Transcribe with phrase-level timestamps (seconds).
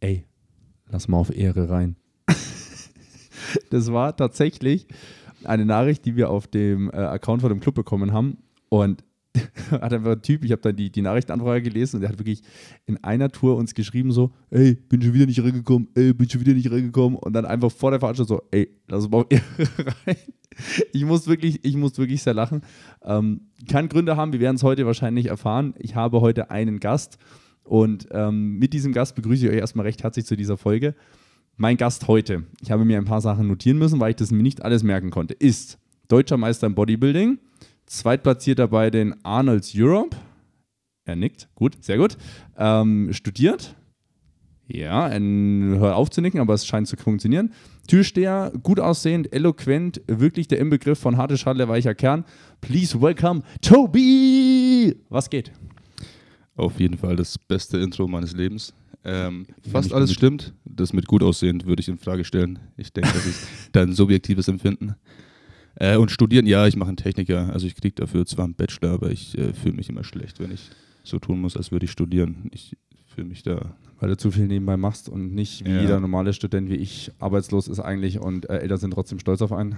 [0.00, 0.24] ey,
[0.88, 1.96] lass mal auf Ehre rein.
[3.70, 4.86] das war tatsächlich
[5.44, 8.38] eine Nachricht, die wir auf dem äh, Account von dem Club bekommen haben.
[8.68, 9.04] Und
[9.70, 12.42] hat einfach ein Typ, ich habe dann die, die Nachrichtenanfrage gelesen und der hat wirklich
[12.86, 16.40] in einer Tour uns geschrieben so, ey, bin schon wieder nicht reingekommen, ey, bin schon
[16.40, 19.26] wieder nicht reingekommen und dann einfach vor der Veranstaltung so, ey, lass mal
[20.06, 20.16] rein.
[20.92, 22.62] Ich muss wirklich, ich muss wirklich sehr lachen.
[23.02, 25.74] Ähm, kann Gründe haben, wir werden es heute wahrscheinlich erfahren.
[25.78, 27.18] Ich habe heute einen Gast
[27.68, 30.94] und ähm, mit diesem Gast begrüße ich euch erstmal recht herzlich zu dieser Folge.
[31.56, 34.42] Mein Gast heute, ich habe mir ein paar Sachen notieren müssen, weil ich das mir
[34.42, 37.38] nicht alles merken konnte, ist deutscher Meister im Bodybuilding,
[37.86, 40.16] Zweitplatzierter bei den Arnolds Europe.
[41.04, 42.16] Er nickt, gut, sehr gut.
[42.56, 43.74] Ähm, studiert.
[44.70, 47.52] Ja, hört auf zu nicken, aber es scheint zu funktionieren.
[47.86, 52.24] Türsteher, gut aussehend, eloquent, wirklich der Inbegriff von harte Schale, weicher Kern.
[52.60, 54.94] Please welcome Toby!
[55.08, 55.52] Was geht?
[56.58, 58.74] Auf jeden Fall das beste Intro meines Lebens.
[59.04, 60.52] Ähm, fast alles stimmt.
[60.64, 62.58] Das mit gut aussehend würde ich in Frage stellen.
[62.76, 64.96] Ich denke, das ist dein subjektives Empfinden.
[65.76, 67.52] Äh, und studieren, ja, ich mache einen Techniker.
[67.52, 70.50] Also ich kriege dafür zwar einen Bachelor, aber ich äh, fühle mich immer schlecht, wenn
[70.50, 70.70] ich
[71.04, 72.50] so tun muss, als würde ich studieren.
[72.52, 73.76] Ich fühle mich da.
[74.00, 75.80] Weil du zu viel nebenbei machst und nicht wie ja.
[75.80, 79.52] jeder normale Student wie ich arbeitslos ist eigentlich und äh, Eltern sind trotzdem stolz auf
[79.52, 79.76] einen.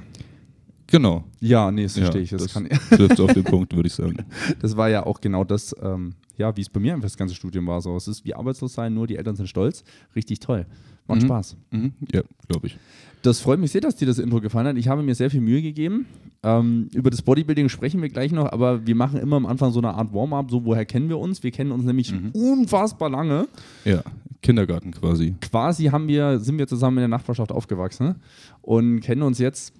[0.90, 1.24] Genau.
[1.40, 2.30] Ja, nee, das verstehe ich.
[2.30, 2.54] Das, das
[2.90, 4.16] trifft auf den Punkt, würde ich sagen.
[4.60, 7.34] Das war ja auch genau das, ähm, ja, wie es bei mir einfach das ganze
[7.34, 7.80] Studium war.
[7.80, 9.84] So, es ist wie arbeitslos sein, nur die Eltern sind stolz.
[10.16, 10.66] Richtig toll.
[11.06, 11.26] Macht mhm.
[11.26, 11.56] Spaß.
[11.70, 11.92] Mhm.
[12.12, 12.78] Ja, glaube ich.
[13.22, 14.76] Das freut mich sehr, dass dir das Intro gefallen hat.
[14.76, 16.06] Ich habe mir sehr viel Mühe gegeben.
[16.42, 19.80] Ähm, über das Bodybuilding sprechen wir gleich noch, aber wir machen immer am Anfang so
[19.80, 20.50] eine Art Warm-up.
[20.50, 21.42] So, woher kennen wir uns?
[21.42, 22.30] Wir kennen uns nämlich mhm.
[22.30, 23.46] unfassbar lange.
[23.84, 24.02] Ja,
[24.40, 25.34] Kindergarten quasi.
[25.42, 28.14] Quasi haben wir, sind wir zusammen in der Nachbarschaft aufgewachsen
[28.62, 29.74] und kennen uns jetzt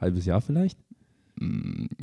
[0.00, 0.78] halbes Jahr vielleicht.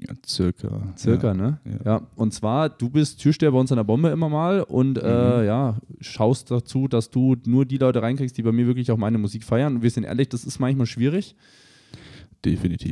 [0.08, 0.94] Ja, circa.
[0.98, 1.60] Circa, ja, ne?
[1.66, 1.80] Ja.
[1.86, 2.08] ja.
[2.16, 5.08] Und zwar, du bist Türsteher bei uns an der Bombe immer mal und äh, mhm.
[5.08, 8.98] äh, ja, schaust dazu, dass du nur die Leute reinkriegst, die bei mir wirklich auch
[8.98, 9.78] meine Musik feiern.
[9.78, 11.36] Und wir sind ehrlich, das ist manchmal schwierig.
[12.44, 12.92] Definitiv,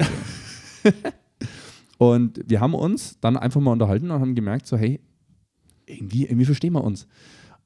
[0.83, 0.91] ja.
[1.97, 4.99] und wir haben uns dann einfach mal unterhalten und haben gemerkt, so, hey,
[5.85, 7.07] irgendwie, irgendwie verstehen wir uns.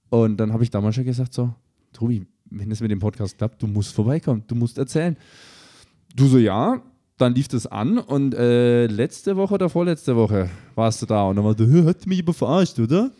[0.09, 1.53] Und dann habe ich damals schon gesagt, so,
[1.93, 5.17] Tobi, wenn es mit dem Podcast klappt, du musst vorbeikommen, du musst erzählen.
[6.15, 6.81] Du so, ja,
[7.21, 11.35] dann lief das an und äh, letzte Woche oder vorletzte Woche warst du da und
[11.35, 13.11] dann war du, hat mich aber verarscht, oder?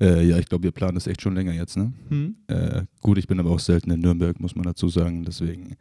[0.00, 1.76] Äh, ja, ich glaube, wir planen das echt schon länger jetzt.
[1.76, 1.92] Ne?
[2.08, 2.36] Hm.
[2.46, 5.24] Äh, gut, ich bin aber auch selten in Nürnberg, muss man dazu sagen.
[5.24, 5.76] Deswegen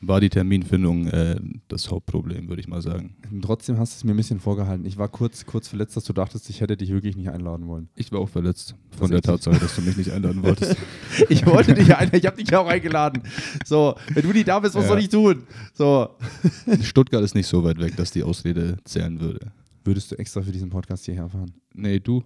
[0.00, 1.36] war die Terminfindung äh,
[1.68, 3.16] das Hauptproblem, würde ich mal sagen.
[3.42, 4.84] Trotzdem hast du es mir ein bisschen vorgehalten.
[4.86, 7.88] Ich war kurz, kurz verletzt, dass du dachtest, ich hätte dich wirklich nicht einladen wollen.
[7.96, 10.76] Ich war auch verletzt von der Tatsache, dass du mich nicht einladen wolltest.
[11.28, 13.22] ich wollte dich einladen, ich habe dich auch eingeladen.
[13.64, 14.88] So, wenn du nicht da bist, was ja.
[14.88, 15.44] soll ich tun?
[15.74, 16.10] So.
[16.82, 19.52] Stuttgart ist nicht so weit weg, dass die Ausrede zählen würde.
[19.84, 21.52] Würdest du extra für diesen Podcast hierher fahren?
[21.74, 22.24] Nee, du?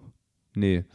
[0.55, 0.85] Nee.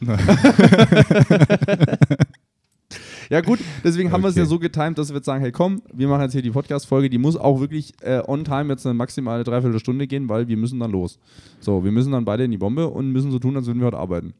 [3.30, 4.24] Ja, gut, deswegen haben okay.
[4.24, 6.42] wir es ja so getimt, dass wir jetzt sagen: Hey, komm, wir machen jetzt hier
[6.42, 7.10] die Podcast-Folge.
[7.10, 10.78] Die muss auch wirklich äh, on time jetzt eine maximale Dreiviertelstunde gehen, weil wir müssen
[10.80, 11.18] dann los.
[11.60, 13.86] So, wir müssen dann beide in die Bombe und müssen so tun, als würden wir
[13.86, 14.34] heute arbeiten.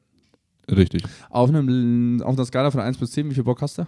[0.70, 1.02] Richtig.
[1.30, 3.86] Auf, einem, auf einer Skala von 1 bis 10, wie viel Bock hast du?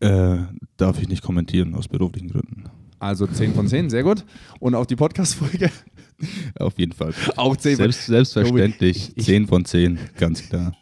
[0.00, 0.38] Äh,
[0.76, 2.64] darf ich nicht kommentieren, aus beruflichen Gründen.
[2.98, 4.24] Also 10 von 10, sehr gut.
[4.60, 5.70] Und auf die Podcast-Folge?
[6.58, 7.12] Auf jeden Fall.
[7.36, 10.72] Auch 10 Selbst, Selbstverständlich, ich, 10 von 10, ganz klar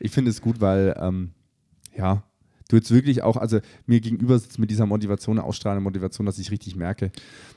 [0.00, 1.30] ich finde es gut, weil, ähm,
[1.96, 2.24] ja,
[2.68, 6.50] du jetzt wirklich auch, also mir gegenüber sitzt mit dieser Motivation, ausstrahlende Motivation, dass ich
[6.50, 7.10] richtig merke,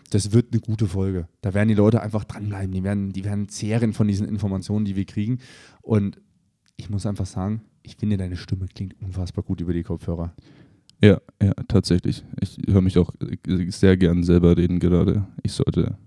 [0.09, 1.27] das wird eine gute Folge.
[1.41, 4.95] Da werden die Leute einfach dranbleiben, die werden, die werden zehren von diesen Informationen, die
[4.95, 5.39] wir kriegen.
[5.81, 6.19] Und
[6.77, 10.33] ich muss einfach sagen, ich finde, deine Stimme klingt unfassbar gut über die Kopfhörer.
[11.03, 12.23] Ja, ja, tatsächlich.
[12.39, 13.11] Ich höre mich auch
[13.67, 15.27] sehr gern selber reden gerade.
[15.41, 15.97] Ich sollte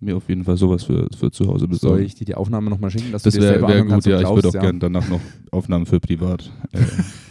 [0.00, 1.96] mir auf jeden Fall sowas für, für zu Hause besorgen.
[1.96, 3.10] Soll ich dir die Aufnahme nochmal schicken?
[3.12, 4.20] Dass das wäre wär gut, ja.
[4.20, 4.60] ich würde auch ja.
[4.60, 5.20] gerne danach noch
[5.50, 6.52] Aufnahmen für privat.
[6.72, 6.80] Äh,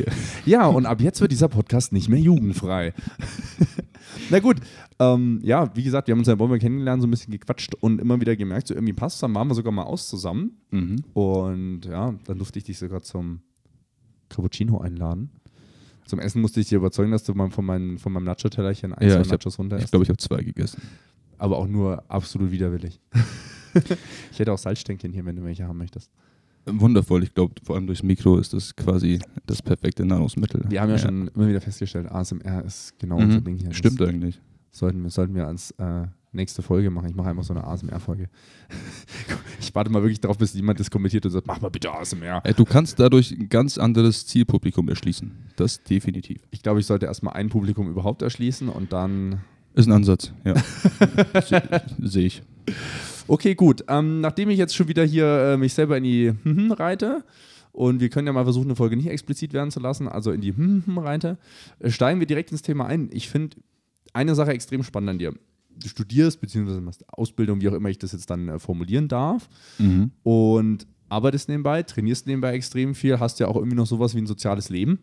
[0.46, 2.94] ja, und ab jetzt wird dieser Podcast nicht mehr jugendfrei.
[4.30, 4.58] Na gut,
[5.00, 7.76] ähm, ja, wie gesagt, wir haben uns ja in Bombe kennengelernt, so ein bisschen gequatscht
[7.76, 10.58] und immer wieder gemerkt, so irgendwie passt Dann waren wir sogar mal aus zusammen.
[10.72, 11.04] Mhm.
[11.14, 13.42] Und ja, dann durfte ich dich sogar zum
[14.30, 15.30] Cappuccino einladen.
[16.06, 19.08] Zum Essen musste ich dir überzeugen, dass du mal von, mein, von meinem Nacho-Tellerchen ein,
[19.08, 20.82] ja, zwei Nachos runter Ich glaube, ich habe zwei gegessen
[21.38, 23.00] aber auch nur absolut widerwillig.
[24.32, 26.12] ich hätte auch Salzstänkchen hier, wenn du welche haben möchtest.
[26.66, 30.66] Wundervoll, ich glaube, vor allem durchs Mikro ist das quasi das perfekte Nahrungsmittel.
[30.68, 31.02] Wir haben ja, ja.
[31.02, 33.26] schon immer wieder festgestellt, ASMR ist genau mhm.
[33.26, 33.74] unser Ding hier.
[33.74, 34.42] Stimmt das eigentlich.
[34.72, 37.10] Sollten wir, sollten wir als äh, nächste Folge machen.
[37.10, 38.30] Ich mache einfach so eine ASMR-Folge.
[39.60, 42.42] ich warte mal wirklich darauf, bis jemand das kommentiert und sagt, mach mal bitte ASMR.
[42.56, 45.32] Du kannst dadurch ein ganz anderes Zielpublikum erschließen.
[45.56, 46.42] Das definitiv.
[46.52, 49.42] Ich glaube, ich sollte erstmal ein Publikum überhaupt erschließen und dann
[49.78, 50.56] ist ein Ansatz, ja.
[52.02, 52.42] Sehe ich.
[53.28, 53.84] Okay, gut.
[53.88, 57.24] Ähm, nachdem ich jetzt schon wieder hier äh, mich selber in die hm reite
[57.74, 60.42] Und wir können ja mal versuchen, eine Folge nicht explizit werden zu lassen, also in
[60.42, 61.38] die Hm-Hm-Reite.
[61.80, 63.10] Äh, Steigen wir direkt ins Thema ein.
[63.12, 63.58] Ich finde
[64.14, 65.34] eine Sache extrem spannend an dir.
[65.80, 69.48] Du studierst, beziehungsweise machst Ausbildung, wie auch immer ich das jetzt dann äh, formulieren darf.
[69.78, 70.12] Mhm.
[70.24, 74.28] Und arbeitest nebenbei, trainierst nebenbei extrem viel, hast ja auch irgendwie noch sowas wie ein
[74.28, 75.00] soziales Leben.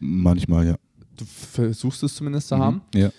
[0.00, 0.76] Manchmal, ja.
[1.16, 2.80] Du versuchst es zumindest zu haben.
[2.94, 3.10] Ja.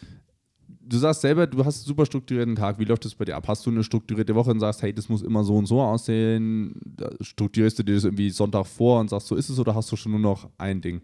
[0.87, 2.77] Du sagst selber, du hast einen super strukturierten Tag.
[2.77, 3.47] Wie läuft das bei dir ab?
[3.47, 6.79] Hast du eine strukturierte Woche und sagst, hey, das muss immer so und so aussehen?
[7.21, 9.95] Strukturierst du dir das irgendwie Sonntag vor und sagst, so ist es oder hast du
[9.95, 11.01] schon nur noch ein Ding?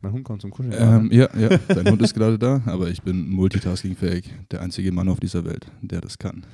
[0.00, 0.74] Mein Hund kommt zum Kuscheln.
[0.76, 4.24] Ähm, ja, ja, dein Hund ist gerade da, aber ich bin multitaskingfähig.
[4.50, 6.46] Der einzige Mann auf dieser Welt, der das kann.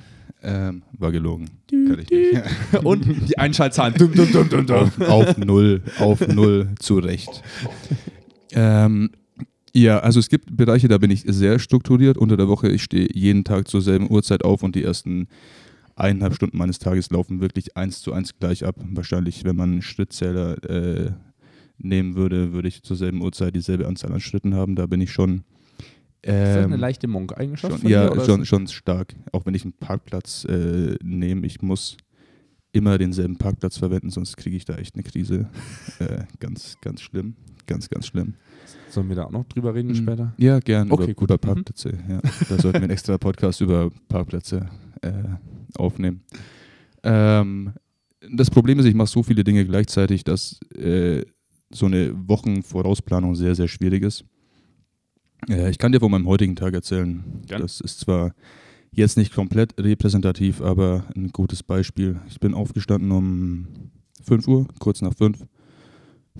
[0.43, 1.49] Ähm, war gelogen.
[1.69, 2.43] Kann ich nicht.
[2.83, 3.95] und die Einschaltzahlen.
[3.95, 4.75] Dum, dum, dum, dum, dum.
[4.75, 7.41] auf, auf null, auf null, zu Recht.
[8.51, 9.11] Ähm,
[9.77, 12.69] ja, also es gibt Bereiche, da bin ich sehr strukturiert unter der Woche.
[12.69, 15.27] Ich stehe jeden Tag zur selben Uhrzeit auf und die ersten
[15.95, 18.75] eineinhalb Stunden meines Tages laufen wirklich eins zu eins gleich ab.
[18.91, 21.11] Wahrscheinlich, wenn man einen Schrittzähler äh,
[21.77, 24.75] nehmen würde, würde ich zur selben Uhrzeit dieselbe Anzahl an Schritten haben.
[24.75, 25.43] Da bin ich schon.
[26.23, 29.15] Ist das eine ähm, leichte Monk-Eigenschaft dir, ja, oder schon, schon stark.
[29.31, 31.97] Auch wenn ich einen Parkplatz äh, nehme, ich muss
[32.71, 35.49] immer denselben Parkplatz verwenden, sonst kriege ich da echt eine Krise.
[35.99, 37.35] äh, ganz, ganz schlimm.
[37.67, 38.33] Ganz, ganz schlimm.
[38.89, 39.95] Sollen wir da auch noch drüber reden Mhm.
[39.95, 40.33] später?
[40.37, 40.91] Ja, gern.
[40.91, 41.29] Okay, über, gut.
[41.29, 41.39] über Mhm.
[41.55, 41.97] Parkplätze.
[42.09, 42.19] Ja.
[42.49, 44.69] Da sollten wir einen extra Podcast über Parkplätze
[45.01, 45.11] äh,
[45.75, 46.21] aufnehmen.
[47.03, 47.73] Ähm,
[48.31, 51.23] das Problem ist, ich mache so viele Dinge gleichzeitig, dass äh,
[51.71, 54.25] so eine Wochenvorausplanung sehr, sehr schwierig ist.
[55.49, 57.23] Äh, ich kann dir von meinem heutigen Tag erzählen.
[57.45, 57.61] Gern.
[57.61, 58.33] Das ist zwar
[58.91, 62.19] jetzt nicht komplett repräsentativ, aber ein gutes Beispiel.
[62.27, 63.67] Ich bin aufgestanden um
[64.23, 65.45] 5 Uhr, kurz nach 5.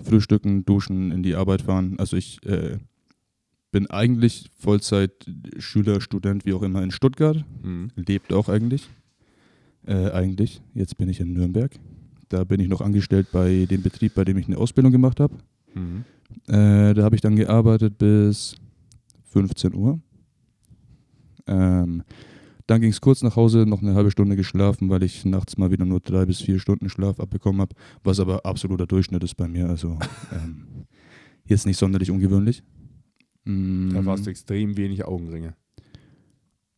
[0.02, 1.96] Frühstücken, duschen, in die Arbeit fahren.
[1.98, 2.78] Also ich äh,
[3.70, 5.12] bin eigentlich Vollzeit
[5.58, 7.44] Schüler, Student, wie auch immer in Stuttgart.
[7.62, 7.90] Mhm.
[7.96, 8.88] Lebt auch eigentlich.
[9.86, 10.60] Äh, eigentlich.
[10.74, 11.72] Jetzt bin ich in Nürnberg.
[12.28, 15.34] Da bin ich noch angestellt bei dem Betrieb, bei dem ich eine Ausbildung gemacht habe.
[15.74, 16.04] Mhm.
[16.46, 18.56] Äh, da habe ich dann gearbeitet bis
[19.30, 20.00] 15 Uhr.
[21.46, 22.02] Ähm,
[22.68, 25.70] dann ging es kurz nach Hause, noch eine halbe Stunde geschlafen, weil ich nachts mal
[25.72, 27.74] wieder nur drei bis vier Stunden Schlaf abbekommen habe,
[28.04, 29.68] was aber absoluter Durchschnitt ist bei mir.
[29.68, 29.98] Also
[30.32, 30.66] ähm,
[31.44, 32.62] jetzt nicht sonderlich ungewöhnlich.
[33.44, 35.54] Mm, Da warst du extrem wenig Augenringe.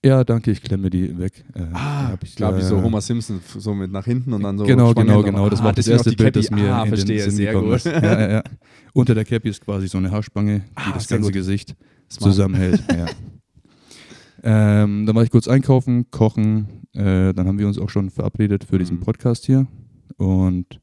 [0.05, 1.45] ja, danke, ich klemme die weg.
[1.55, 4.57] Äh, Ah, ich, klar, wie so äh, Homer Simpson, so mit nach hinten und dann
[4.59, 4.65] so.
[4.65, 5.51] Genau, genau, genau.
[5.51, 7.69] Das Ah, war das erste Bild, das mir ah, in verstehe, den Sinn sehr gekommen
[7.69, 7.77] gut.
[7.79, 7.87] ist.
[7.87, 8.43] Ja, ja, ja.
[8.95, 11.35] Unter der Cappy ist quasi so eine Haarspange, die Ah, das ganze gut.
[11.35, 11.75] Gesicht
[12.11, 12.33] Smart.
[12.33, 12.83] zusammenhält.
[12.97, 13.07] ja.
[14.43, 16.87] ähm, dann war ich kurz einkaufen, kochen.
[16.95, 19.03] Äh, dann haben wir uns auch schon verabredet für diesen Mhm.
[19.03, 19.67] Podcast hier.
[20.17, 20.81] Und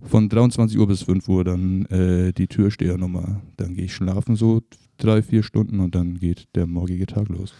[0.00, 3.42] von 23 Uhr bis 5 Uhr dann äh, die Türstehernummer.
[3.56, 4.62] Dann gehe ich schlafen so
[4.96, 7.52] drei, vier Stunden und dann geht der morgige Tag los.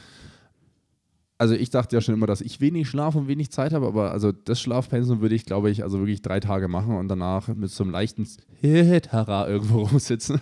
[1.40, 4.10] Also ich dachte ja schon immer, dass ich wenig Schlaf und wenig Zeit habe, aber
[4.10, 7.70] also das Schlafpensum würde ich, glaube ich, also wirklich drei Tage machen und danach mit
[7.70, 8.26] so einem leichten
[8.60, 10.40] Hit-Hara irgendwo rumsitzen.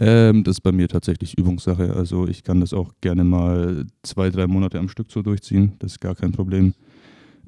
[0.00, 1.94] Ähm, das ist bei mir tatsächlich Übungssache.
[1.94, 5.72] Also ich kann das auch gerne mal zwei, drei Monate am Stück so durchziehen.
[5.78, 6.74] Das ist gar kein Problem.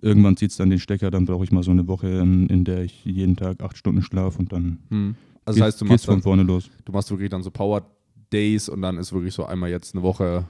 [0.00, 2.82] Irgendwann zieht es dann den Stecker, dann brauche ich mal so eine Woche, in, der
[2.84, 5.16] ich jeden Tag acht Stunden schlafe und dann Also geht-
[5.46, 6.70] das heißt, du geht's machst, von dann, vorne los.
[6.84, 7.82] du machst wirklich dann so Power
[8.32, 10.44] Days und dann ist wirklich so einmal jetzt eine Woche,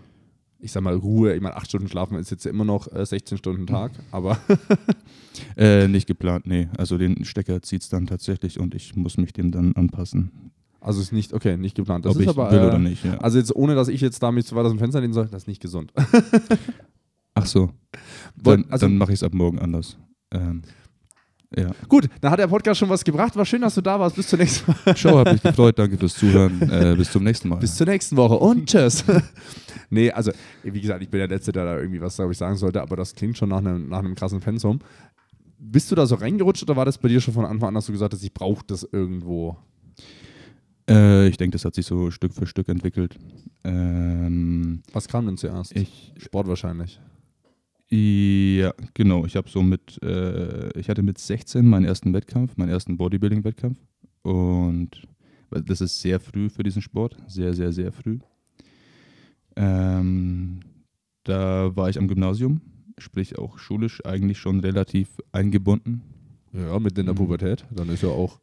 [0.58, 1.34] ich sag mal Ruhe.
[1.34, 4.38] Ich meine, acht Stunden schlafen ist jetzt immer noch äh, 16 Stunden Tag, aber
[5.56, 6.68] Äh, nicht geplant, nee.
[6.76, 10.30] Also den Stecker zieht es dann tatsächlich und ich muss mich dem dann anpassen.
[10.86, 12.04] Also ist nicht, okay, nicht geplant.
[12.04, 13.04] Das ob ist ich aber, will äh, oder nicht.
[13.04, 13.18] Ja.
[13.18, 15.26] Also jetzt ohne, dass ich jetzt da mich zu weit aus dem Fenster lehnen soll,
[15.26, 15.92] das ist nicht gesund.
[17.34, 17.70] Ach so.
[18.36, 19.98] Dann, also- dann mache ich es ab morgen anders.
[20.32, 20.62] Ähm,
[21.56, 21.70] ja.
[21.88, 23.34] Gut, dann hat der Podcast schon was gebracht.
[23.34, 24.14] War schön, dass du da warst.
[24.14, 24.96] Bis zum nächsten Mal.
[24.96, 25.76] Schau, hat mich gefreut.
[25.78, 26.62] Danke fürs Zuhören.
[26.62, 27.56] Äh, bis zum nächsten Mal.
[27.56, 29.04] Bis zur nächsten Woche und tschüss.
[29.90, 30.30] nee, also,
[30.62, 32.94] wie gesagt, ich bin der Letzte, der da irgendwie was, glaube ich, sagen sollte, aber
[32.94, 34.78] das klingt schon nach einem, nach einem krassen Pensum.
[35.58, 37.86] Bist du da so reingerutscht oder war das bei dir schon von Anfang an, dass
[37.86, 39.56] du gesagt hast, ich brauche das irgendwo?
[40.88, 43.18] Äh, ich denke, das hat sich so Stück für Stück entwickelt.
[43.64, 45.74] Ähm, Was kam denn zuerst?
[45.76, 47.00] ich, Sport wahrscheinlich.
[47.90, 49.24] ja, genau.
[49.26, 53.78] Ich habe so mit, äh, ich hatte mit 16 meinen ersten Wettkampf, meinen ersten Bodybuilding-Wettkampf.
[54.22, 55.02] Und
[55.50, 57.16] das ist sehr früh für diesen Sport.
[57.28, 58.18] Sehr, sehr, sehr früh.
[59.56, 60.60] Ähm,
[61.24, 62.60] da war ich am Gymnasium,
[62.98, 66.02] sprich auch schulisch eigentlich schon relativ eingebunden.
[66.52, 67.18] Ja, mit in der Mhm.
[67.18, 67.64] Pubertät.
[67.70, 68.40] Dann ist ja auch.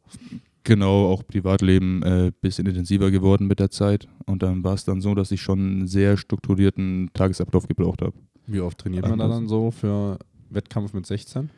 [0.64, 4.08] Genau, auch Privatleben ein äh, bisschen intensiver geworden mit der Zeit.
[4.24, 8.14] Und dann war es dann so, dass ich schon einen sehr strukturierten Tagesablauf gebraucht habe.
[8.46, 10.18] Wie oft trainiert man da dann so für
[10.48, 11.50] Wettkampf mit 16?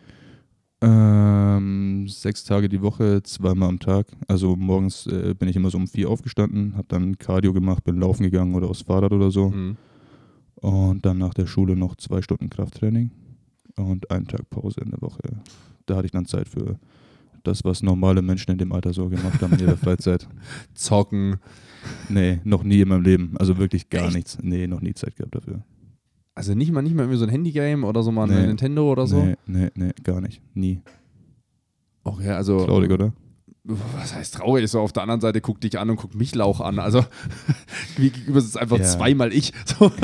[0.83, 4.09] Ähm, sechs Tage die Woche, zweimal am Tag.
[4.27, 7.99] Also morgens äh, bin ich immer so um vier aufgestanden, habe dann Cardio gemacht, bin
[7.99, 9.51] laufen gegangen oder aufs Fahrrad oder so.
[9.51, 9.77] Mhm.
[10.57, 13.11] Und dann nach der Schule noch zwei Stunden Krafttraining
[13.77, 15.21] und einen Tag Pause in der Woche.
[15.87, 16.79] Da hatte ich dann Zeit für
[17.47, 20.29] das, was normale Menschen in dem Alter so gemacht haben in ihrer Freizeit.
[20.75, 21.37] Zocken.
[22.09, 23.37] Nee, noch nie in meinem Leben.
[23.39, 24.15] Also wirklich gar Echt?
[24.17, 24.39] nichts.
[24.43, 25.65] Nee, noch nie Zeit gehabt dafür.
[26.35, 28.47] Also nicht mal, nicht mal irgendwie so ein Handygame oder so mal ein Nee.
[28.49, 29.23] Nintendo oder so.
[29.25, 30.43] Nee, nee, nee, gar nicht.
[30.55, 30.83] Nie.
[32.05, 33.13] Okay, also Traurig, oder?
[33.65, 34.71] was heißt traurig?
[34.71, 36.79] So auf der anderen Seite guckt dich an und guckt mich Lauch an.
[36.79, 37.05] Also
[37.97, 38.85] wie gegenüber ist es einfach Ja.
[38.85, 39.53] zweimal ich.
[39.65, 39.91] So.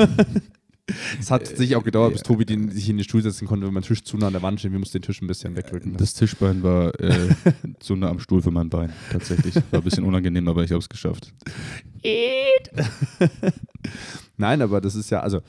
[1.17, 3.73] Es hat sich auch gedauert, bis Tobi den, sich in den Stuhl setzen konnte, wenn
[3.73, 4.73] mein Tisch zu nah an der Wand steht.
[4.73, 5.95] Wir mussten den Tisch ein bisschen wegrücken.
[5.95, 7.29] Das Tischbein war äh,
[7.81, 9.55] so nah am Stuhl für mein Bein, tatsächlich.
[9.55, 11.33] War ein bisschen unangenehm, aber ich habe es geschafft.
[14.37, 15.39] Nein, aber das ist ja, also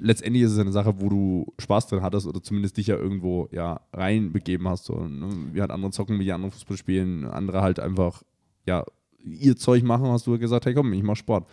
[0.00, 3.48] letztendlich ist es eine Sache, wo du Spaß drin hattest oder zumindest dich ja irgendwo
[3.52, 4.84] ja reinbegeben hast.
[4.84, 5.30] So, ne?
[5.52, 8.22] Wir halt andere zocken, wie die anderen Fußball spielen, andere halt einfach
[8.66, 8.84] ja
[9.24, 11.48] ihr Zeug machen, hast du gesagt, hey komm, ich mach Sport.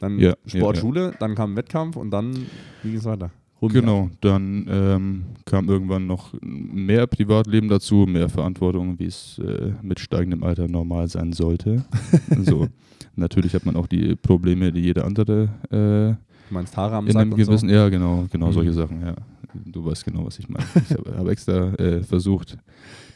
[0.00, 1.10] Dann Ja, Sport, ja, ja.
[1.18, 2.34] Dann kam Wettkampf und dann
[2.82, 3.30] wie ging es weiter?
[3.60, 10.00] Genau, dann ähm, kam irgendwann noch mehr Privatleben dazu, mehr Verantwortung, wie es äh, mit
[10.00, 11.82] steigendem Alter normal sein sollte.
[12.42, 12.68] so,
[13.16, 16.22] natürlich hat man auch die Probleme, die jeder andere äh.
[16.48, 18.52] Du meinst Haare am in Sack einem gewissen, ja genau, genau Mhm.
[18.52, 19.14] solche Sachen, ja.
[19.64, 20.66] Du weißt genau, was ich meine.
[20.88, 22.56] Ich habe hab extra äh, versucht,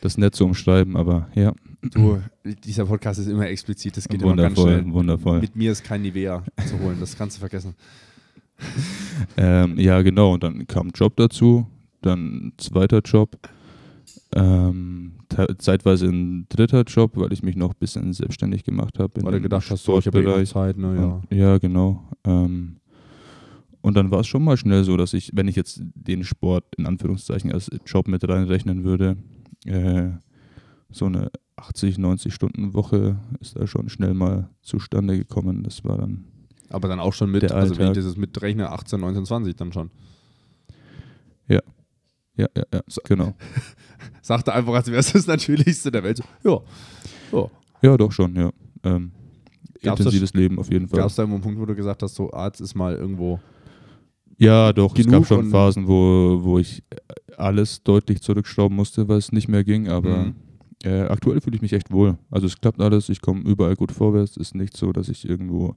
[0.01, 1.53] das nett zu umschreiben, aber ja.
[1.83, 2.21] Du,
[2.65, 4.93] dieser Podcast ist immer explizit, das geht immer ganz wundervoll, schnell.
[4.93, 5.41] wundervoll.
[5.41, 7.75] Mit mir ist kein Nivea zu holen, das kannst du vergessen.
[9.37, 10.35] Ähm, ja, genau.
[10.35, 11.67] Und dann kam Job dazu,
[12.03, 13.37] dann zweiter Job,
[14.35, 15.13] ähm,
[15.59, 19.13] zeitweise ein dritter Job, weil ich mich noch ein bisschen selbstständig gemacht habe.
[19.23, 20.45] Weil du gedacht hast, so, ich habe eh.
[20.45, 21.37] Zeit, ne, ja.
[21.37, 22.03] Ja, genau.
[22.25, 22.77] Ähm,
[23.81, 26.65] und dann war es schon mal schnell so, dass ich, wenn ich jetzt den Sport
[26.77, 29.17] in Anführungszeichen als Job mit reinrechnen würde,
[29.65, 30.11] äh,
[30.91, 35.63] so eine 80, 90 Stunden Woche ist da schon schnell mal zustande gekommen.
[35.63, 36.25] Das war dann
[36.71, 39.91] Aber dann auch schon mit, also wenn ich das mitrechne, 18, 19, 20 dann schon.
[41.49, 41.61] ja,
[42.37, 43.35] ja, ja, genau.
[44.23, 46.23] Sagte einfach, als wäre es das Natürlichste der Welt.
[46.45, 46.61] Ja.
[47.33, 47.51] ja.
[47.83, 48.51] Ja, doch schon, ja.
[48.85, 49.13] Ähm,
[49.81, 51.01] intensives Leben auf jeden Fall.
[51.01, 53.41] Gab es da irgendwo einen Punkt, wo du gesagt hast, so Arzt ist mal irgendwo.
[54.39, 56.83] Ja, doch, es gab schon Phasen, wo, wo ich
[57.37, 60.35] alles deutlich zurückschrauben musste, weil es nicht mehr ging, aber Mhm.
[60.85, 62.17] äh, aktuell fühle ich mich echt wohl.
[62.31, 64.33] Also es klappt alles, ich komme überall gut vorwärts.
[64.33, 65.75] Es ist nicht so, dass ich irgendwo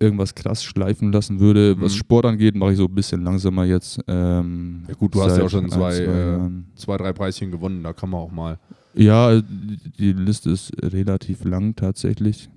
[0.00, 1.80] irgendwas krass schleifen lassen würde.
[1.80, 1.98] Was Mhm.
[1.98, 3.98] Sport angeht, mache ich so ein bisschen langsamer jetzt.
[4.06, 7.82] Ähm, Ja gut, du hast ja auch schon ein, zwei, äh, zwei, drei Preischen gewonnen,
[7.82, 8.58] da kann man auch mal.
[8.94, 12.48] Ja, die Liste ist relativ lang tatsächlich.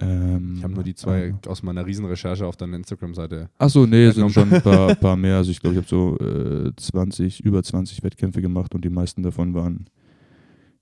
[0.00, 3.50] Ähm, Ich habe nur die zwei aber- aus meiner Riesenrecherche auf deiner Instagram-Seite.
[3.58, 5.36] Achso, nee, es sind schon ein paar, paar mehr.
[5.36, 9.22] Also ich glaube, ich habe so äh, 20, über 20 Wettkämpfe gemacht und die meisten
[9.22, 9.86] davon waren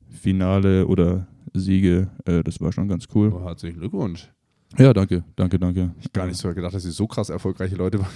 [0.09, 2.09] Finale oder Siege.
[2.25, 3.33] Äh, das war schon ganz cool.
[3.35, 4.31] Oh, herzlichen Glückwunsch.
[4.79, 5.91] Ja, danke, danke, danke.
[6.01, 8.11] Ich gar nicht so gedacht, dass sie so krass erfolgreiche Leute waren.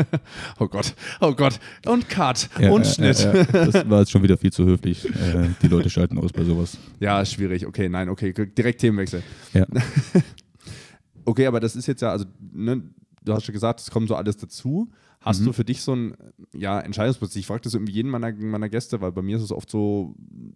[0.58, 1.60] oh Gott, oh Gott.
[1.84, 3.20] Und Cut Ja, und äh, Schnitt.
[3.20, 5.04] äh, äh, das war jetzt schon wieder viel zu höflich.
[5.04, 6.78] Äh, die Leute schalten aus bei sowas.
[6.98, 7.66] Ja, schwierig.
[7.66, 9.22] Okay, nein, okay, direkt Themenwechsel.
[9.52, 9.66] Ja.
[11.26, 12.82] okay, aber das ist jetzt ja, also, ne,
[13.22, 14.90] du hast schon gesagt, es kommt so alles dazu.
[15.28, 15.44] Hast Mhm.
[15.44, 16.16] du für dich so ein
[16.54, 17.36] ja, Entscheidungsprozess?
[17.36, 20.14] Ich frage das irgendwie jeden meiner, meiner Gäste, weil bei mir ist es oft so,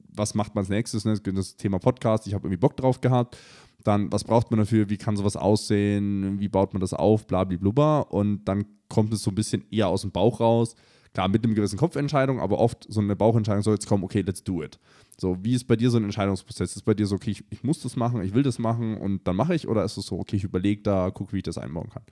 [0.08, 1.04] was macht man als nächstes?
[1.04, 1.14] Ne?
[1.20, 3.36] Das Thema Podcast, ich habe irgendwie Bock drauf gehabt.
[3.84, 4.88] Dann, was braucht man dafür?
[4.88, 6.40] Wie kann sowas aussehen?
[6.40, 7.26] Wie baut man das auf?
[7.26, 8.12] Blablablubber.
[8.12, 10.74] Und dann kommt es so ein bisschen eher aus dem Bauch raus.
[11.12, 14.42] Klar, mit einem gewissen Kopfentscheidung, aber oft so eine Bauchentscheidung soll jetzt kommen, okay, let's
[14.42, 14.78] do it.
[15.20, 16.74] So, wie ist bei dir so ein Entscheidungsprozess?
[16.76, 19.28] Ist bei dir so, okay, ich, ich muss das machen, ich will das machen und
[19.28, 19.68] dann mache ich?
[19.68, 22.02] Oder ist es so, okay, ich überlege da, gucke, wie ich das einbauen kann?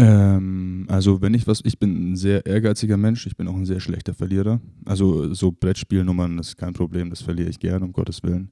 [0.00, 3.66] Ähm, also wenn ich was, ich bin ein sehr ehrgeiziger Mensch, ich bin auch ein
[3.66, 4.60] sehr schlechter Verlierer.
[4.86, 8.50] Also so Brettspielnummern ist kein Problem, das verliere ich gern, um Gottes Willen.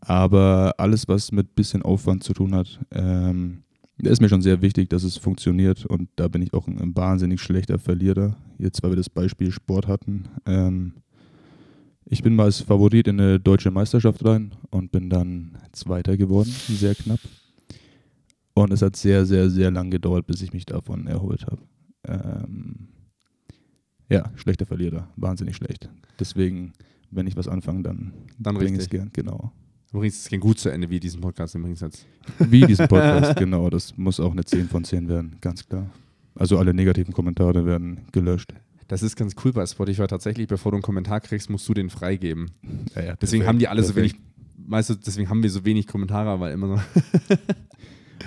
[0.00, 3.62] Aber alles, was mit bisschen Aufwand zu tun hat, ähm,
[3.98, 6.96] ist mir schon sehr wichtig, dass es funktioniert und da bin ich auch ein, ein
[6.96, 8.36] wahnsinnig schlechter Verlierer.
[8.58, 10.24] Jetzt, weil wir das Beispiel Sport hatten.
[10.46, 10.94] Ähm,
[12.06, 16.50] ich bin mal als Favorit in eine deutsche Meisterschaft rein und bin dann Zweiter geworden,
[16.68, 17.20] sehr knapp.
[18.54, 21.62] Und es hat sehr, sehr, sehr lang gedauert, bis ich mich davon erholt habe.
[22.06, 22.88] Ähm,
[24.08, 25.90] ja, schlechter Verlierer, wahnsinnig schlecht.
[26.20, 26.72] Deswegen,
[27.10, 29.00] wenn ich was anfange, dann, Dann bringe ich es richtig.
[29.00, 29.52] gern, genau.
[29.92, 32.06] Übrigens, es ging gut zu Ende, wie diesen Podcast übrigens jetzt.
[32.38, 33.70] Wie diesen Podcast, genau.
[33.70, 35.90] Das muss auch eine 10 von 10 werden, ganz klar.
[36.34, 38.52] Also alle negativen Kommentare werden gelöscht.
[38.88, 41.90] Das ist ganz cool bei Spotify tatsächlich, bevor du einen Kommentar kriegst, musst du den
[41.90, 42.50] freigeben.
[42.94, 44.14] Ja, ja, Deswegen perfekt, haben die alle so wenig,
[44.66, 46.82] weißt du, deswegen haben wir so wenig Kommentare, weil immer so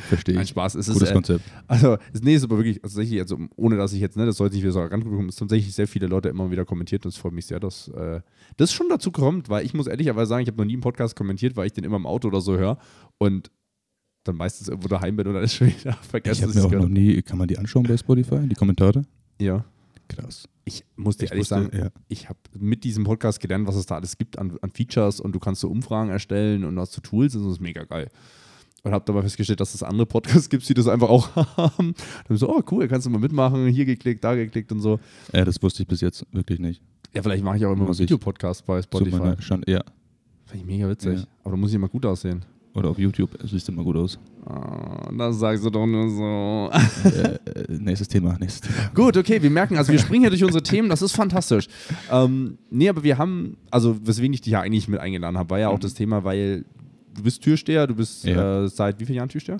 [0.07, 0.49] Verstehe ein ich.
[0.49, 0.75] Spaß.
[0.75, 1.43] Es ist, Gutes äh, Konzept.
[1.67, 4.37] also, es- nee, ist aber wirklich, also tatsächlich, also ohne dass ich jetzt, ne, das
[4.37, 7.09] sollte nicht wieder so arrogant bekommen, es tatsächlich sehr viele Leute immer wieder kommentiert und
[7.09, 8.21] es freut mich sehr, dass äh,
[8.57, 11.15] das schon dazu kommt, weil ich muss ehrlicherweise sagen, ich habe noch nie einen Podcast
[11.15, 12.77] kommentiert, weil ich den immer im Auto oder so höre
[13.17, 13.51] und
[14.23, 16.59] dann meistens irgendwo daheim bin und dann ist schon wieder Ich vergessen, habe dass mir
[16.61, 19.03] ich auch es noch gehört nie, kann man die anschauen bei Spotify, die Kommentare?
[19.39, 19.63] Ja.
[20.09, 20.47] Krass.
[20.63, 21.89] Ich muss dir Ich ehrlich wusste, sagen, ja.
[22.07, 25.33] ich habe mit diesem Podcast gelernt, was es da alles gibt an, an Features und
[25.33, 28.07] du kannst so Umfragen erstellen und hast so Tools und das ist mega geil.
[28.83, 31.93] Und habe dabei festgestellt, dass es andere Podcasts gibt, die das einfach auch haben.
[32.27, 34.99] Dann so, oh cool, kannst du mal mitmachen, hier geklickt, da geklickt und so.
[35.33, 36.81] Äh, das wusste ich bis jetzt wirklich nicht.
[37.13, 39.33] Ja, vielleicht mache ich auch immer mal Videopodcast bei Spotify.
[39.39, 39.81] Schande, ja.
[40.45, 41.19] Finde ich mega witzig.
[41.19, 41.25] Ja.
[41.43, 42.45] Aber da muss ich immer gut aussehen.
[42.73, 44.19] Oder auf YouTube, das sieht immer gut aus.
[44.45, 46.69] Ah, das sagst du doch nur so.
[47.09, 48.91] äh, äh, nächstes Thema, nächstes Thema.
[48.93, 51.67] Gut, okay, wir merken, also wir springen hier durch unsere Themen, das ist fantastisch.
[52.11, 55.59] Ähm, nee, aber wir haben, also weswegen ich dich ja eigentlich mit eingeladen habe, war
[55.59, 55.81] ja auch Mhm.
[55.81, 56.65] das Thema, weil
[57.17, 58.63] du bist Türsteher, du bist Ja.
[58.63, 59.57] äh, seit wie vielen Jahren Türsteher?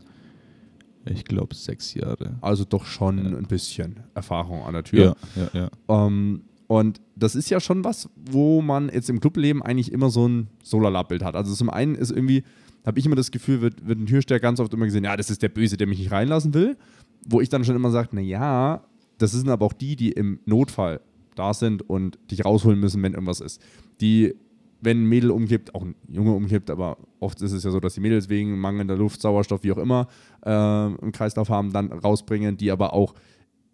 [1.10, 2.36] Ich glaube sechs Jahre.
[2.42, 3.38] Also doch schon Ja.
[3.38, 5.16] ein bisschen Erfahrung an der Tür.
[5.36, 6.06] Ja, ja, ja.
[6.06, 10.28] Ähm, und das ist ja schon was, wo man jetzt im Clubleben eigentlich immer so
[10.28, 11.36] ein Solarlab-Bild hat.
[11.36, 12.44] Also zum einen ist irgendwie,
[12.86, 15.30] habe ich immer das Gefühl, wird, wird ein Türsteher ganz oft immer gesehen, ja, das
[15.30, 16.78] ist der Böse, der mich nicht reinlassen will.
[17.26, 18.84] Wo ich dann schon immer sage, naja,
[19.18, 21.00] das sind aber auch die, die im Notfall
[21.36, 23.62] da sind und dich rausholen müssen, wenn irgendwas ist.
[24.02, 24.34] Die,
[24.82, 27.96] wenn ein Mädel umkippt, auch ein Junge umkippt, aber oft ist es ja so, dass
[27.96, 30.08] die Mädels wegen mangelnder Luft, Sauerstoff, wie auch immer,
[30.46, 33.14] äh, im Kreislauf haben, dann rausbringen, die aber auch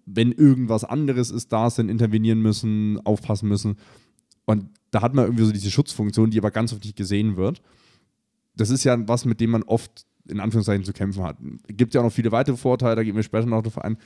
[0.05, 3.77] wenn irgendwas anderes ist, da sind, intervenieren müssen, aufpassen müssen.
[4.45, 7.61] Und da hat man irgendwie so diese Schutzfunktion, die aber ganz oft nicht gesehen wird.
[8.55, 11.37] Das ist ja was, mit dem man oft in Anführungszeichen zu kämpfen hat.
[11.67, 13.97] Gibt ja auch noch viele weitere Vorteile, da gehen wir später noch drauf ein.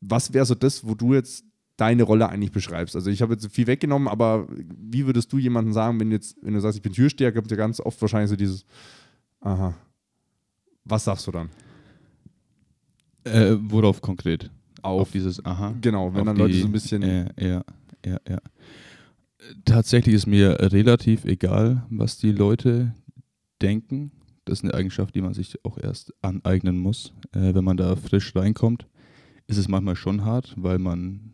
[0.00, 1.44] Was wäre so das, wo du jetzt
[1.80, 2.94] deine Rolle eigentlich beschreibst?
[2.96, 6.54] Also ich habe jetzt viel weggenommen, aber wie würdest du jemandem sagen, wenn jetzt, wenn
[6.54, 8.64] du sagst, ich bin Türsteher, gibt ja ganz oft wahrscheinlich so dieses,
[9.40, 9.74] aha.
[10.84, 11.50] Was sagst du dann?
[13.24, 14.50] Äh, worauf konkret?
[14.82, 15.74] Auf, Auf dieses Aha.
[15.80, 17.64] genau, wenn dann Leute die- so ein bisschen Ja, ja,
[18.04, 18.38] ja, ja.
[19.64, 22.94] Tatsächlich ist mir relativ egal, was die Leute
[23.62, 24.12] denken.
[24.46, 27.12] Das ist eine Eigenschaft, die man sich auch erst aneignen muss.
[27.32, 28.86] Äh, wenn man da frisch reinkommt,
[29.46, 31.32] ist es manchmal schon hart, weil man,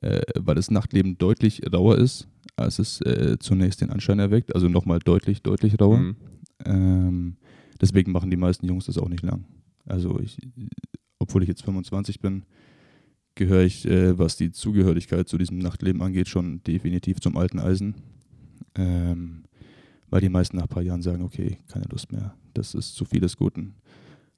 [0.00, 4.54] äh, weil das Nachtleben deutlich rauer ist, als es äh, zunächst den Anschein erweckt.
[4.54, 5.98] Also nochmal deutlich, deutlich rauer.
[5.98, 6.16] Mhm.
[6.64, 7.36] Ähm,
[7.80, 9.44] deswegen machen die meisten Jungs das auch nicht lang.
[9.86, 10.38] Also ich,
[11.18, 12.44] obwohl ich jetzt 25 bin,
[13.34, 17.94] gehöre ich, äh, was die Zugehörigkeit zu diesem Nachtleben angeht, schon definitiv zum alten Eisen.
[18.74, 19.44] Ähm,
[20.10, 23.04] weil die meisten nach ein paar Jahren sagen, okay, keine Lust mehr, das ist zu
[23.04, 23.74] viel des Guten.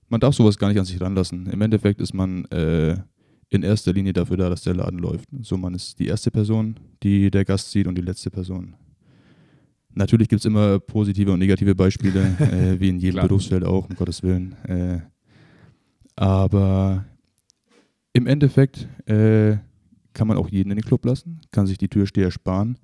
[0.09, 1.47] Man darf sowas gar nicht an sich ranlassen.
[1.47, 2.97] Im Endeffekt ist man äh,
[3.51, 5.29] in erster Linie dafür da, dass der Laden läuft.
[5.43, 8.75] So, man ist die erste Person, die der Gast sieht und die letzte Person.
[9.93, 13.29] Natürlich gibt es immer positive und negative Beispiele, äh, wie in jedem Klar.
[13.29, 14.55] Berufsfeld auch, um Gottes Willen.
[14.65, 15.01] Äh,
[16.15, 17.05] aber
[18.13, 19.57] im Endeffekt äh,
[20.13, 22.79] kann man auch jeden in den Club lassen, kann sich die Türsteher sparen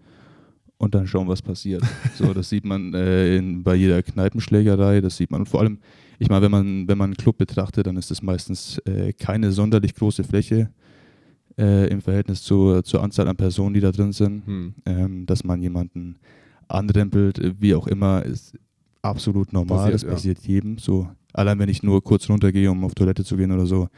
[0.78, 1.82] und dann schauen, was passiert.
[2.16, 5.42] So, das sieht man äh, in, bei jeder Kneipenschlägerei, das sieht man.
[5.42, 5.78] Und vor allem,
[6.18, 9.52] ich meine, wenn man, wenn man einen Club betrachtet, dann ist es meistens äh, keine
[9.52, 10.70] sonderlich große Fläche
[11.58, 14.46] äh, im Verhältnis zur, zur Anzahl an Personen, die da drin sind.
[14.46, 14.74] Hm.
[14.86, 16.16] Ähm, dass man jemanden
[16.68, 18.58] anrempelt, wie auch immer, ist
[19.02, 19.78] absolut normal.
[19.78, 20.08] Passiert, das ja.
[20.10, 20.78] passiert jedem.
[20.78, 23.88] So, allein wenn ich nur kurz runtergehe, um auf Toilette zu gehen oder so,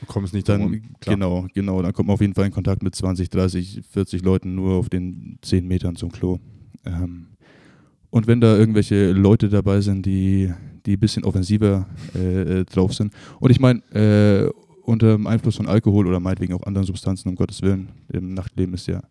[0.00, 0.82] Du kommst nicht dann.
[1.00, 1.16] Klar.
[1.16, 4.54] genau, genau, dann kommt man auf jeden Fall in Kontakt mit 20, 30, 40 Leuten
[4.54, 6.38] nur auf den 10 Metern zum Klo.
[6.84, 7.26] Ähm,
[8.10, 10.52] und wenn da irgendwelche Leute dabei sind, die,
[10.88, 14.50] die ein bisschen offensiver äh, äh, drauf sind, und ich meine, äh,
[14.82, 18.72] unter dem Einfluss von Alkohol oder meinetwegen auch anderen Substanzen, um Gottes Willen, im Nachtleben
[18.74, 19.02] ist ja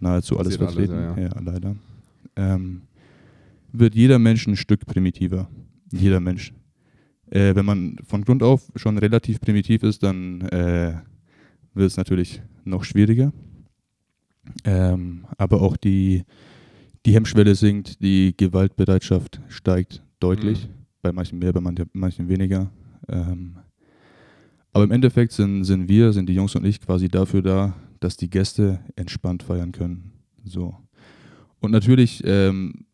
[0.00, 1.76] nahezu alles alles, vertreten, ja, ja, leider,
[2.34, 2.82] ähm,
[3.72, 5.48] wird jeder Mensch ein Stück primitiver.
[5.92, 6.52] Jeder Mensch.
[7.30, 10.94] Äh, wenn man von Grund auf schon relativ primitiv ist, dann äh,
[11.74, 13.32] wird es natürlich noch schwieriger.
[14.64, 16.24] Ähm, aber auch die,
[17.06, 20.66] die Hemmschwelle sinkt, die Gewaltbereitschaft steigt deutlich.
[20.66, 20.79] Mhm.
[21.02, 22.70] Bei manchen mehr, bei manchen, weniger.
[23.08, 23.56] Ähm,
[24.72, 28.16] aber im Endeffekt sind, sind wir, sind die Jungs und ich quasi dafür da, dass
[28.16, 30.12] die Gäste entspannt feiern können.
[30.44, 30.76] So.
[31.60, 32.86] Und natürlich, ähm,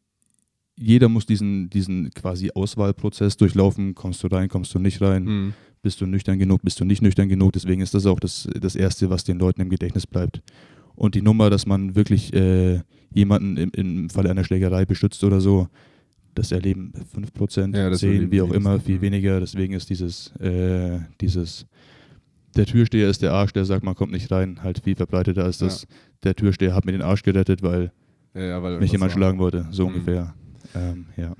[0.77, 3.95] jeder muss diesen, diesen quasi Auswahlprozess durchlaufen.
[3.95, 5.27] Kommst du rein, kommst du nicht rein?
[5.27, 5.55] Hm.
[5.83, 7.53] Bist du nüchtern genug, bist du nicht nüchtern genug?
[7.53, 10.43] Deswegen ist das auch das, das Erste, was den Leuten im Gedächtnis bleibt.
[10.95, 12.81] Und die Nummer, dass man wirklich äh,
[13.13, 15.69] jemanden im, im Falle einer Schlägerei beschützt oder so,
[16.39, 19.01] das erleben 5%, Ja, das 10, erleben wie auch immer, viel ja.
[19.03, 19.41] weniger.
[19.41, 21.67] Deswegen ist dieses, äh, dieses,
[22.57, 25.59] der Türsteher ist der Arsch, der sagt, man kommt nicht rein, halt viel verbreiteter als
[25.59, 25.87] das,
[26.23, 27.93] der Türsteher hat mir den Arsch gerettet, weil
[28.35, 29.19] Ja, ja, weil mich jemand war.
[29.19, 29.95] schlagen wollte, so Mhm.
[29.95, 30.35] ungefähr.
[30.75, 31.35] Ähm, ja.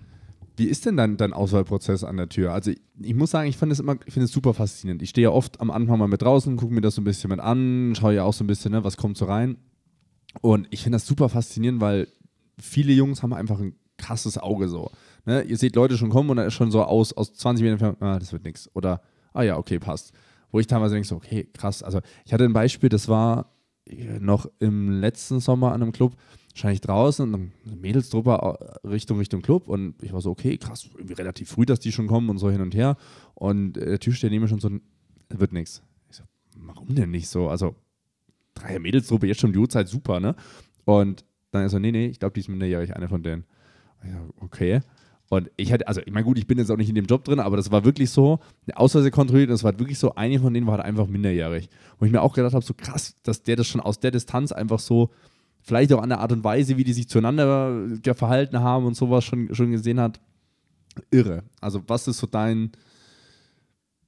[0.59, 2.53] Wie ist denn dann dein Auswahlprozess an der Tür?
[2.55, 5.03] Also ich, ich muss sagen, ich finde es immer, ich finde es super faszinierend.
[5.03, 7.29] Ich stehe ja oft am Anfang mal mit draußen, gucke mir das so ein bisschen
[7.29, 9.59] mit an, schaue ja auch so ein bisschen, ne, was kommt so rein.
[10.41, 12.09] Und ich finde das super faszinierend, weil
[12.59, 14.91] viele Jungs haben einfach ein krasses Auge so.
[15.25, 15.43] Ne?
[15.43, 18.03] Ihr seht Leute schon kommen und dann ist schon so aus, aus 20 Metern entfernt,
[18.03, 18.71] ah, das wird nichts.
[18.75, 19.01] Oder,
[19.33, 20.13] ah ja, okay, passt.
[20.51, 21.83] Wo ich teilweise denke, so, okay, krass.
[21.83, 23.53] Also ich hatte ein Beispiel, das war
[24.19, 26.17] noch im letzten Sommer an einem Club,
[26.51, 31.51] wahrscheinlich draußen dann Mädelstruppe Richtung Richtung Club und ich war so, okay, krass, irgendwie relativ
[31.51, 32.97] früh, dass die schon kommen und so hin und her.
[33.35, 34.71] Und der Türsteher nehme schon so,
[35.29, 35.83] wird nichts.
[36.11, 36.25] Ich so,
[36.57, 37.49] warum denn nicht so?
[37.49, 37.77] Also,
[38.55, 40.35] Dreier Mädelstruppe, jetzt schon die Uhrzeit, super, ne?
[40.85, 43.45] Und dann ist er, nee, nee, ich glaube, die ist minderjährig, eine von denen.
[44.09, 44.81] Ja, okay.
[45.29, 47.25] Und ich hatte, also ich meine, gut, ich bin jetzt auch nicht in dem Job
[47.25, 50.39] drin, aber das war wirklich so, eine Ausweise kontrolliert und es war wirklich so, eine
[50.39, 51.69] von denen war halt einfach minderjährig.
[51.99, 54.53] Wo ich mir auch gedacht habe, so krass, dass der das schon aus der Distanz
[54.53, 55.11] einfach so,
[55.63, 58.95] vielleicht auch an der Art und Weise, wie die sich zueinander ja, verhalten haben und
[58.95, 60.21] sowas schon, schon gesehen hat,
[61.11, 61.43] irre.
[61.61, 62.71] Also was ist so dein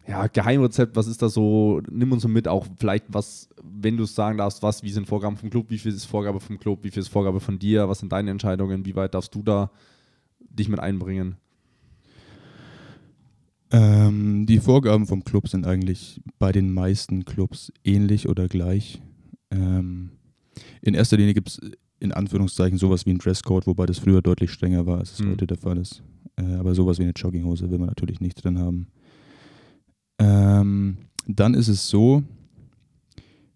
[0.08, 4.04] ja, Geheimrezept, was ist da so, nimm uns so mit, auch vielleicht was, wenn du
[4.04, 6.82] es sagen darfst, was, wie sind Vorgaben vom Club, wie viel ist Vorgabe vom Club,
[6.82, 9.70] wie viel ist Vorgabe von dir, was sind deine Entscheidungen, wie weit darfst du da
[10.38, 11.36] dich mit einbringen?
[13.70, 19.02] Ähm, die Vorgaben vom Club sind eigentlich bei den meisten Clubs ähnlich oder gleich.
[19.50, 20.12] Ähm,
[20.80, 21.60] in erster Linie gibt es
[22.00, 25.32] in Anführungszeichen sowas wie ein Dresscode, wobei das früher deutlich strenger war, als es mhm.
[25.32, 26.02] heute der Fall ist.
[26.36, 28.86] Äh, aber sowas wie eine Jogginghose will man natürlich nicht drin haben.
[31.38, 32.24] Dann ist es so,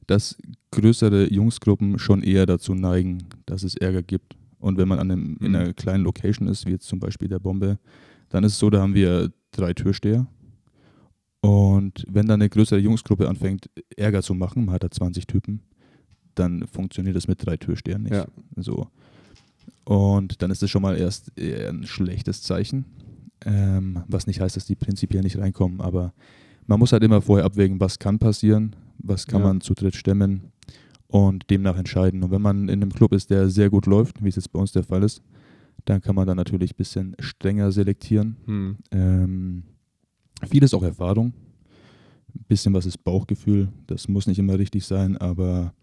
[0.07, 0.37] dass
[0.71, 4.37] größere Jungsgruppen schon eher dazu neigen, dass es Ärger gibt.
[4.61, 5.75] Und wenn man an einem, in einer mhm.
[5.75, 7.81] kleinen Location ist, wie jetzt zum Beispiel der Bombe,
[8.29, 10.29] dann ist es so, da haben wir drei Türsteher.
[11.41, 15.61] Und wenn dann eine größere Jungsgruppe anfängt, Ärger zu machen, man hat da 20 Typen,
[16.37, 18.15] dann funktioniert das mit drei Türstehern nicht.
[18.15, 18.27] Ja.
[18.55, 18.87] So.
[19.85, 22.85] Und dann ist das schon mal erst ein schlechtes Zeichen.
[23.45, 26.15] Ähm, was nicht heißt, dass die prinzipiell nicht reinkommen, aber
[26.67, 29.49] man muss halt immer vorher abwägen, was kann passieren, was kann ja.
[29.49, 30.53] man zu dritt stemmen
[31.09, 32.23] und demnach entscheiden.
[32.23, 34.59] Und wenn man in einem Club ist, der sehr gut läuft, wie es jetzt bei
[34.59, 35.23] uns der Fall ist,
[35.85, 38.37] dann kann man dann natürlich ein bisschen strenger selektieren.
[38.47, 38.77] Hm.
[38.93, 39.63] Ähm,
[40.49, 41.35] vieles auch Erfahrung.
[42.35, 43.69] Ein bisschen was ist Bauchgefühl.
[43.87, 45.75] Das muss nicht immer richtig sein, aber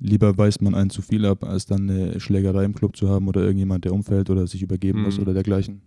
[0.00, 3.28] lieber weist man einen zu viel ab, als dann eine Schlägerei im Club zu haben
[3.28, 5.04] oder irgendjemand, der umfällt oder sich übergeben hm.
[5.04, 5.82] muss oder dergleichen.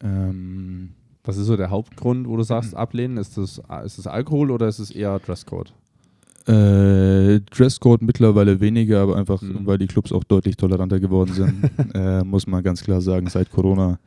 [0.00, 0.94] Ähm,
[1.26, 3.16] was ist so der Hauptgrund, wo du sagst, ablehnen?
[3.16, 5.72] Ist das, ist das Alkohol oder ist es eher Dresscode?
[6.46, 9.66] Äh, Dresscode mittlerweile weniger, aber einfach, mhm.
[9.66, 13.50] weil die Clubs auch deutlich toleranter geworden sind, äh, muss man ganz klar sagen, seit
[13.50, 13.98] Corona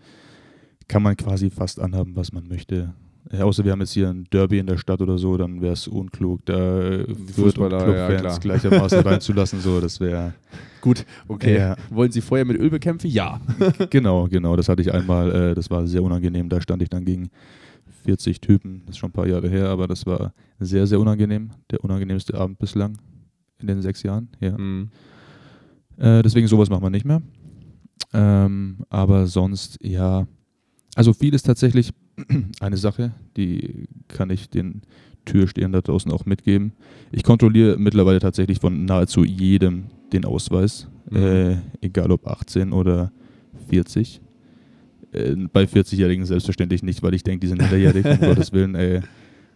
[0.88, 2.93] kann man quasi fast anhaben, was man möchte.
[3.32, 5.73] Ja, außer wir haben jetzt hier ein Derby in der Stadt oder so, dann wäre
[5.73, 7.03] es unklug, da
[7.36, 9.60] Fußballer, Clubfans ja, gleichermaßen reinzulassen.
[9.60, 10.34] So, das wäre
[10.82, 11.05] gut.
[11.27, 11.58] Okay.
[11.58, 11.75] Ja.
[11.89, 13.10] Wollen Sie Feuer mit Öl bekämpfen?
[13.10, 13.39] Ja.
[13.89, 14.55] genau, genau.
[14.55, 15.51] Das hatte ich einmal.
[15.51, 16.49] Äh, das war sehr unangenehm.
[16.49, 17.29] Da stand ich dann gegen
[18.03, 18.82] 40 Typen.
[18.86, 21.51] Das ist schon ein paar Jahre her, aber das war sehr, sehr unangenehm.
[21.69, 22.97] Der unangenehmste Abend bislang
[23.60, 24.29] in den sechs Jahren.
[24.39, 24.58] Ja.
[24.58, 24.89] Mhm.
[25.97, 27.21] Äh, deswegen sowas macht man nicht mehr.
[28.13, 30.27] Ähm, aber sonst ja.
[30.95, 31.91] Also viel ist tatsächlich
[32.60, 34.82] eine Sache, die kann ich den
[35.25, 36.73] Türstehern da draußen auch mitgeben.
[37.12, 41.17] Ich kontrolliere mittlerweile tatsächlich von nahezu jedem den Ausweis, mhm.
[41.17, 43.12] äh, egal ob 18 oder
[43.69, 44.21] 40.
[45.12, 48.75] Äh, bei 40-Jährigen selbstverständlich nicht, weil ich denke, die sind hinterjährig, um Gottes Willen.
[48.75, 49.01] Äh,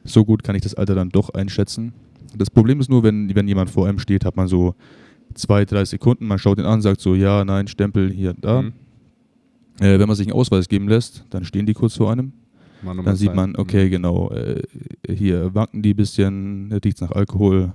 [0.04, 1.94] so gut kann ich das Alter dann doch einschätzen.
[2.38, 4.76] Das Problem ist nur, wenn, wenn jemand vor einem steht, hat man so
[5.34, 8.64] zwei, drei Sekunden, man schaut ihn an, sagt so, ja, nein, Stempel, hier, da.
[8.64, 8.74] Mhm.
[9.80, 12.34] Äh, wenn man sich einen Ausweis geben lässt, dann stehen die kurz vor einem
[12.84, 13.92] dann sieht man, okay, mhm.
[13.92, 14.62] genau, äh,
[15.08, 17.74] hier wanken die ein bisschen, riecht es nach Alkohol.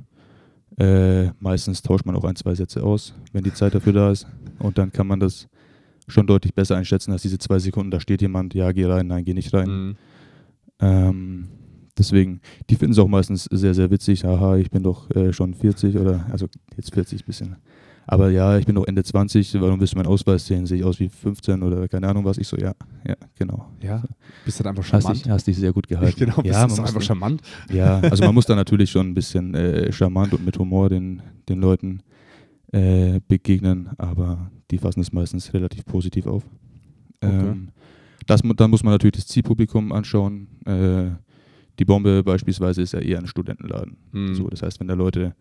[0.78, 4.26] Äh, meistens tauscht man auch ein, zwei Sätze aus, wenn die Zeit dafür da ist.
[4.58, 5.48] Und dann kann man das
[6.06, 7.90] schon deutlich besser einschätzen als diese zwei Sekunden.
[7.90, 9.68] Da steht jemand, ja, geh rein, nein, geh nicht rein.
[9.68, 9.96] Mhm.
[10.80, 11.48] Ähm,
[11.96, 12.40] deswegen,
[12.70, 14.24] die finden es auch meistens sehr, sehr witzig.
[14.24, 17.56] Haha, ich bin doch äh, schon 40 oder, also jetzt 40 bisschen.
[18.10, 20.64] Aber ja, ich bin noch Ende 20, warum willst du meinen Ausweis sehen?
[20.64, 22.38] Sehe ich aus wie 15 oder keine Ahnung was?
[22.38, 22.72] Ich so, ja,
[23.06, 23.68] ja, genau.
[23.82, 24.02] Ja,
[24.46, 25.10] bist dann einfach charmant.
[25.10, 26.18] Hast dich, hast dich sehr gut gehalten.
[26.18, 27.42] genau, ja, bist du einfach charmant.
[27.70, 31.20] Ja, also man muss da natürlich schon ein bisschen äh, charmant und mit Humor den,
[31.50, 32.00] den Leuten
[32.72, 36.44] äh, begegnen, aber die fassen es meistens relativ positiv auf.
[37.22, 37.30] Okay.
[37.30, 37.68] Ähm,
[38.26, 40.48] das, dann muss man natürlich das Zielpublikum anschauen.
[40.64, 41.10] Äh,
[41.78, 43.98] die Bombe beispielsweise ist ja eher ein Studentenladen.
[44.12, 44.34] Mhm.
[44.34, 45.34] So, das heißt, wenn da Leute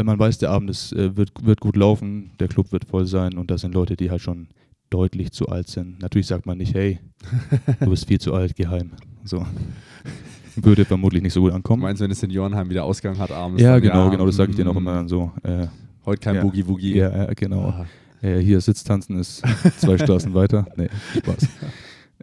[0.00, 3.04] wenn man weiß, der Abend ist, äh, wird, wird gut laufen, der Club wird voll
[3.04, 4.48] sein und das sind Leute, die halt schon
[4.88, 6.00] deutlich zu alt sind.
[6.00, 7.00] Natürlich sagt man nicht, hey,
[7.80, 8.92] du bist viel zu alt, geheim.
[9.24, 9.44] So.
[10.56, 11.82] Würde vermutlich nicht so gut ankommen.
[11.82, 13.60] Meinst du, wenn das Seniorenheim wieder Ausgang hat abends?
[13.60, 15.32] Ja, genau, ja, genau, das sage ich denen auch immer dann so.
[15.42, 15.66] Äh,
[16.06, 16.96] Heute kein ja, Boogie-Woogie.
[16.96, 17.84] Ja, ja, genau.
[18.22, 19.42] Äh, hier Sitztanzen ist
[19.76, 20.66] zwei Straßen weiter.
[20.76, 21.46] Nee, Spaß.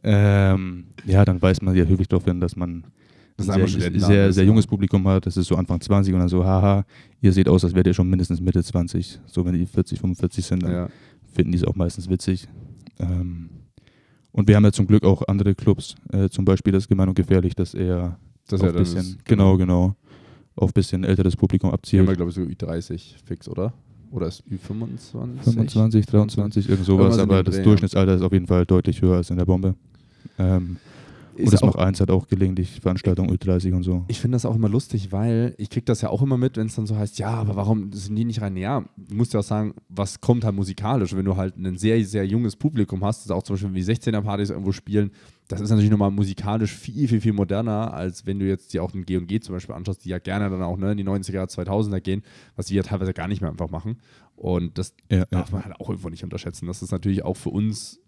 [0.03, 2.83] Ähm, ja, dann weiß man ja höflich darauf hin, dass man
[3.37, 5.25] das ein sehr, sehr, sehr junges Publikum hat.
[5.25, 6.85] Das ist so Anfang 20 und dann so, haha,
[7.21, 9.19] ihr seht aus, als wärt ihr schon mindestens Mitte 20.
[9.27, 10.89] So, wenn die 40, 45 sind, dann ja.
[11.33, 12.47] finden die es auch meistens witzig.
[12.99, 13.49] Ähm,
[14.31, 17.15] und wir haben ja zum Glück auch andere Clubs, äh, zum Beispiel das Gemein und
[17.15, 19.95] Gefährlich, dass er das ein bisschen, genau, genau.
[20.55, 22.07] auf ein bisschen älteres Publikum abzielt.
[22.07, 23.73] wir, glaube ich, so Ü30 fix, oder?
[24.11, 25.43] Oder ist Ü25?
[25.43, 27.63] 25, 23, irgend sowas, aber das ja.
[27.63, 29.75] Durchschnittsalter ist auf jeden Fall deutlich höher als in der Bombe.
[30.39, 30.77] Ähm,
[31.37, 34.03] und Ist das auch- macht eins hat auch gelegentlich Veranstaltungen Ü30 und so.
[34.07, 36.67] Ich finde das auch immer lustig, weil ich kriege das ja auch immer mit, wenn
[36.67, 38.57] es dann so heißt, ja, aber warum sind die nicht rein?
[38.57, 41.15] Ja, du musst ja auch sagen, was kommt halt musikalisch.
[41.15, 44.49] Wenn du halt ein sehr, sehr junges Publikum hast, das auch zum Beispiel wie 16er-Partys
[44.49, 45.11] irgendwo spielen,
[45.47, 48.91] das ist natürlich nochmal musikalisch viel, viel, viel moderner, als wenn du jetzt dir auch
[48.91, 52.01] den G&G zum Beispiel anschaust, die ja gerne dann auch ne, in die 90er, 2000er
[52.01, 52.21] gehen,
[52.57, 53.97] was wir ja teilweise gar nicht mehr einfach machen.
[54.35, 55.25] Und das Ja, ja.
[55.31, 57.99] darf man halt auch irgendwo nicht unterschätzen, das natürlich auch für uns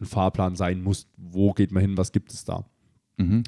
[0.00, 1.06] ein Fahrplan sein muss.
[1.16, 2.64] Wo geht man hin, was gibt es da?
[3.16, 3.42] Mhm.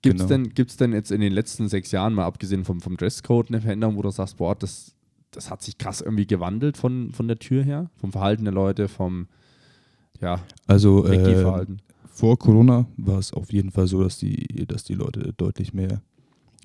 [0.00, 0.44] Gibt es Genau.
[0.44, 3.60] denn, gibt's denn jetzt in den letzten sechs Jahren, mal abgesehen vom, vom Dresscode, eine
[3.60, 4.94] Veränderung, wo du sagst, boah, das,
[5.30, 7.90] das hat sich krass irgendwie gewandelt von, von der Tür her?
[7.96, 9.26] Vom Verhalten der Leute, vom
[10.20, 11.66] ja, Also äh,
[12.10, 16.02] vor Corona war es auf jeden Fall so, dass die, dass die Leute deutlich mehr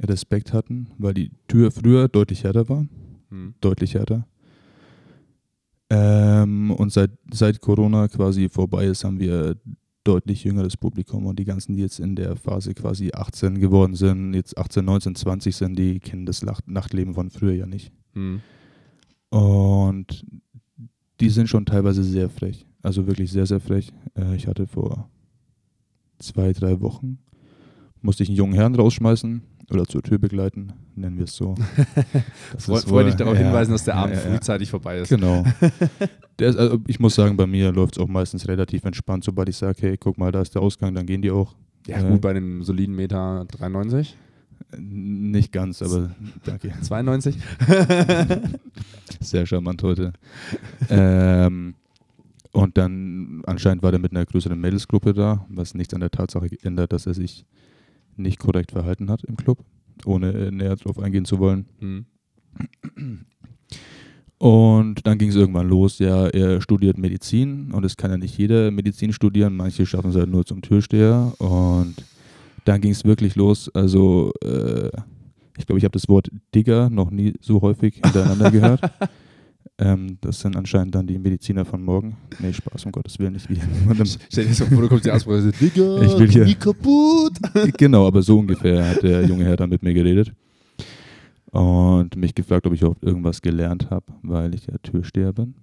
[0.02, 2.88] Respekt hatten, weil die Tür früher deutlich härter war.
[3.30, 3.54] Hm.
[3.62, 4.26] Deutlich härter.
[5.94, 9.56] Ähm, und seit, seit Corona quasi vorbei ist, haben wir
[10.04, 14.34] deutlich jüngeres Publikum und die ganzen, die jetzt in der Phase quasi 18 geworden sind,
[14.34, 17.92] jetzt 18, 19, 20 sind, die kennen das Nacht- Nachtleben von früher ja nicht.
[18.14, 18.42] Hm.
[19.30, 20.26] Und
[21.20, 22.66] die sind schon teilweise sehr frech.
[22.82, 23.94] Also wirklich sehr, sehr frech.
[24.18, 25.10] Äh, ich hatte vor
[26.18, 27.20] zwei, drei Wochen,
[28.02, 31.56] musste ich einen jungen Herrn rausschmeißen oder zur Tür begleiten, nennen wir es so.
[32.54, 34.30] Das Fre ist freudig wohl- darauf ja, hinweisen, dass der Abend ja, ja.
[34.30, 35.10] frühzeitig vorbei ist.
[35.10, 35.44] Genau.
[36.40, 39.24] Ist, also ich muss sagen, bei mir läuft es auch meistens relativ entspannt.
[39.24, 41.56] Sobald ich sage, hey, guck mal, da ist der Ausgang, dann gehen die auch.
[41.88, 44.18] Ja, Äh, gut, bei einem soliden Meter 93,
[44.72, 46.10] Äh, Nicht ganz, aber
[46.44, 46.74] danke.
[46.82, 47.38] 92.
[49.20, 50.14] Sehr charmant heute.
[50.90, 51.76] ähm,
[52.52, 56.50] und dann anscheinend war der mit einer größeren Mädelsgruppe da, was nichts an der Tatsache
[56.64, 57.46] ändert, dass er sich
[58.18, 59.60] nicht korrekt verhalten hat im Club,
[60.06, 61.66] ohne äh, näher darauf eingehen zu wollen.
[61.80, 62.06] Hm.
[64.38, 68.38] Und dann ging es irgendwann los, ja, er studiert Medizin und es kann ja nicht
[68.38, 71.96] jeder Medizin studieren, manche schaffen es halt nur zum Türsteher und
[72.66, 74.90] dann ging es wirklich los, also äh,
[75.58, 78.82] ich glaube, ich habe das Wort Digger noch nie so häufig hintereinander gehört.
[79.84, 82.16] Ähm, das sind anscheinend dann die Mediziner von morgen.
[82.40, 84.06] Nee, Spaß, um Gottes Willen, nicht wie jemandem.
[84.32, 87.34] Stell dir so vor, du kommst die Aussprache, Digga, Ich will hier- kaputt.
[87.78, 90.32] genau, aber so ungefähr hat der junge Herr dann mit mir geredet.
[91.52, 95.54] Und mich gefragt, ob ich überhaupt irgendwas gelernt habe, weil ich ja Türsteher bin.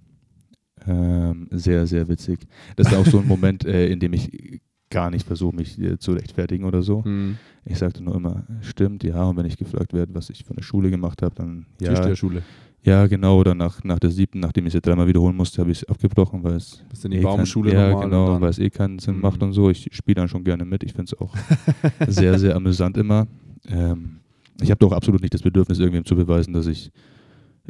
[0.87, 2.46] Ähm, sehr, sehr witzig.
[2.76, 5.98] Das ist auch so ein Moment, äh, in dem ich gar nicht versuche, mich äh,
[5.98, 7.04] zu rechtfertigen oder so.
[7.04, 7.38] Hm.
[7.64, 9.24] Ich sagte nur immer, stimmt, ja.
[9.24, 12.42] Und wenn ich gefragt werde, was ich von der Schule gemacht habe, dann ja, Türsteherschule.
[12.82, 13.38] Ja, genau.
[13.38, 16.42] Oder nach, nach der siebten, nachdem ich es dreimal wiederholen musste, habe ich es abgebrochen,
[16.42, 18.98] weil es Bist in die eh Baumschule kein, Ja, genau, dann- weil es eh keinen
[18.98, 19.20] Sinn Mhm.
[19.22, 19.68] macht und so.
[19.70, 20.82] Ich spiele dann schon gerne mit.
[20.84, 21.34] Ich finde es auch
[22.08, 23.26] sehr, sehr amüsant immer.
[23.68, 24.20] Ähm,
[24.62, 26.90] ich habe doch absolut nicht das Bedürfnis, irgendwem zu beweisen, dass ich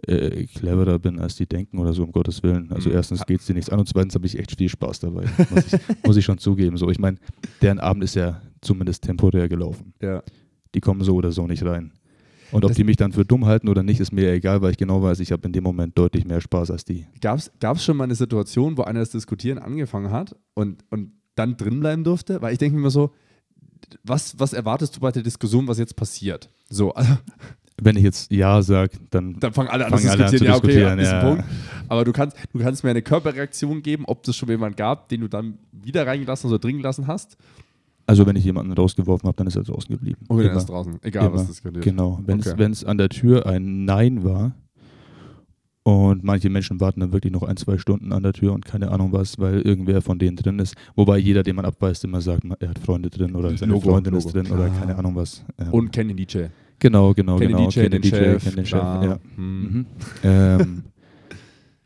[0.06, 2.70] äh, cleverer bin, als die denken oder so, um Gottes Willen.
[2.72, 2.94] Also Mhm.
[2.96, 5.24] erstens geht es dir nichts an und zweitens habe ich echt viel Spaß dabei.
[5.50, 6.76] Muss ich, muss ich schon zugeben.
[6.76, 7.18] So, ich meine,
[7.60, 9.92] deren Abend ist ja zumindest temporär gelaufen.
[10.00, 10.22] Ja.
[10.74, 11.92] Die kommen so oder so nicht rein.
[12.52, 14.72] Und ob Das- die mich dann für dumm halten oder nicht, ist mir egal, weil
[14.72, 17.06] ich genau weiß, ich habe in dem Moment deutlich mehr Spaß als die.
[17.20, 21.56] Gab es schon mal eine Situation, wo einer das Diskutieren angefangen hat und, und dann
[21.56, 22.42] drin bleiben durfte?
[22.42, 23.12] Weil ich denke mir immer so,
[24.04, 26.50] was, was erwartest du bei der Diskussion, was jetzt passiert?
[26.68, 27.12] So, also,
[27.82, 30.38] Wenn ich jetzt Ja sage, dann dann fangen alle an Fangen zu alle an diskutieren.
[30.38, 31.24] zu ja, okay, diskutieren, ein ja.
[31.24, 31.44] Punkt.
[31.88, 35.22] Aber du kannst, du kannst mir eine Körperreaktion geben, ob es schon jemanden gab, den
[35.22, 37.38] du dann wieder reingelassen oder drin gelassen hast.
[38.10, 40.18] Also wenn ich jemanden rausgeworfen habe, dann ist er draußen geblieben.
[40.28, 40.56] Wieder Immer.
[40.58, 40.98] ist draußen.
[41.02, 41.34] Egal, Immer.
[41.36, 41.84] was diskutiert.
[41.84, 42.18] Genau.
[42.26, 42.64] Wenn Okay.
[42.70, 44.52] es an der Tür ein Nein war
[45.84, 48.90] und manche Menschen warten dann wirklich noch ein, zwei Stunden an der Tür und keine
[48.90, 50.74] Ahnung was, weil irgendwer von denen drin ist.
[50.96, 54.12] Wobei jeder, den man abweist, immer sagt, er hat Freunde drin oder seine Logo, Freundin
[54.14, 54.26] Logo.
[54.26, 54.78] ist drin oder Klar.
[54.80, 55.44] keine Ahnung was.
[55.58, 56.46] Ähm, Und kenn den DJ.
[56.80, 57.68] genau, genau, Kenn genau.
[57.70, 58.42] den DJ, den, Chef.
[58.44, 59.04] kenn den Chef, klar.
[59.04, 59.18] ja.
[59.36, 59.62] Hm.
[59.62, 59.86] Mhm.
[60.24, 60.82] ähm,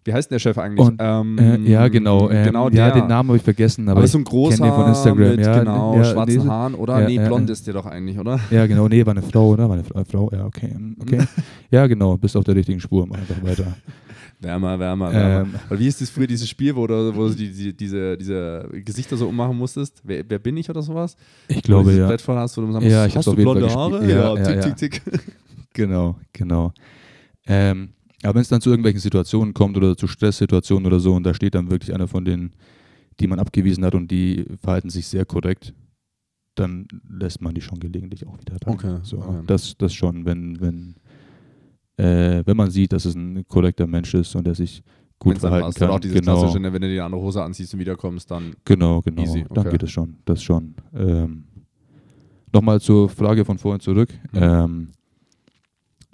[0.04, 0.86] Wie heißt denn der Chef eigentlich?
[0.86, 2.28] Und, Ähm, äh, ja, genau.
[2.28, 3.00] Ähm, genau ja, der.
[3.00, 5.28] den Namen habe ich vergessen, aber, aber, so ein großer den von Instagram.
[5.30, 7.00] mit ja, genau, ja, schwarzen nee, Haaren, oder?
[7.00, 7.52] ja, nee, ja, blond ja.
[7.54, 8.38] ist der doch eigentlich, oder?
[8.50, 8.86] Ja, genau.
[8.86, 9.66] Nee, war eine Frau, oder?
[9.66, 10.30] War eine Fra- Frau?
[10.30, 10.74] Ja, okay.
[10.74, 11.22] hm, okay.
[11.70, 12.18] ja, genau.
[12.18, 13.06] Bist auf der richtigen Spur.
[13.06, 13.74] Mach einfach weiter.
[14.40, 15.48] Wärmer, wärmer, wärmer.
[15.70, 15.78] Ähm.
[15.78, 19.16] Wie ist das früher dieses Spiel, wo du, wo du die, die, diese, diese Gesichter
[19.16, 20.02] so ummachen musstest?
[20.04, 21.16] Wer, wer bin ich oder sowas?
[21.48, 22.06] Ich glaube, ja.
[22.08, 24.04] Brett voll hast, wo du sagen Ja, ich hast du blonde Haare?
[24.06, 24.60] Ja, ja, tick, ja.
[24.60, 25.02] tick, tick.
[25.72, 26.72] Genau, genau.
[27.48, 27.88] Ähm,
[28.24, 31.34] aber wenn es dann zu irgendwelchen Situationen kommt oder zu Stresssituationen oder so und da
[31.34, 32.52] steht dann wirklich einer von denen,
[33.20, 35.74] die man abgewiesen hat und die verhalten sich sehr korrekt,
[36.54, 38.74] dann lässt man die schon gelegentlich auch wieder rein.
[38.74, 39.42] Okay, So, okay.
[39.46, 40.94] Das, das schon, wenn, wenn,
[41.96, 44.82] äh, wenn man sieht, dass es ein korrekter Mensch ist und der sich
[45.18, 45.88] gut Wenn's dann verhalten kann.
[45.88, 48.54] Oder auch dieses genau, klassische, ne, wenn du die andere Hose anziehst und wiederkommst, dann
[48.64, 49.22] genau, genau.
[49.22, 49.70] Easy, Dann okay.
[49.70, 50.16] geht es schon.
[50.24, 50.74] Das schon.
[50.94, 51.44] Ähm,
[52.52, 54.10] Nochmal zur Frage von vorhin zurück.
[54.32, 54.38] Mhm.
[54.40, 54.88] Ähm,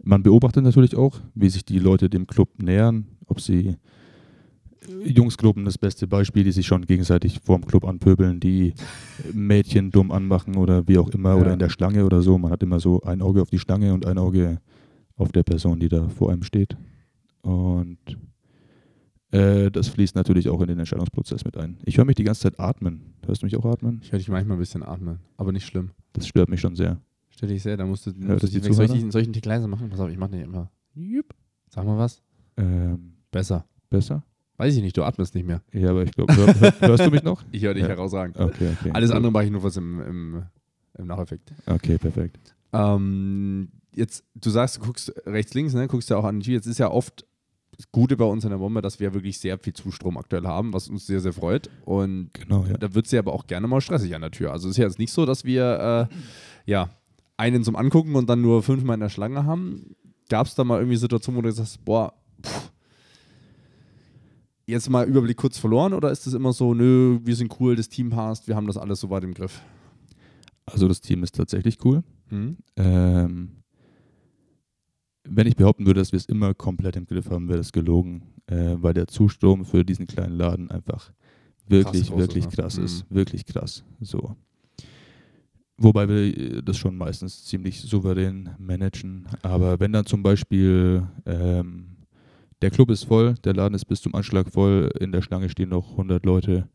[0.03, 3.77] man beobachtet natürlich auch, wie sich die Leute dem Club nähern, ob sie
[5.05, 8.75] Jungsgruppen das beste Beispiel, die sich schon gegenseitig vorm Club anpöbeln, die
[9.33, 11.37] Mädchen dumm anmachen oder wie auch immer Ja.
[11.37, 12.39] oder in der Schlange oder so.
[12.39, 14.59] Man hat immer so ein Auge auf die Schlange und ein Auge
[15.17, 16.77] auf der Person, die da vor einem steht.
[17.43, 17.99] Und
[19.33, 21.77] äh, das fließt natürlich auch in den Entscheidungsprozess mit ein.
[21.85, 23.15] Ich höre mich die ganze Zeit atmen.
[23.27, 24.01] Hörst du mich auch atmen?
[24.03, 25.91] Ich höre dich manchmal ein bisschen atmen, aber nicht schlimm.
[26.15, 27.01] Das stört mich schon sehr.
[27.41, 28.71] Stell dich sehr, da musst du, Hört musst du die.
[28.75, 29.89] Soll ich, ich einen Tick leiser machen?
[29.89, 30.71] Pass auf, ich mache nicht immer.
[30.95, 31.35] Jupp.
[31.71, 32.21] Sag mal was.
[32.59, 33.65] Ähm, Besser.
[33.89, 34.23] besser?
[34.59, 35.63] Weiß ich nicht, du atmest nicht mehr.
[35.73, 37.43] Ja, aber ich glaube, hör, hör, hörst du mich noch?
[37.51, 37.89] Ich höre dich Ja.
[37.89, 38.39] herausragend.
[38.39, 38.91] Okay, okay.
[38.93, 39.17] Alles Gut.
[39.17, 40.43] andere mache ich nur was im, im,
[40.99, 41.51] im Nacheffekt.
[41.65, 42.55] Okay, perfekt.
[42.75, 45.89] Ähm, jetzt, du sagst, du guckst rechts, links, ne?
[45.89, 46.55] guckst ja auch an die Tür.
[46.57, 47.25] Jetzt ist ja oft
[47.75, 50.75] das Gute bei uns in der Bombe, dass wir wirklich sehr viel Zustrom aktuell haben,
[50.75, 51.71] was uns sehr, sehr freut.
[51.87, 52.77] Und Genau, ja.
[52.77, 54.53] da wird es ja aber auch gerne mal stressig an der Tür.
[54.53, 56.15] Also es ist ja jetzt nicht so, dass wir äh,
[56.71, 56.91] ja
[57.41, 59.97] einen zum Angucken und dann nur fünfmal in der Schlange haben.
[60.29, 62.13] Gab es da mal irgendwie Situationen, wo du gesagt hast, boah,
[62.45, 62.71] pff,
[64.67, 67.89] jetzt mal Überblick kurz verloren oder ist es immer so, nö, wir sind cool, das
[67.89, 69.61] Team passt, wir haben das alles soweit im Griff?
[70.67, 72.03] Also das Team ist tatsächlich cool.
[72.29, 72.59] Hm?
[72.77, 73.51] Ähm,
[75.25, 78.23] wenn ich behaupten würde, dass wir es immer komplett im Griff haben, wäre das gelogen,
[78.47, 81.11] äh, weil der Zustrom für diesen kleinen Laden einfach
[81.67, 82.63] wirklich, groß wirklich ist, ne?
[82.63, 82.85] krass Mhm.
[82.85, 83.07] ist.
[83.11, 83.85] Wirklich krass.
[84.01, 84.37] So.
[85.83, 89.27] Wobei wir äh, das schon meistens ziemlich souverän managen.
[89.43, 91.97] Aber wenn dann zum Beispiel ähm,
[92.61, 95.71] der Club ist voll, der Laden ist bis zum Anschlag voll, in der Schlange stehen
[95.71, 96.69] noch 100 Leute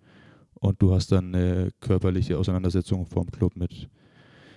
[0.55, 3.87] und du hast dann eine körperliche Auseinandersetzung vorm Club mit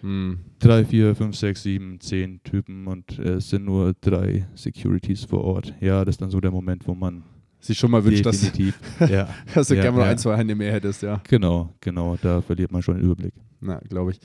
[0.00, 0.38] Hm.
[0.60, 5.74] drei, vier, fünf, sechs, sieben, zehn Typen und es sind nur drei Securities vor Ort.
[5.80, 7.24] Ja, das ist dann so der Moment, wo man
[7.60, 10.10] Sich schon mal wünscht, dass, definitiv, ja, dass du Ja, gerne mal ja.
[10.10, 11.20] ein, zwei Hände mehr hättest, ja.
[11.28, 13.34] genau, genau, da verliert man schon den Überblick.
[13.60, 14.20] Na, glaube ich.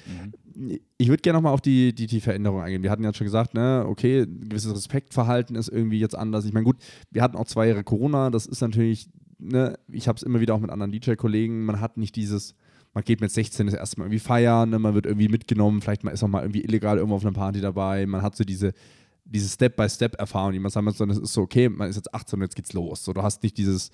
[0.97, 2.83] Ich würde gerne nochmal auf die, die, die Veränderung eingehen.
[2.83, 6.45] Wir hatten ja schon gesagt, ne, okay, ein gewisses Respektverhalten ist irgendwie jetzt anders.
[6.45, 6.77] Ich meine, gut,
[7.09, 10.53] wir hatten auch zwei Jahre Corona, das ist natürlich, ne, ich habe es immer wieder
[10.53, 12.53] auch mit anderen DJ-Kollegen, man hat nicht dieses,
[12.93, 16.03] man geht mit 16 das erste Mal irgendwie feiern, ne, man wird irgendwie mitgenommen, vielleicht
[16.03, 18.73] mal ist auch mal irgendwie illegal irgendwo auf einer Party dabei, man hat so diese,
[19.25, 22.43] diese Step-by-Step-Erfahrung, die man muss, sondern es ist so, okay, man ist jetzt 18 und
[22.43, 23.03] jetzt geht's los.
[23.03, 23.89] So, du hast nicht dieses,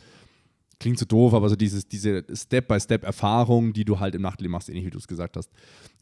[0.79, 4.85] klingt so doof, aber so dieses, diese Step-by-Step-Erfahrung, die du halt im Nachtleben machst, ähnlich
[4.85, 5.51] wie du es gesagt hast.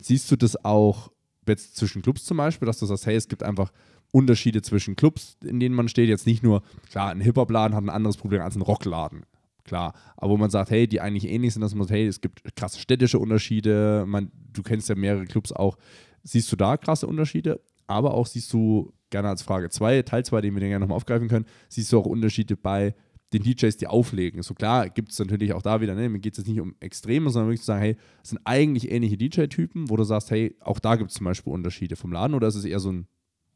[0.01, 1.11] Siehst du das auch
[1.47, 3.71] jetzt zwischen Clubs zum Beispiel, dass du sagst, hey, es gibt einfach
[4.11, 6.09] Unterschiede zwischen Clubs, in denen man steht.
[6.09, 9.25] Jetzt nicht nur, klar, ein Hip-Hop-Laden hat ein anderes Problem als ein Rockladen.
[9.63, 12.21] Klar, aber wo man sagt, hey, die eigentlich ähnlich sind, dass man sagt, hey, es
[12.21, 15.77] gibt krasse städtische Unterschiede, man, du kennst ja mehrere Clubs auch.
[16.23, 17.59] Siehst du da krasse Unterschiede?
[17.85, 20.97] Aber auch siehst du gerne als Frage 2, Teil 2, den wir dann gerne nochmal
[20.97, 22.95] aufgreifen können, siehst du auch Unterschiede bei
[23.33, 24.41] den DJs, die auflegen.
[24.41, 26.75] So klar gibt es natürlich auch da wieder, ne, mir geht es jetzt nicht um
[26.79, 30.55] Extreme, sondern wirklich zu sagen, hey, es sind eigentlich ähnliche DJ-Typen, wo du sagst, hey,
[30.61, 33.07] auch da gibt es zum Beispiel Unterschiede vom Laden oder ist es eher so ein,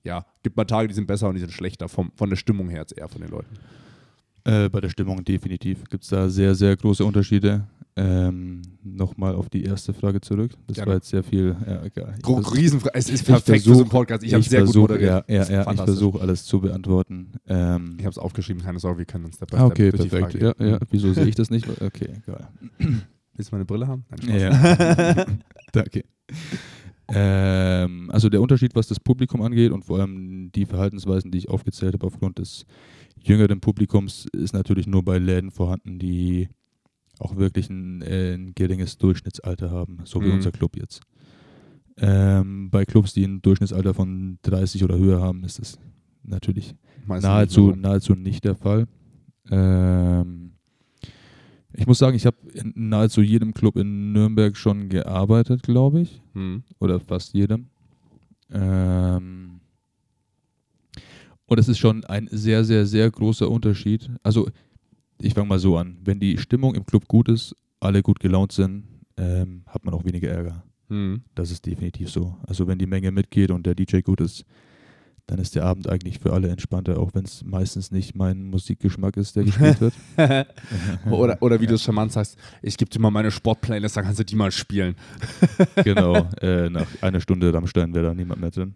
[0.04, 2.70] ja, gibt mal Tage, die sind besser und die sind schlechter, vom, von der Stimmung
[2.70, 3.56] her jetzt eher von den Leuten.
[4.44, 7.68] Äh, bei der Stimmung definitiv gibt es da sehr, sehr große Unterschiede.
[7.98, 10.52] Ähm, Nochmal auf die erste Frage zurück.
[10.68, 10.88] Das Gerne.
[10.88, 11.56] war jetzt sehr viel.
[11.68, 12.16] Ja, egal.
[12.26, 14.24] Riesenfrage, es ist perfekt für so versuch- einen Podcast.
[14.24, 15.26] Ich habe sehr gut versuch- moderiert.
[15.28, 17.34] Ja, ja, ja, ich versuche alles zu beantworten.
[17.48, 20.34] Ähm, Ich habe es aufgeschrieben, keine Sorge, wir können uns by ah, okay, perfekt.
[20.42, 20.80] Ja, ja.
[20.90, 21.68] Wieso sehe ich das nicht?
[21.82, 22.48] Okay, egal.
[23.36, 24.06] Willst du meine Brille haben?
[24.26, 24.40] Nein.
[24.40, 25.26] Ja.
[25.72, 26.04] Danke.
[27.14, 31.50] Ähm, also der Unterschied, was das Publikum angeht und vor allem die Verhaltensweisen, die ich
[31.50, 32.66] aufgezählt habe aufgrund des
[33.22, 36.50] jüngeren Publikums, ist natürlich nur bei Läden vorhanden, die
[37.22, 40.34] auch wirklich ein, äh, ein geringes Durchschnittsalter haben, so wie Mhm.
[40.36, 41.02] unser Club jetzt.
[41.98, 45.78] Ähm, bei Clubs, die ein Durchschnittsalter von 30 oder höher haben, ist das
[46.24, 46.74] natürlich
[47.06, 48.88] Meistens nahezu, nicht nahezu nicht der Fall.
[49.50, 50.54] Ähm,
[51.74, 56.22] ich muss sagen, ich habe in nahezu jedem Club in Nürnberg schon gearbeitet, glaube ich.
[56.34, 56.64] Hm.
[56.80, 57.68] Oder fast jedem.
[58.52, 59.60] Ähm,
[61.46, 64.10] und es ist schon ein sehr, sehr, sehr großer Unterschied.
[64.24, 64.50] Also,
[65.24, 65.98] ich fange mal so an.
[66.04, 68.84] Wenn die Stimmung im Club gut ist, alle gut gelaunt sind,
[69.18, 70.64] ähm, hat man auch weniger Ärger.
[70.90, 71.22] Hm.
[71.36, 72.36] Das ist definitiv so.
[72.46, 74.46] Also wenn die Menge mitgeht und der DJ gut ist,
[75.28, 79.16] dann ist der Abend eigentlich für alle entspannter, auch wenn es meistens nicht mein Musikgeschmack
[79.16, 79.94] ist, der gespielt wird.
[81.10, 84.20] oder, oder wie du es charmant sagst, ich gebe dir mal meine Sportplaylist, dann kannst
[84.20, 84.96] du die mal spielen.
[85.84, 88.74] genau, äh, nach einer Stunde Rammstein wäre da niemand mehr drin.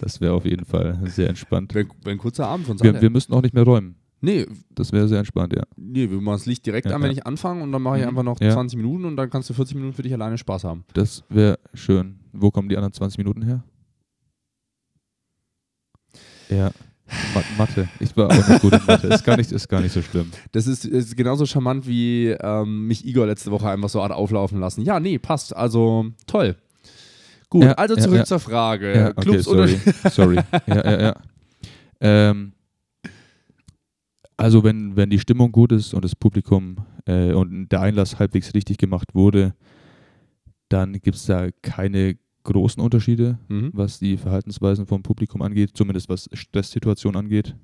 [0.00, 1.74] Das wäre auf jeden Fall sehr entspannt.
[1.74, 3.96] Wäre wär ein kurzer Abend von uns Wir, wir müssten auch nicht mehr räumen.
[4.20, 5.62] Nee, Das wäre sehr entspannt, ja.
[5.76, 7.18] nee, wir machen das Licht direkt Ja, an, wenn ja.
[7.18, 8.08] ich anfange und dann mache ich Mhm.
[8.10, 8.50] einfach noch Ja.
[8.52, 10.84] 20 Minuten und dann kannst du 40 Minuten für dich alleine Spaß haben.
[10.94, 12.18] Das wäre schön.
[12.32, 13.62] Wo kommen die anderen 20 Minuten her?
[16.48, 16.70] Ja,
[17.34, 17.88] Ma Mathe.
[18.00, 19.06] Ich war auch nicht gut in Mathe.
[19.08, 20.30] Ist gar nicht, ist gar nicht so schlimm.
[20.52, 24.82] Das ist, ist genauso charmant, wie ähm, mich Igor letzte Woche einfach so auflaufen lassen.
[24.82, 25.56] Ja, nee, passt.
[25.56, 26.56] Also toll.
[27.48, 28.24] Gut, Ja, also zurück ja.
[28.26, 28.94] zur Frage.
[28.94, 29.80] Ja, okay, Clubs oder sorry.
[30.10, 30.36] sorry.
[30.66, 31.16] Ja, ja, ja.
[32.00, 32.52] Ähm,
[34.38, 36.76] also wenn, wenn die Stimmung gut ist und das Publikum
[37.06, 39.54] äh, und der Einlass halbwegs richtig gemacht wurde,
[40.70, 43.70] dann gibt es da keine großen Unterschiede, Mhm.
[43.74, 47.54] was die Verhaltensweisen vom Publikum angeht, zumindest was Stresssituationen angeht.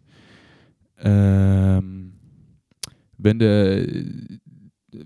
[0.99, 2.13] Ähm,
[3.17, 3.87] wenn der,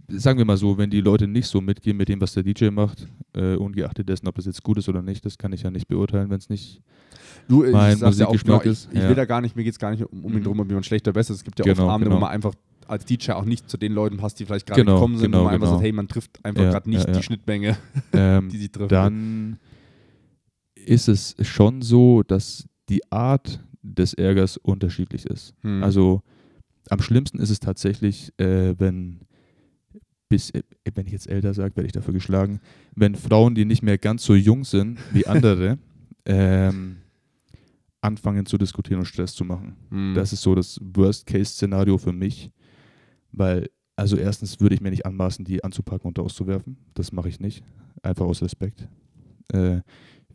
[0.08, 2.70] sagen wir mal so, wenn die Leute nicht so mitgehen mit dem, was der DJ
[2.70, 5.70] macht, äh, ungeachtet dessen, ob das jetzt gut ist oder nicht, das kann ich ja
[5.70, 6.80] nicht beurteilen, wenn es nicht.
[7.48, 9.08] Du, ich mein ja auch, genau, Musikgeschmack ich, ist, ich ja.
[9.08, 10.44] will da gar nicht, mir geht es gar nicht um, um ihn Mhm.
[10.44, 11.38] drum, ob jemand schlechter besser ist.
[11.40, 12.16] Es gibt ja Genau, oft Abende, genau.
[12.16, 12.54] wo man einfach
[12.86, 15.40] als DJ auch nicht zu den Leuten passt, die vielleicht gerade Genau, gekommen sind, genau,
[15.40, 15.76] wo man einfach genau.
[15.76, 17.76] sagt, hey, man trifft einfach Ja, gerade nicht die Schnittmenge,
[18.12, 18.92] Ähm, die sie trifft.
[18.92, 19.58] dann
[20.74, 25.54] ist es schon so, dass die Art des Ärgers unterschiedlich ist.
[25.62, 25.82] Hm.
[25.82, 26.22] Also
[26.90, 29.20] am schlimmsten ist es tatsächlich, äh, wenn
[30.28, 30.62] bis, äh,
[30.94, 32.60] wenn ich jetzt älter sage, werde ich dafür geschlagen,
[32.94, 35.78] wenn Frauen, die nicht mehr ganz so jung sind wie andere,
[36.26, 36.98] ähm,
[38.00, 39.76] anfangen zu diskutieren und Stress zu machen.
[39.90, 40.14] Hm.
[40.14, 42.50] Das ist so das Worst-Case-Szenario für mich,
[43.32, 46.76] weil, also erstens würde ich mir nicht anmaßen, die anzupacken und auszuwerfen.
[46.94, 47.64] Das mache ich nicht,
[48.02, 48.88] einfach aus Respekt.
[49.52, 49.80] Äh,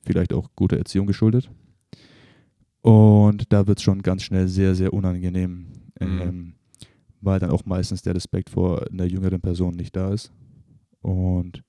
[0.06, 1.50] vielleicht auch guter Erziehung geschuldet.
[2.82, 5.68] Und da wird es schon ganz schnell sehr, sehr unangenehm,
[6.02, 6.22] Mhm.
[6.22, 6.54] ähm,
[7.24, 10.32] weil dann auch meistens der Respekt vor einer jüngeren Person nicht da ist.
[11.02, 11.64] Und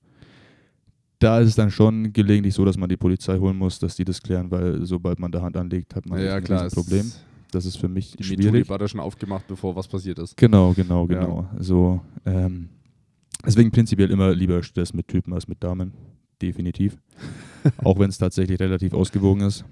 [1.19, 4.05] da ist es dann schon gelegentlich so, dass man die Polizei holen muss, dass die
[4.05, 7.11] das klären, weil sobald man da Hand anlegt, hat man ja, ein klar, Problem.
[7.51, 8.45] Das ist für mich Die schwierig.
[8.45, 10.35] MeToo-Debatte schon aufgemacht, bevor was passiert ist.
[10.35, 11.21] Genau, genau, Ja.
[11.21, 11.49] genau.
[11.59, 12.69] So, ähm,
[13.45, 15.93] deswegen prinzipiell immer lieber Stress mit Typen als mit Damen.
[16.41, 16.97] Definitiv.
[17.77, 19.63] Auch wenn es tatsächlich relativ ausgewogen ist.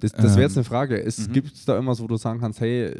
[0.00, 1.02] Das, das wäre jetzt Ähm, eine Frage.
[1.02, 1.32] Es mhm.
[1.32, 2.94] gibt es da irgendwas, wo du sagen kannst, hey,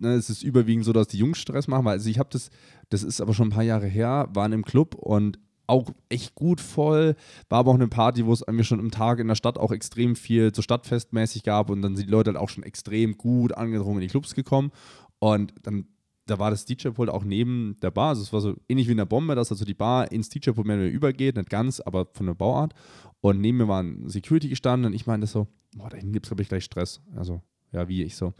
[0.00, 2.50] ne, es ist überwiegend so, dass die Jungs Stress machen, weil also ich habe das,
[2.88, 6.60] das ist aber schon ein paar Jahre her, waren im Club und auch echt gut
[6.60, 7.14] voll.
[7.48, 9.70] War aber auch eine Party, wo es irgendwie schon im Tag in der Stadt auch
[9.70, 13.52] extrem viel so stadtfestmäßig gab und dann sind die Leute halt auch schon extrem gut
[13.52, 14.72] angedrungen in die Clubs gekommen
[15.18, 15.86] und dann
[16.28, 18.10] da war das DJ-Pult auch neben der Bar.
[18.10, 20.66] Also es war so ähnlich wie in der Bombe, dass also die Bar ins DJ-Pult
[20.66, 22.74] mehr oder weniger übergeht, nicht ganz, aber von der Bauart.
[23.20, 26.26] Und neben mir war ein Security gestanden und ich meinte so, boah, da hinten gibt
[26.26, 27.00] es, glaube ich, gleich Stress.
[27.16, 27.40] Also,
[27.72, 28.02] ja, wie?
[28.02, 28.34] Ich so,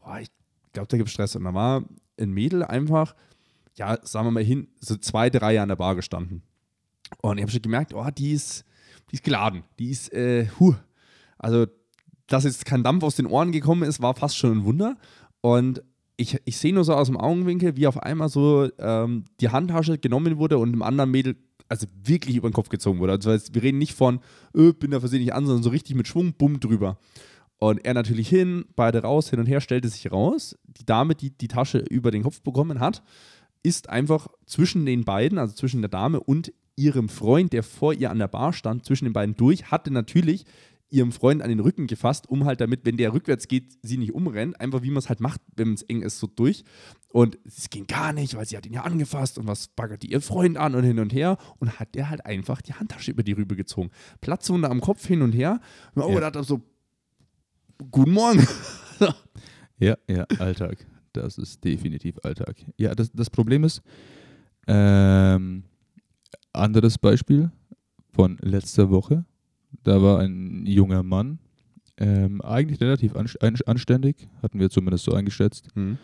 [0.00, 0.28] boah, ich
[0.74, 1.36] glaube, da gibt es Stress.
[1.36, 1.84] Und da war
[2.20, 3.14] ein Mädel einfach,
[3.76, 6.42] ja, sagen wir mal hin, so zwei, drei Jahre an der Bar gestanden.
[7.22, 8.64] Und ich habe schon gemerkt, oh, die ist,
[9.10, 9.64] die ist geladen.
[9.78, 10.74] Die ist, äh, huh.
[11.38, 11.66] Also,
[12.26, 14.96] dass jetzt kein Dampf aus den Ohren gekommen ist, war fast schon ein Wunder.
[15.40, 15.82] Und
[16.16, 19.98] ich, ich sehe nur so aus dem Augenwinkel, wie auf einmal so ähm, die Handtasche
[19.98, 21.36] genommen wurde und dem anderen Mädel
[21.68, 23.12] also wirklich über den Kopf gezogen wurde.
[23.12, 24.20] Also wir reden nicht von,
[24.54, 26.98] äh, bin da versehentlich an, sondern so richtig mit Schwung, bumm, drüber.
[27.58, 30.56] Und er natürlich hin, beide raus, hin und her, stellte sich raus.
[30.64, 33.02] Die Dame, die die Tasche über den Kopf bekommen hat,
[33.62, 38.10] ist einfach zwischen den beiden, also zwischen der Dame und ihrem Freund, der vor ihr
[38.10, 40.44] an der Bar stand, zwischen den beiden durch, hatte natürlich
[40.90, 44.14] ihrem Freund an den Rücken gefasst, um halt damit, wenn der rückwärts geht, sie nicht
[44.14, 44.60] umrennt.
[44.60, 46.62] Einfach wie man es halt macht, wenn es eng ist, so durch.
[47.08, 50.20] Und es ging gar nicht, weil sie hat ihn ja angefasst und was baggerte ihr
[50.20, 53.32] Freund an und hin und her und hat der halt einfach die Handtasche über die
[53.32, 53.90] Rübe gezogen.
[54.20, 55.60] Platzwunde am Kopf hin und her.
[55.94, 56.20] Und oh, Ja.
[56.20, 56.62] da hat er so,
[57.90, 58.46] guten Morgen.
[59.78, 60.86] Ja, ja, Alltag.
[61.12, 62.56] Das ist definitiv Alltag.
[62.78, 63.82] Ja, das, das Problem ist,
[64.68, 65.64] ähm,
[66.52, 67.50] anderes Beispiel
[68.12, 69.24] von letzter Woche.
[69.82, 71.38] Da war ein junger Mann,
[71.98, 75.68] ähm, eigentlich relativ anständig, hatten wir zumindest so eingeschätzt.
[75.74, 75.98] Hm.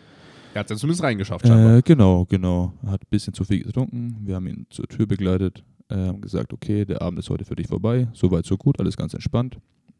[0.53, 1.77] Er hat es ja zumindest reingeschafft, scheinbar.
[1.77, 2.73] Äh, genau, genau.
[2.85, 4.17] Hat ein bisschen zu viel getrunken.
[4.25, 7.55] Wir haben ihn zur Tür begleitet, äh, haben gesagt, okay, der Abend ist heute für
[7.55, 8.09] dich vorbei.
[8.13, 9.57] Soweit, so gut, alles ganz entspannt.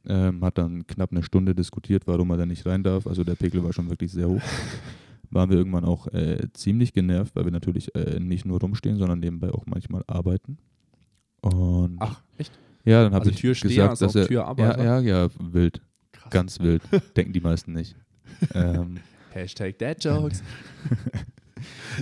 [0.08, 3.06] Ähm, hat dann knapp eine Stunde diskutiert, warum er da nicht rein darf.
[3.06, 4.41] Also der Pegel war schon wirklich sehr hoch.
[5.30, 9.20] Waren wir irgendwann auch äh, ziemlich genervt, weil wir natürlich äh, nicht nur rumstehen, sondern
[9.20, 10.58] nebenbei auch manchmal arbeiten.
[11.41, 12.52] Und Ach, echt?
[12.84, 14.84] ja, dann habe also ich gesagt, dass er Türarbeiter?
[14.84, 15.82] ja, ja, ja, wild,
[16.12, 16.32] Krass.
[16.32, 16.82] ganz wild.
[17.16, 17.95] Denken die meisten nicht.
[18.54, 18.97] ähm,
[19.32, 20.43] Hashtag Dad Jokes.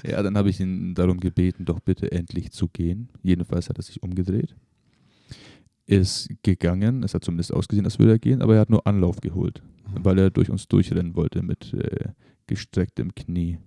[0.03, 3.09] Ja, dann habe ich ihn darum gebeten, doch bitte endlich zu gehen.
[3.23, 4.55] Jedenfalls hat er sich umgedreht,
[5.89, 7.03] ist gegangen.
[7.03, 9.63] Es hat zumindest ausgesehen, als würde er gehen, aber er hat nur Anlauf geholt,
[9.95, 12.09] weil er durch uns durchrennen wollte mit äh,
[12.47, 13.57] gestrecktem Knie.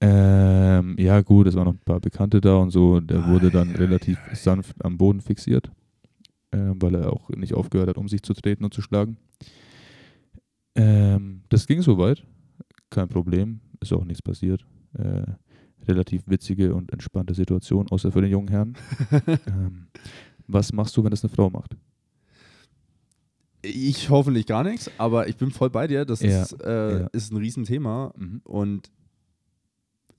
[0.00, 3.00] Ähm, ja, gut, es waren noch ein paar Bekannte da und so.
[3.00, 5.70] Der wurde dann relativ sanft am Boden fixiert,
[6.50, 9.18] äh, weil er auch nicht aufgehört hat, um sich zu treten und zu schlagen.
[10.74, 12.24] Ähm, das ging soweit,
[12.90, 14.64] kein Problem, ist auch nichts passiert.
[14.94, 15.22] Äh,
[15.86, 18.74] relativ witzige und entspannte Situation, außer für den jungen Herrn.
[19.46, 19.88] ähm,
[20.48, 21.76] was machst du, wenn das eine Frau macht?
[23.62, 26.04] Ich hoffentlich gar nichts, aber ich bin voll bei dir.
[26.04, 27.06] Das Ja, ist, äh, ja.
[27.12, 28.12] ist ein Riesenthema.
[28.16, 28.40] Mhm.
[28.44, 28.90] Und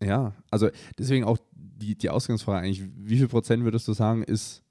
[0.03, 4.63] ja, also deswegen auch die, die Ausgangsfrage eigentlich, wie viel Prozent würdest du sagen, ist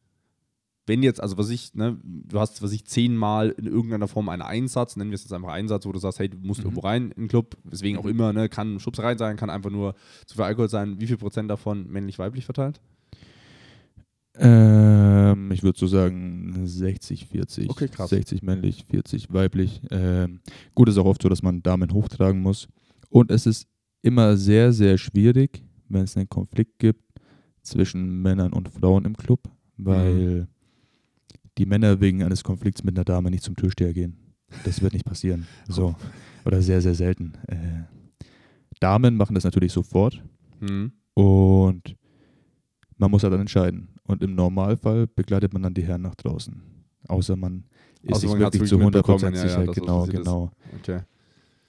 [0.86, 4.40] wenn jetzt, also was ich, ne, du hast, was ich zehnmal in irgendeiner Form einen
[4.40, 6.66] Einsatz, nennen wir es jetzt einfach Einsatz, wo du sagst, hey, du musst Mhm.
[6.66, 9.68] irgendwo rein in den Club, weswegen auch immer, ne, kann Schubs rein sein, kann einfach
[9.70, 9.94] nur
[10.24, 10.98] zu viel Alkohol sein.
[10.98, 12.80] Wie viel Prozent davon männlich-weiblich verteilt?
[15.49, 17.70] Ähm, ich würde so sagen 60, 40.
[17.70, 18.11] Okay, krass.
[18.11, 19.82] 60 männlich, 40 weiblich.
[19.90, 20.40] Ähm,
[20.74, 22.68] gut, ist auch oft so, dass man Damen hochtragen muss.
[23.11, 23.66] Und es ist
[24.03, 27.03] immer sehr, sehr schwierig, wenn es einen Konflikt gibt
[27.62, 29.40] zwischen Männern und Frauen im Club,
[29.76, 30.46] weil
[31.59, 34.16] die Männer wegen eines Konflikts mit einer Dame nicht zum Türsteher gehen.
[34.64, 35.46] Das wird nicht passieren.
[35.68, 35.94] So.
[36.44, 37.34] Oder sehr, sehr selten.
[37.46, 37.82] Äh,
[38.80, 40.22] Damen machen das natürlich sofort.
[40.61, 40.92] Hm.
[41.14, 41.96] Und
[42.96, 43.88] man muss halt dann entscheiden.
[44.09, 46.61] Und im Normalfall begleitet man dann die Herren nach draußen.
[47.06, 47.64] Außer man
[48.02, 49.72] ist Außer sich man hat's wirklich zu wirklich 100% mitbekommen, ja, ja, sicher.
[49.72, 50.50] genau, genau.
[50.80, 51.00] Okay.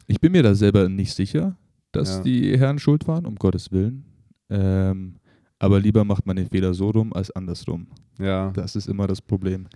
[0.07, 1.55] Ich bin mir da selber nicht sicher,
[1.91, 2.23] dass Ja.
[2.23, 4.05] die Herren schuld waren, um Gottes Willen.
[4.49, 5.15] Ähm,
[5.59, 7.87] aber lieber macht man den Fehler so rum als andersrum.
[8.17, 8.51] Ja.
[8.51, 9.67] Das ist immer das Problem.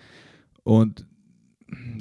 [0.64, 1.06] Und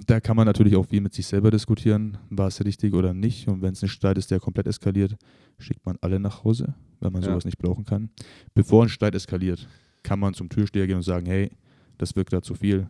[0.07, 3.49] da kann man natürlich auch viel mit sich selber diskutieren, war es richtig oder nicht.
[3.49, 5.17] Und wenn es ein Streit ist, der komplett eskaliert,
[5.59, 7.31] schickt man alle nach Hause, weil man Ja.
[7.31, 8.11] sowas nicht brauchen kann.
[8.55, 9.67] Bevor ein Streit eskaliert,
[10.03, 11.51] kann man zum Türsteher gehen und sagen, hey,
[11.99, 12.89] das wirkt da zu viel,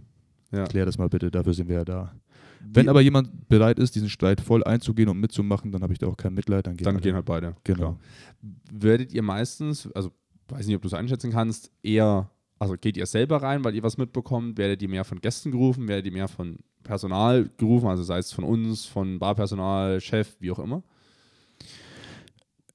[0.50, 0.64] ja.
[0.64, 2.14] klär das mal bitte, dafür sind wir ja da.
[2.64, 5.98] Wenn Wie- aber jemand bereit ist, diesen Streit voll einzugehen und mitzumachen, dann habe ich
[5.98, 6.66] da auch kein Mitleid.
[6.66, 7.56] Dann gehen, dann gehen halt beide.
[7.64, 7.78] Genau.
[7.78, 7.98] Klar.
[8.70, 10.12] Werdet ihr meistens, also
[10.48, 13.82] weiß nicht, ob du es einschätzen kannst, eher, also geht ihr selber rein, weil ihr
[13.82, 14.58] was mitbekommt?
[14.58, 15.88] Werdet ihr mehr von Gästen gerufen?
[15.88, 17.88] Werdet ihr mehr von Personal gerufen?
[17.88, 20.84] Also sei es von uns, von Barpersonal, Chef, wie auch immer?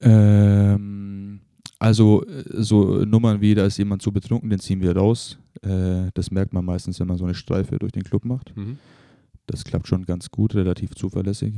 [0.00, 1.40] Ähm,
[1.78, 5.38] also äh, so Nummern wie, da ist jemand zu betrunken, den ziehen wir raus.
[5.62, 8.56] Äh, das merkt man meistens, wenn man so eine Streife durch den Club macht.
[8.56, 8.78] Mhm.
[9.46, 11.54] Das klappt schon ganz gut, relativ zuverlässig.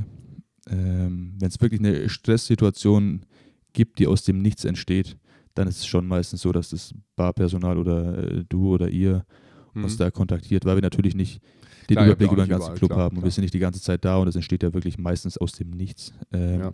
[0.69, 3.25] Ähm, wenn es wirklich eine Stresssituation
[3.73, 5.17] gibt, die aus dem Nichts entsteht,
[5.55, 9.25] dann ist es schon meistens so, dass das Barpersonal oder äh, du oder ihr
[9.73, 9.85] Mhm.
[9.85, 11.41] uns da kontaktiert, weil wir natürlich nicht
[11.89, 13.17] den Klar, Überblick über den ganzen überall, Club klar, haben.
[13.17, 13.25] Und klar.
[13.27, 15.71] wir sind nicht die ganze Zeit da und es entsteht ja wirklich meistens aus dem
[15.71, 16.13] Nichts.
[16.33, 16.73] Ähm, Ja.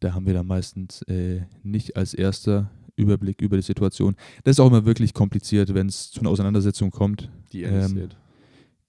[0.00, 4.14] Da haben wir dann meistens äh, nicht als erster Überblick über die Situation.
[4.44, 7.30] Das ist auch immer wirklich kompliziert, wenn es zu einer Auseinandersetzung kommt.
[7.52, 8.08] Die ähm.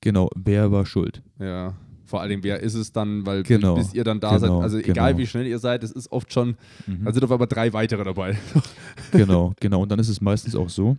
[0.01, 1.21] Genau, wer war schuld?
[1.39, 1.73] Ja.
[2.05, 3.75] Vor allem, wer ist es dann, weil Genau.
[3.75, 5.17] bis ihr dann da Genau, seid, also egal genau.
[5.19, 6.55] wie schnell ihr seid, es ist oft schon,
[6.87, 7.05] Mhm.
[7.05, 8.35] da sind auf einmal drei weitere dabei.
[9.11, 9.83] genau, genau.
[9.83, 10.97] Und dann ist es meistens auch so,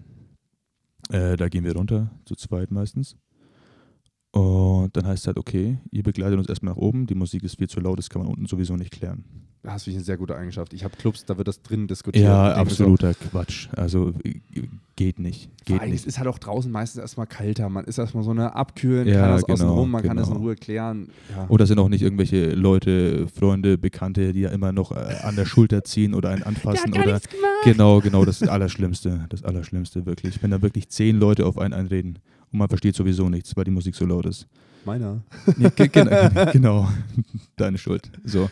[1.11, 3.17] äh, da gehen wir runter, zu zweit meistens.
[4.33, 7.59] Und dann heißt es halt, okay, ihr begleitet uns erstmal nach oben, die Musik ist
[7.59, 9.25] viel zu laut, das kann man unten sowieso nicht klären.
[9.63, 10.73] Das finde ich eine sehr gute Eigenschaft.
[10.73, 12.25] Ich habe Clubs, da wird das drin diskutiert.
[12.25, 13.69] Ja, mir so, absoluter Quatsch.
[13.77, 14.41] Also äh,
[14.97, 15.51] geht nicht.
[15.67, 16.07] Geht allem, Es nicht.
[16.07, 17.69] ist halt auch draußen meistens erstmal kalter.
[17.69, 20.29] Man ist erstmal so eine Abkühlen, Ja, kann das außen genau, rum, man kann das
[20.29, 20.47] in genau.
[20.47, 21.09] Ruhe klären.
[21.37, 21.47] Ja.
[21.49, 25.45] Oder sind auch nicht irgendwelche Leute, Freunde, Bekannte, die ja immer noch äh, an der
[25.45, 27.21] Schulter ziehen oder einen anfassen oder
[27.65, 30.43] genau, genau das Allerschlimmste, das Allerschlimmste wirklich.
[30.43, 32.19] Wenn da wirklich zehn Leute auf einen einreden
[32.53, 34.47] und man versteht sowieso nichts, weil die Musik so laut ist.
[34.85, 35.23] Meiner.
[35.77, 36.89] Ge- genau, genau,
[37.57, 38.11] deine Schuld.
[38.25, 38.49] So,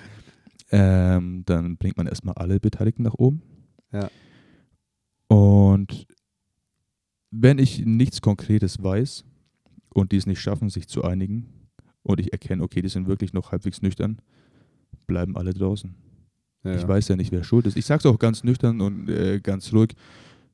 [0.70, 3.42] ähm, dann bringt man erstmal alle Beteiligten nach oben.
[3.92, 4.10] Ja.
[5.28, 6.06] Und
[7.30, 9.24] wenn ich nichts Konkretes weiß
[9.94, 11.46] und die es nicht schaffen, sich zu einigen
[12.02, 14.18] und ich erkenne, okay, die sind wirklich noch halbwegs nüchtern,
[15.06, 15.94] bleiben alle draußen.
[16.64, 16.88] Ja, Ich ja.
[16.88, 17.76] weiß ja nicht, wer schuld ist.
[17.76, 19.94] Ich sage es auch ganz nüchtern und äh, ganz ruhig.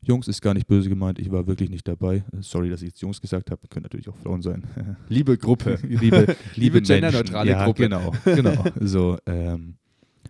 [0.07, 2.25] Jungs, ist gar nicht böse gemeint, ich war wirklich nicht dabei.
[2.41, 4.65] Sorry, dass ich jetzt Jungs gesagt habe, können natürlich auch Frauen sein.
[5.09, 5.79] Liebe Gruppe.
[5.89, 7.85] liebe, liebe genderneutrale ja, Gruppe.
[7.85, 8.65] Genau, genau.
[8.81, 9.75] So, ähm,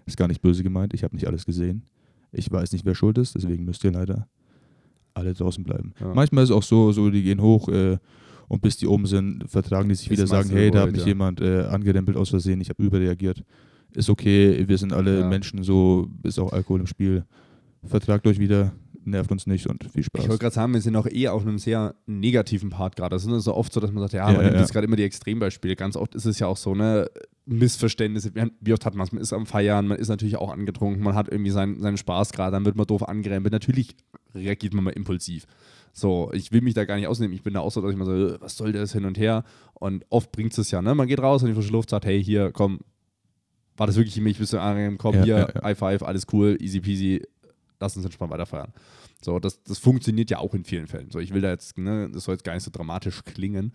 [0.06, 0.94] ist gar nicht böse gemeint.
[0.94, 1.82] Ich habe nicht alles gesehen.
[2.32, 4.28] Ich weiß nicht, wer schuld ist, deswegen müsst ihr leider
[5.14, 5.92] alle draußen bleiben.
[6.00, 6.12] Ja.
[6.14, 7.98] Manchmal ist es auch so, so die gehen hoch äh,
[8.48, 11.02] und bis die oben sind, vertragen die sich Ist wieder, sagen, hey, da hat mich
[11.02, 11.08] ja.
[11.08, 13.44] jemand äh, angerempelt aus Versehen, ich habe überreagiert.
[13.92, 15.28] Ist okay, wir sind alle Ja.
[15.28, 17.24] Menschen, so ist auch Alkohol im Spiel.
[17.84, 18.72] Vertragt euch wieder,
[19.06, 20.22] nervt uns nicht und viel Spaß.
[20.22, 23.14] Ich wollte gerade sagen, wir sind auch eher auf einem sehr negativen Part gerade.
[23.14, 24.60] Das ist so oft so, dass man sagt, ja, Ja, man nimmt ja.
[24.60, 25.76] jetzt gerade immer die Extrembeispiele.
[25.76, 27.08] Ganz oft ist es ja auch so eine
[27.46, 28.32] Missverständnisse.
[28.60, 29.12] Wie oft hat man es?
[29.12, 32.32] Man ist am Feiern, man ist natürlich auch angetrunken, man hat irgendwie seinen, seinen Spaß
[32.32, 33.52] gerade, dann wird man doof angerempelt.
[33.52, 33.94] Natürlich
[34.34, 35.46] reagiert man mal impulsiv.
[35.92, 37.34] So, ich will mich da gar nicht ausnehmen.
[37.34, 39.16] Ich bin da auch so, dass ich mal so, äh, was soll das hin und
[39.18, 39.44] her?
[39.74, 40.94] Und oft bringt es ja, ne?
[40.94, 42.80] Man geht raus in die frische Luft, sagt, hey, hier, komm,
[43.76, 44.38] war das wirklich mich?
[44.38, 44.98] Bist du angenehm?
[44.98, 45.62] Komm, Ja, hier, ja, ja.
[45.62, 47.22] High Five, alles cool, easy peasy,
[47.84, 48.72] lass uns entspannt weiterfeiern.
[49.22, 51.10] So, das, das funktioniert ja auch in vielen Fällen.
[51.10, 53.72] So, ich will da jetzt, ne, das soll jetzt gar nicht so dramatisch klingen.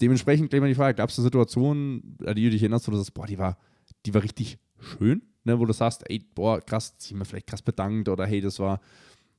[0.00, 2.92] Dementsprechend gleich mal die Frage, gab es eine Situation, an die du dich erinnerst, wo
[2.92, 3.58] du sagst, boah, die war,
[4.06, 7.62] die war richtig schön, ne, wo du sagst, ey, boah, krass, haben mir vielleicht krass
[7.62, 8.80] bedankt oder hey, das war,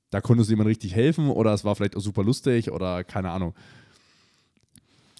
[0.10, 3.32] da konntest du jemand richtig helfen oder es war vielleicht auch super lustig oder keine
[3.32, 3.54] Ahnung.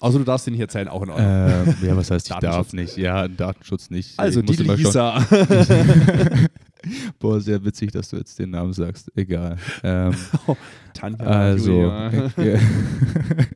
[0.00, 1.28] Also du darfst den nicht erzählen, auch in Ordnung.
[1.28, 2.98] Ähm, ja, was heißt, ich darf nicht?
[2.98, 4.18] Ja, Datenschutz nicht.
[4.18, 5.24] also ich die Lisa.
[7.18, 9.10] Boah, sehr witzig, dass du jetzt den Namen sagst.
[9.16, 9.56] Egal.
[9.82, 10.14] Ähm,
[10.94, 12.26] Tanja, also, Julia.
[12.36, 12.58] äh,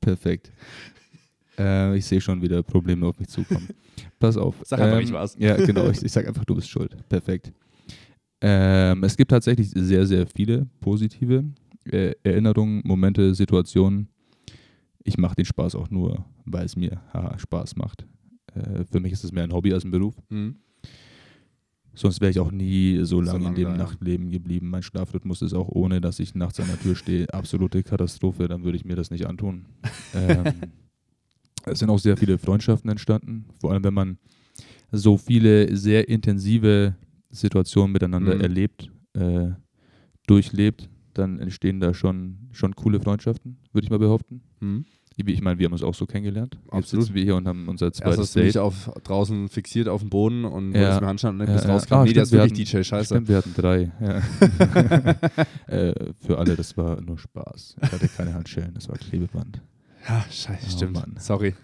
[0.00, 0.52] Perfekt.
[1.58, 3.68] Äh, ich sehe schon wieder Probleme auf mich zukommen.
[4.18, 4.56] Pass auf.
[4.64, 5.36] Sag einfach, ähm, ich war's.
[5.38, 5.88] Ja, genau.
[5.88, 6.96] Ich, ich sage einfach, du bist schuld.
[7.08, 7.52] Perfekt.
[8.40, 11.44] Ähm, es gibt tatsächlich sehr, sehr viele positive
[11.90, 14.08] äh, Erinnerungen, Momente, Situationen.
[15.02, 18.06] Ich mache den Spaß auch nur, weil es mir haha, Spaß macht.
[18.54, 20.14] Äh, für mich ist es mehr ein Hobby als ein Beruf.
[20.28, 20.56] Mhm.
[21.94, 23.76] Sonst wäre ich auch nie so lange in lange dem ja.
[23.76, 24.68] Nachtleben geblieben.
[24.70, 28.48] Mein Schlafrhythmus ist auch ohne, dass ich nachts an der Tür stehe, absolute Katastrophe.
[28.48, 29.64] Dann würde ich mir das nicht antun.
[30.14, 30.44] ähm,
[31.66, 33.44] es sind auch sehr viele Freundschaften entstanden.
[33.60, 34.18] Vor allem, wenn man
[34.90, 36.94] so viele sehr intensive
[37.30, 38.40] Situationen miteinander Mhm.
[38.40, 39.50] erlebt, äh,
[40.26, 44.40] durchlebt, dann entstehen da schon, schon coole Freundschaften, würde ich mal behaupten.
[44.60, 44.84] Mhm.
[45.16, 46.58] Ich meine, wir haben uns auch so kennengelernt.
[46.64, 47.04] Jetzt Absolut.
[47.04, 48.56] sitzen wir hier und haben unser Erst zweites mich Date.
[48.58, 51.00] auf, draußen fixiert auf dem Boden und Ja.
[51.00, 51.72] mir anschauen und dann Ja, bist ja.
[51.72, 51.94] rauskam.
[51.94, 53.14] Ah, nee, der stimmt, ist wir wirklich hatten- DJ, scheiße.
[53.14, 53.92] Stimmt, wir hatten drei.
[54.00, 54.22] Ja.
[55.76, 57.76] äh, für alle, das war nur Spaß.
[57.82, 59.62] Ich hatte keine Handschellen, das war Klebeband.
[60.08, 60.92] Ja, scheiße, Oh, stimmt.
[60.94, 61.14] Mann.
[61.18, 61.54] Sorry.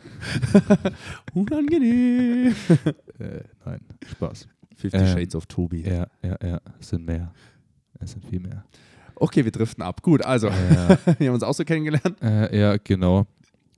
[1.35, 2.55] Unangenehm.
[3.19, 3.81] Äh, nein,
[4.11, 4.49] Spaß.
[4.77, 5.83] Fifty Ähm, Shades of Tobi.
[5.83, 7.33] Ja, ja, ja, es sind mehr.
[7.99, 8.65] Es sind viel mehr.
[9.17, 10.01] Okay, wir driften ab.
[10.03, 10.55] Gut, also, Ja,
[11.19, 12.17] wir haben uns auch so kennengelernt.
[12.23, 13.27] äh, ja genau.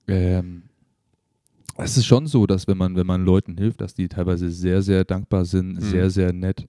[0.09, 0.65] Ähm,
[1.79, 4.83] es ist schon so, dass wenn man, wenn man Leuten hilft, dass die teilweise sehr,
[4.83, 5.81] sehr dankbar sind, Mhm.
[5.81, 6.67] sehr, sehr nett.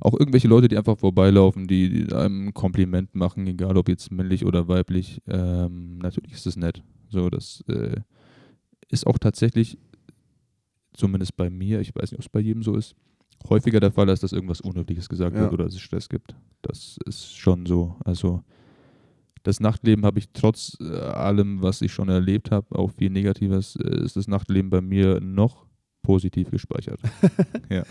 [0.00, 4.10] Auch irgendwelche Leute, die einfach vorbeilaufen, die, die einem ein Kompliment machen, egal ob jetzt
[4.10, 5.20] männlich oder weiblich.
[5.26, 6.82] Ähm, natürlich ist es nett.
[7.10, 8.00] So, das äh,
[8.88, 9.76] ist auch tatsächlich,
[10.94, 12.94] zumindest bei mir, ich weiß nicht, ob es bei jedem so ist,
[13.48, 15.42] häufiger der Fall, dass irgendwas Unnötiges gesagt Ja.
[15.42, 16.34] wird oder dass es Stress gibt.
[16.62, 17.96] Das ist schon so.
[18.04, 18.42] Also
[19.42, 23.76] das Nachtleben habe ich trotz äh, allem, was ich schon erlebt habe, auch viel Negatives,
[23.76, 25.66] äh, ist das Nachtleben bei mir noch
[26.02, 27.00] positiv gespeichert.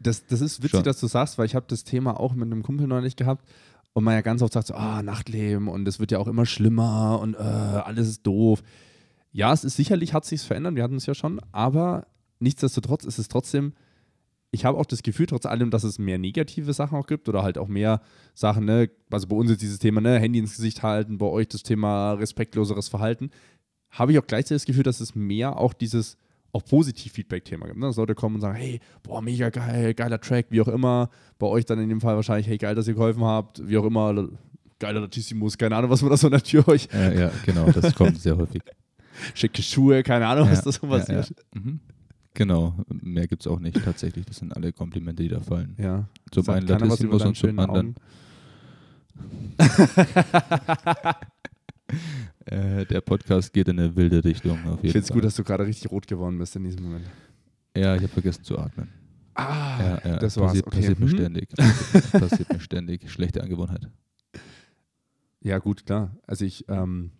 [0.00, 0.82] Das, das ist witzig, Schon.
[0.82, 3.48] dass du sagst, weil ich habe das Thema auch mit einem Kumpel neulich gehabt
[3.92, 6.44] und man ja ganz oft sagt so, ah, Nachtleben und es wird ja auch immer
[6.44, 8.64] schlimmer und äh, alles ist doof.
[9.30, 12.06] Ja, es ist sicherlich, hat sich's verändert, wir hatten es ja schon, aber
[12.40, 13.74] nichtsdestotrotz ist es trotzdem,
[14.54, 17.42] ich habe auch das Gefühl, trotz allem, dass es mehr negative Sachen auch gibt oder
[17.42, 18.02] halt auch mehr
[18.34, 21.48] Sachen, ne, also bei uns ist dieses Thema, ne, Handy ins Gesicht halten, bei euch
[21.48, 23.30] das Thema respektloseres Verhalten,
[23.90, 26.16] habe ich auch gleichzeitig das Gefühl, dass es mehr auch dieses
[26.52, 27.78] auch positiv Feedback-Thema gibt.
[27.78, 27.86] Ne?
[27.86, 31.08] Dass Leute kommen und sagen, hey, boah, mega geil, geiler Track, wie auch immer.
[31.38, 33.84] Bei euch dann in dem Fall wahrscheinlich, hey, geil, dass ihr geholfen habt, wie auch
[33.84, 34.28] immer,
[34.78, 37.70] geiler Latissimus, keine Ahnung, was man da so an der Tür euch, äh, ja, genau,
[37.70, 38.60] das kommt sehr häufig.
[39.34, 41.28] schicke Schuhe, keine Ahnung, was Ja, da so ja, passiert.
[41.54, 41.60] ja.
[41.60, 41.80] Mhm.
[42.34, 44.24] Genau, mehr gibt es auch nicht tatsächlich.
[44.26, 45.74] Das sind alle Komplimente, die da fallen.
[45.78, 46.08] Ja.
[46.30, 47.94] Zum Sagt einen Latissimus und zum anderen
[52.46, 55.66] äh, der Podcast geht in eine wilde Richtung Ich finde es gut, dass du gerade
[55.66, 57.04] richtig rot geworden bist in diesem Moment.
[57.76, 58.88] ja, ich habe vergessen zu atmen.
[59.34, 60.48] Ah, ja, ja, das war's.
[60.48, 60.76] passiert, Okay.
[60.76, 61.10] passiert mir Mhm.
[61.10, 61.48] ständig.
[62.12, 63.10] Passiert mir ständig.
[63.10, 63.88] Schlechte Angewohnheit.
[65.40, 66.14] Ja, gut, klar.
[66.26, 67.12] Also ich, ähm,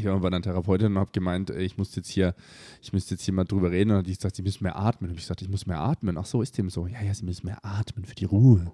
[0.00, 2.34] ich war bei einer Therapeutin und habe gemeint, ey, ich muss jetzt hier,
[2.82, 3.92] ich müsste jetzt hier mal drüber reden.
[3.92, 5.10] Und die gesagt, sie müssen mehr atmen.
[5.10, 6.16] Und ich gesagt, ich muss mehr atmen.
[6.18, 6.86] Ach so, ist dem so.
[6.86, 8.70] Ja, ja, sie müssen mehr atmen für die Ruhe.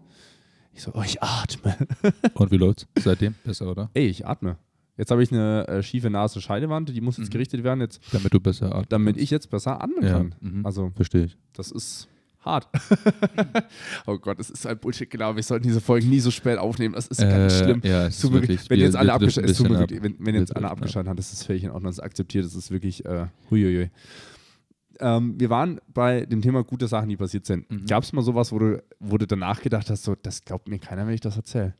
[0.72, 1.76] Ich so, oh, ich atme.
[2.34, 2.86] Und wie läuft's?
[2.98, 3.34] Seitdem?
[3.44, 3.90] Besser, oder?
[3.94, 4.56] Ey, ich atme.
[4.98, 7.32] Jetzt habe ich eine äh, schiefe Nase Scheidewand, die muss jetzt Mhm.
[7.32, 10.12] gerichtet werden, jetzt, Damit du besser atmen damit ich jetzt besser atmen ja.
[10.12, 10.34] kann.
[10.40, 10.64] Mhm.
[10.64, 11.36] Also, Verstehe ich.
[11.52, 12.08] das ist
[12.46, 12.68] hart.
[14.06, 15.46] oh Gott, das ist ein Bullshit, glaube ich.
[15.46, 16.94] sollten diese Folgen nie so spät aufnehmen.
[16.94, 17.80] Das ist ganz Äh, schlimm.
[17.84, 20.16] Ja, es Es ist wirklich, wenn wir- jetzt alle wir es mir ein wirklich, wenn,
[20.18, 20.72] wenn Wir jetzt alle ab.
[20.78, 23.90] abgeschaltet haben, das ist völlig in Ordnung, das ist akzeptiert, das ist wirklich äh, huiuiui.
[25.00, 27.70] Ähm, wir waren bei dem Thema gute Sachen, die passiert sind.
[27.70, 27.84] Mhm.
[27.86, 30.78] Gab es mal sowas, wo du, wo du danach gedacht hast, so, das glaubt mir
[30.78, 31.74] keiner, wenn ich das erzähle?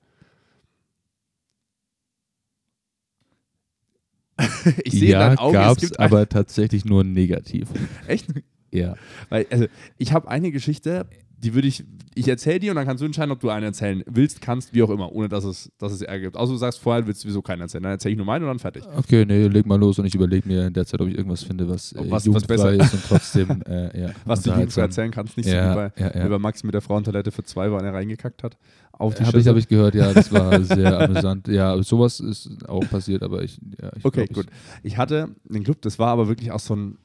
[4.84, 7.68] ich sehe ja, in deinen Augen, es gab's, aber tatsächlich nur negativ.
[8.06, 8.26] echt?
[8.72, 8.94] Ja.
[9.28, 9.66] Weil, also,
[9.98, 11.06] ich habe eine Geschichte,
[11.38, 14.02] die würde ich, ich erzähle dir und dann kannst du entscheiden, ob du eine erzählen
[14.06, 16.36] willst, kannst, wie auch immer, ohne dass es, dass es Ärger gibt.
[16.38, 17.82] Also du sagst, vorher willst du sowieso keinen erzählen.
[17.82, 18.84] Dann erzähle ich nur meine und dann fertig.
[18.96, 21.42] Okay, nee, leg mal los und ich überlege mir in der Zeit, ob ich irgendwas
[21.42, 24.84] finde, was, äh, Was- was besser- ist und trotzdem, äh, ja, Was du unterhaltsam.
[24.84, 26.38] erzählen kannst, nicht so Ja, wie bei, ja, ja.
[26.38, 28.56] Max mit der Frauentoilette für zwei, weil er reingekackt hat.
[28.92, 29.50] Auf die Habe ich, Schüssel.
[29.52, 31.48] hab ich gehört, ja, das war sehr amüsant.
[31.48, 33.60] Ja, sowas ist auch passiert, aber ich,
[33.98, 34.52] ich Okay, glaub, gut.
[34.82, 36.96] Ich hatte einen Club, das war aber wirklich auch so ein,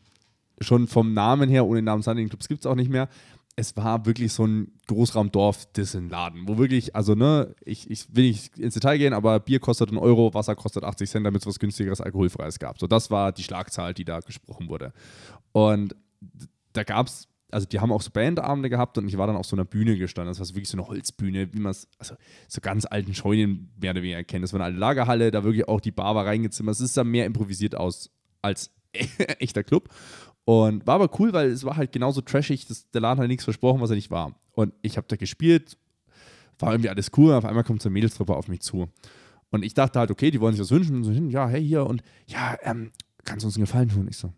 [0.61, 3.09] schon vom Namen her, ohne den Namen den Clubs gibt es auch nicht mehr.
[3.57, 8.75] Es war wirklich so ein Großraumdorf-Dissen-Laden, wo wirklich, also ne, ich, ich will nicht ins
[8.75, 11.99] Detail gehen, aber Bier kostet einen Euro, Wasser kostet 80 Cent, damit es was günstigeres,
[11.99, 12.79] alkoholfreies gab.
[12.79, 14.93] So, das war die Schlagzahl, die da gesprochen wurde.
[15.51, 15.95] Und
[16.71, 19.45] da gab es, also die haben auch so Bandabende gehabt und ich war dann auf
[19.45, 20.31] so einer Bühne gestanden.
[20.31, 22.15] Das war so wirklich so eine Holzbühne, wie man es, also
[22.47, 24.43] so ganz alten Scheunen mehr oder weniger kennt.
[24.43, 26.75] Das war eine alte Lagerhalle, da wirklich auch die Bar war reingezimmert.
[26.75, 28.09] Es ist dann mehr improvisiert aus
[28.41, 28.71] als
[29.39, 29.89] echter Club.
[30.45, 33.43] Und war aber cool, weil es war halt genauso trashig, das, der Laden hat nichts
[33.43, 34.35] versprochen, was er nicht war.
[34.53, 35.77] Und ich habe da gespielt,
[36.59, 38.89] war irgendwie alles cool, und auf einmal kommt so eine Mädelstruppe auf mich zu.
[39.49, 40.95] Und ich dachte halt, okay, die wollen sich was wünschen.
[40.97, 42.91] Und so hin, ja, hey, hier und ja, ähm,
[43.23, 44.07] kannst du uns einen Gefallen tun?
[44.09, 44.33] Ich so,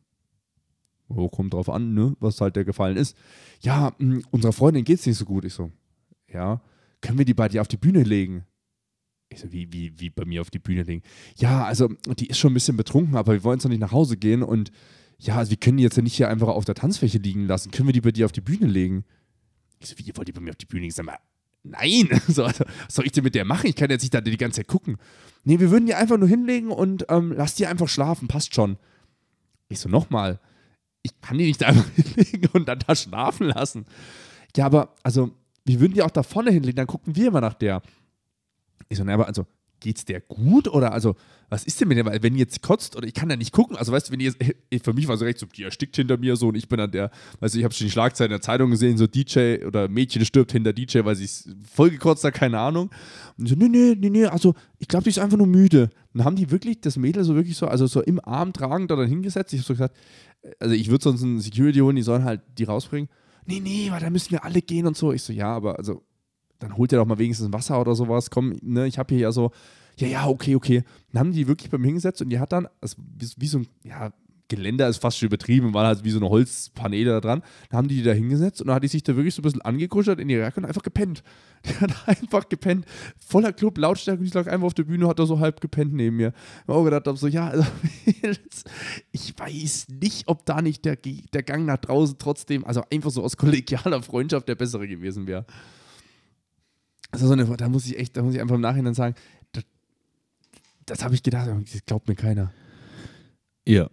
[1.08, 3.16] oh, kommt drauf an, ne, was halt der Gefallen ist.
[3.62, 5.46] Ja, mh, unserer Freundin geht's nicht so gut.
[5.46, 5.72] Ich so,
[6.28, 6.62] ja,
[7.02, 8.46] können wir die bei dir auf die Bühne legen?
[9.30, 11.04] Ich so, wie, wie, wie bei mir auf die Bühne legen?
[11.38, 13.92] Ja, also die ist schon ein bisschen betrunken, aber wir wollen jetzt noch nicht nach
[13.92, 14.72] Hause gehen und
[15.24, 17.72] ja, also wir können die jetzt ja nicht hier einfach auf der Tanzfläche liegen lassen.
[17.72, 19.06] Können wir die bei dir auf die Bühne legen?
[19.80, 20.94] Ich so, wie, ihr wollt die bei mir auf die Bühne legen?
[20.94, 21.18] Sag mal,
[21.64, 23.68] nein, so, was soll ich denn mit der machen?
[23.68, 24.98] Ich kann jetzt nicht da die ganze Zeit gucken.
[25.46, 28.78] Nee, wir würden die einfach nur hinlegen und ähm, lass die einfach schlafen, passt schon.
[29.70, 30.40] Ich so, nochmal,
[31.04, 33.86] ich kann die nicht einfach hinlegen und dann da schlafen lassen.
[34.58, 35.32] Ja, aber, also,
[35.64, 37.82] wir würden die auch da vorne hinlegen, dann gucken wir immer nach der.
[38.90, 39.48] Ich so, na, aber also,
[39.84, 41.16] geht's der gut oder also,
[41.50, 42.06] was ist denn mit der?
[42.06, 44.38] Weil, wenn jetzt kotzt oder ich kann da nicht gucken, also, weißt du, wenn jetzt,
[44.84, 46.90] für mich war so recht so, die erstickt hinter mir so und ich bin dann
[46.90, 47.12] der,
[47.42, 50.26] weißt du, ich habe schon die Schlagzeilen in der Zeitung gesehen, so DJ oder Mädchen
[50.26, 52.90] stirbt hinter DJ, weil sie ist voll gekotzt hat, keine Ahnung.
[53.38, 55.90] Und so, nee, nee, nee, nee, also, ich glaube, die ist einfach nur müde.
[56.14, 58.96] Dann haben die wirklich das Mädel so wirklich so, also so im Arm tragend da
[58.96, 59.54] dann hingesetzt.
[59.54, 59.96] Ich habe so gesagt,
[60.60, 63.10] also ich würde sonst einen Security holen, die sollen halt die rausbringen.
[63.46, 65.12] Nee, nee, weil da müssen wir alle gehen und so.
[65.12, 66.04] Ich so, ja, aber also
[66.64, 68.30] dann holt ihr doch mal wenigstens Wasser oder sowas.
[68.30, 69.52] Komm, ne, ich habe hier ja so,
[69.98, 70.84] ja, ja, okay, okay.
[71.12, 73.60] Dann haben die wirklich bei mir hingesetzt und die hat dann, also wie, wie so
[73.60, 74.12] ein, ja,
[74.50, 77.44] Geländer ist fast schon übertrieben, war halt wie so eine Holzpaneele da dran.
[77.70, 79.44] Dann haben die die da hingesetzt und dann hat die sich da wirklich so ein
[79.44, 81.24] bisschen angekuschelt in die Jacke und einfach gepennt.
[81.66, 82.86] Die hat einfach gepennt.
[83.26, 86.18] Voller Club, Lautstärke, ich lag einfach auf der Bühne, hat da so halb gepennt neben
[86.18, 86.34] mir.
[86.36, 87.66] Ich habe auch gedacht, hab so, ja, also,
[89.14, 93.24] ich weiß nicht, ob da nicht der, der Gang nach draußen trotzdem, also einfach so
[93.24, 95.46] aus kollegialer Freundschaft der bessere gewesen wäre.
[97.14, 99.14] Also so eine, da muss ich echt, da muss ich einfach im Nachhinein sagen,
[99.52, 99.64] das,
[100.88, 102.52] das habe ich gedacht, das glaubt mir keiner.
[103.68, 103.88] Ja.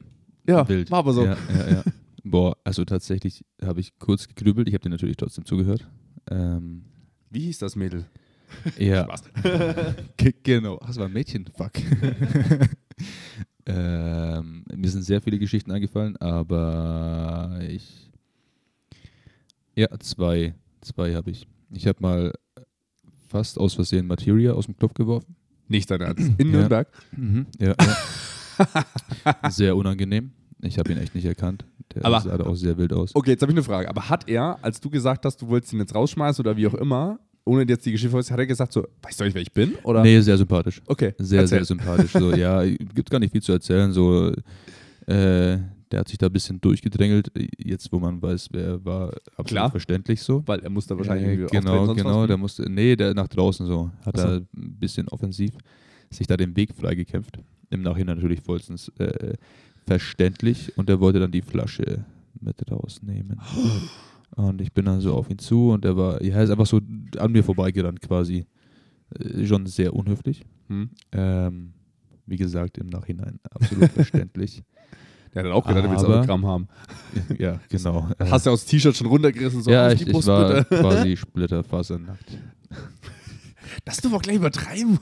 [0.49, 0.91] Ja, Wild.
[0.91, 1.27] war aber so.
[1.27, 1.85] Ja, ja, ja.
[2.25, 4.69] Boah, also tatsächlich habe ich kurz gegrübelt.
[4.69, 5.87] Ich habe dir natürlich trotzdem zugehört.
[6.31, 6.87] Ähm,
[7.29, 8.07] Wie hieß das Mädel?
[8.79, 9.23] ja, Spaß.
[10.17, 10.79] Ge- genau.
[10.83, 11.45] Ach, das war ein Mädchen.
[11.55, 11.73] Fuck.
[13.67, 18.11] ähm, mir sind sehr viele Geschichten eingefallen, aber ich.
[19.77, 20.55] Ja, zwei.
[20.81, 21.47] Zwei habe ich.
[21.71, 22.33] Ich habe mal
[23.31, 25.37] fast aus Versehen Materia aus dem Club geworfen.
[25.69, 26.31] Nicht dein Ernst.
[26.39, 26.59] In Ja.
[26.59, 26.89] Nürnberg?
[27.61, 29.51] Ja, ja.
[29.51, 30.33] sehr unangenehm.
[30.63, 31.65] Ich habe ihn echt nicht erkannt.
[31.95, 33.15] Der Aber- sah da auch sehr wild aus.
[33.15, 33.89] Okay, jetzt habe ich eine Frage.
[33.89, 36.75] Aber hat er, als du gesagt hast, du wolltest ihn jetzt rausschmeißen oder wie auch
[36.75, 39.53] immer, ohne jetzt die Geschichte vorzuziehen, hat er gesagt so, weißt du nicht, wer ich
[39.53, 39.75] bin?
[39.85, 40.03] Oder?
[40.03, 40.83] Nee, sehr sympathisch.
[40.87, 41.59] Okay, Sehr, erzähl.
[41.59, 42.13] sehr sympathisch.
[42.13, 42.63] So, ja,
[42.95, 43.93] gibt gar nicht viel zu erzählen.
[43.93, 44.33] So,
[45.07, 45.59] äh,
[45.91, 47.33] der hat sich da ein bisschen durchgedrängelt.
[47.59, 49.71] Jetzt, wo man weiß, wer er war, absolut Klar.
[49.71, 50.43] verständlich so.
[50.47, 52.21] Weil er muss da wahrscheinlich Äh, irgendwie genau, genau.
[52.23, 53.91] was, Der musste, nee, der nach draußen so.
[54.05, 54.23] Hat so.
[54.23, 54.47] er ein
[54.79, 55.53] bisschen offensiv
[56.11, 57.39] sich da den Weg freigekämpft.
[57.71, 59.35] Im Nachhinein natürlich vollstens äh,
[59.87, 60.77] verständlich.
[60.77, 62.05] Und er wollte dann die Flasche
[62.41, 63.41] mit rausnehmen.
[64.37, 66.65] Und ich bin dann so auf ihn zu und er war, ja, er ist einfach
[66.65, 66.81] so
[67.19, 68.47] an mir vorbeigerannt quasi.
[69.19, 70.45] Äh, schon sehr unhöflich.
[70.69, 70.91] Hm?
[71.11, 71.73] Ähm,
[72.27, 74.63] wie gesagt, im Nachhinein absolut verständlich.
[75.35, 76.69] Der hat dann auch gedacht, er will Aber- Autogramm haben.
[77.39, 78.09] ja, genau.
[78.19, 79.63] Hast du aus dem T-Shirt schon runtergerissen?
[79.63, 82.39] So ja, ich, die ich war quasi splitterfasernackt.
[83.85, 84.99] Das du doch gleich übertreiben.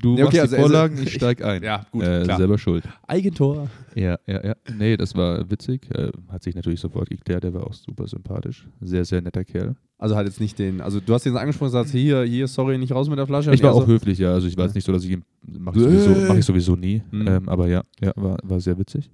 [0.00, 1.62] Du Ja, okay, machst also die Vorlagen, ich steig ein.
[1.62, 2.38] Ja, gut, äh, klar.
[2.38, 2.84] Selber schuld.
[3.06, 3.68] Eigentor.
[3.94, 4.54] Ja, ja, ja.
[4.74, 5.88] Nee, das war witzig.
[5.94, 7.44] Äh, hat sich natürlich sofort geklärt.
[7.44, 8.66] Der war auch super sympathisch.
[8.80, 9.76] Sehr, sehr netter Kerl.
[9.98, 12.78] Also hat jetzt nicht den, also du hast ihn angesprochen und gesagt, hier, hier, sorry,
[12.78, 13.52] nicht raus mit der Flasche.
[13.52, 14.32] Ich war Und er auch höflich, ja.
[14.32, 16.76] Also ich war jetzt nicht so, dass ich ihn mache ich, sowieso, mach ich sowieso
[16.76, 17.02] nie.
[17.10, 17.28] Mhm.
[17.28, 19.10] Ähm, aber ja, ja war, war sehr witzig.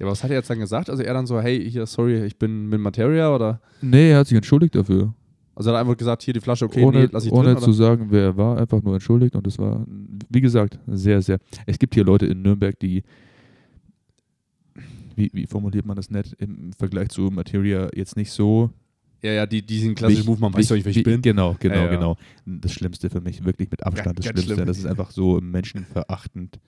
[0.00, 0.88] Ja, aber was hat er jetzt dann gesagt?
[0.90, 3.60] Also er dann so, hey, hier, sorry, ich bin mit Materia oder?
[3.82, 5.14] Nee, er hat sich entschuldigt dafür.
[5.54, 7.62] Also er hat einfach gesagt, hier die Flasche, okay, ohne nee, lass ich ohne drin.
[7.62, 9.36] zu sagen, wer er war, einfach nur entschuldigt.
[9.36, 9.84] Und es war,
[10.30, 11.38] wie gesagt, sehr, sehr.
[11.66, 13.02] Es gibt hier Leute in Nürnberg, die,
[15.16, 18.70] wie, wie formuliert man das nett, im Vergleich zu Materia jetzt nicht so.
[19.22, 21.20] Ja, ja, die, diesen klassischen Move, man weiß doch nicht, wer ich bin.
[21.20, 21.90] Genau, genau, Ja, ja.
[21.90, 22.16] genau.
[22.46, 24.54] Das Schlimmste für mich, wirklich mit Abstand Ganz- das ganz Schlimmste.
[24.54, 24.66] schlimm.
[24.66, 26.58] Das ist einfach so menschenverachtend.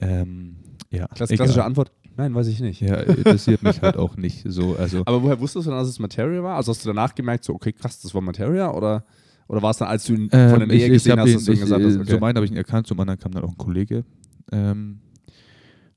[0.00, 0.56] Ähm,
[0.90, 2.80] ja, Klass, klassische Antwort, nein, weiß ich nicht.
[2.80, 4.76] Ja, interessiert mich halt auch nicht so.
[4.76, 6.56] Also, Aber woher wusstest du dann, dass es Materia war?
[6.56, 8.72] Also hast du danach gemerkt, so, okay, krass, das war Materia?
[8.72, 9.04] Oder,
[9.48, 11.44] oder war es dann, als du ihn von der Ähm, Nähe gesehen hast, ihn, dass
[11.44, 12.10] du gesagt äh, hast, okay.
[12.10, 14.04] Zum einen habe ich ihn erkannt, zum anderen kam dann auch ein Kollege.
[14.52, 15.00] Ähm,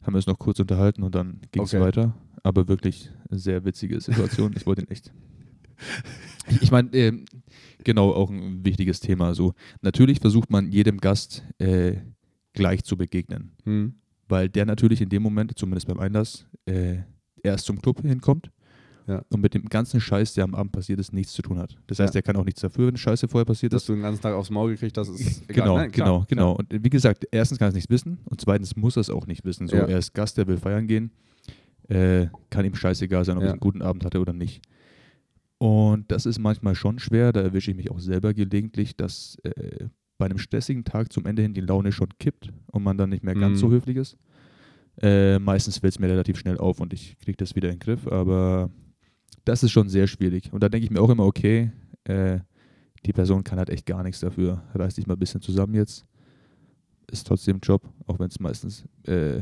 [0.03, 1.83] haben wir uns noch kurz unterhalten und dann ging es Okay.
[1.83, 2.15] weiter.
[2.43, 4.53] Aber wirklich sehr witzige Situation.
[4.55, 5.11] ich wollte ihn echt.
[6.49, 7.25] Ich, ich meine, ähm,
[7.83, 9.33] genau, auch ein wichtiges Thema.
[9.35, 11.97] So, natürlich versucht man jedem Gast äh,
[12.53, 13.93] gleich zu begegnen, Hm.
[14.29, 16.97] Weil der natürlich in dem Moment, zumindest beim Einlass, äh,
[17.43, 18.51] erst zum Club hinkommt
[19.07, 19.23] Ja.
[19.29, 21.77] und mit dem ganzen Scheiß, der am Abend passiert ist, nichts zu tun hat.
[21.87, 22.19] Das heißt, Ja.
[22.19, 23.81] er kann auch nichts dafür, wenn Scheiße vorher passiert ist.
[23.81, 25.63] Dass du den ganzen Tag aufs Maul gekriegt hast, ist egal.
[25.65, 26.27] Genau, Nein, klar, genau, klar.
[26.29, 26.51] genau.
[26.55, 29.25] Und wie gesagt, erstens kann er es nicht wissen und zweitens muss er es auch
[29.27, 29.67] nicht wissen.
[29.67, 29.85] So, Ja.
[29.85, 31.11] er ist Gast, der will feiern gehen.
[31.87, 33.49] Äh, kann ihm scheißegal sein, ob Ja.
[33.49, 34.61] er einen guten Abend hatte oder nicht.
[35.57, 39.87] Und das ist manchmal schon schwer, da erwische ich mich auch selber gelegentlich, dass äh,
[40.19, 43.23] bei einem stressigen Tag zum Ende hin die Laune schon kippt und man dann nicht
[43.23, 43.59] mehr ganz Mhm.
[43.61, 44.17] so höflich ist.
[45.01, 47.79] Äh, meistens fällt es mir relativ schnell auf und ich kriege das wieder in den
[47.79, 48.69] Griff, aber
[49.45, 50.51] das ist schon sehr schwierig.
[50.51, 51.71] Und da denke ich mir auch immer, okay,
[52.03, 52.39] äh,
[53.05, 54.61] die Person kann halt echt gar nichts dafür.
[54.75, 56.05] Reiß dich mal ein bisschen zusammen jetzt.
[57.11, 58.85] Ist trotzdem Job, auch wenn es meistens.
[59.05, 59.41] Äh,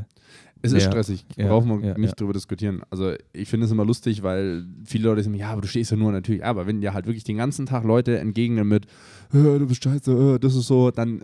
[0.61, 2.15] es ist stressig, ja, brauchen wir ja, nicht ja.
[2.15, 2.81] drüber diskutieren.
[2.89, 5.97] Also ich finde es immer lustig, weil viele Leute sagen, ja, aber du stehst ja
[5.97, 8.85] nur natürlich, aber wenn dir halt wirklich den ganzen Tag Leute entgegnen mit,
[9.33, 11.23] äh, du bist scheiße, äh, das ist so, dann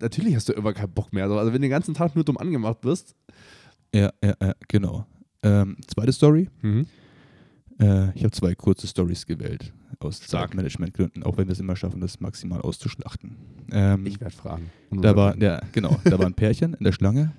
[0.00, 1.24] natürlich hast du immer keinen Bock mehr.
[1.24, 3.14] Also wenn du den ganzen Tag nur dumm angemacht wirst.
[3.94, 5.06] ja, ja, ja, genau.
[5.44, 6.48] Ähm, zweite Story.
[6.62, 6.86] Mhm.
[7.82, 9.72] Äh, ich habe zwei kurze Stories gewählt.
[9.98, 10.20] Aus.
[10.20, 13.36] Zeitmanagementgründen, auch wenn wir es immer schaffen, das maximal auszuschlachten.
[13.70, 14.70] Ähm, Ich werde fragen.
[14.90, 17.32] Da war, ja, genau, da war ein Pärchen in der Schlange,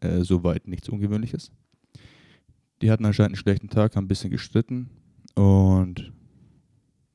[0.00, 1.50] äh, soweit nichts Ungewöhnliches.
[2.80, 4.88] Die hatten anscheinend einen schlechten Tag, haben ein bisschen gestritten
[5.34, 6.12] und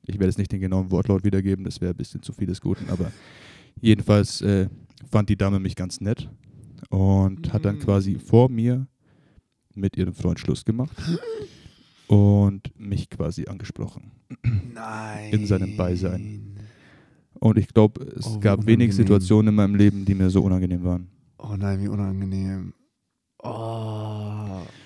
[0.05, 2.61] ich werde jetzt nicht den genauen Wortlaut wiedergeben, das wäre ein bisschen zu viel des
[2.61, 3.11] Guten, aber
[3.79, 4.69] jedenfalls äh,
[5.09, 6.29] fand die Dame mich ganz nett
[6.89, 8.87] und hat dann quasi vor mir
[9.73, 10.95] mit ihrem Freund Schluss gemacht
[12.11, 14.11] und mich quasi angesprochen.
[14.73, 15.31] Nein.
[15.33, 16.57] in seinem Beisein.
[17.39, 18.91] Und ich glaube, es Oh, gab wenig unangenehm.
[18.91, 21.07] Situationen in meinem Leben, die mir so unangenehm waren.
[21.37, 22.73] Oh nein, wie unangenehm.
[23.41, 23.47] Oh.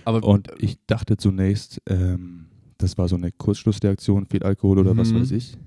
[0.05, 2.45] Aber Und ich dachte zunächst, ähm,
[2.78, 5.19] das war so eine Kurzschlussreaktion, viel Alkohol oder was Mhm.
[5.21, 5.57] weiß ich.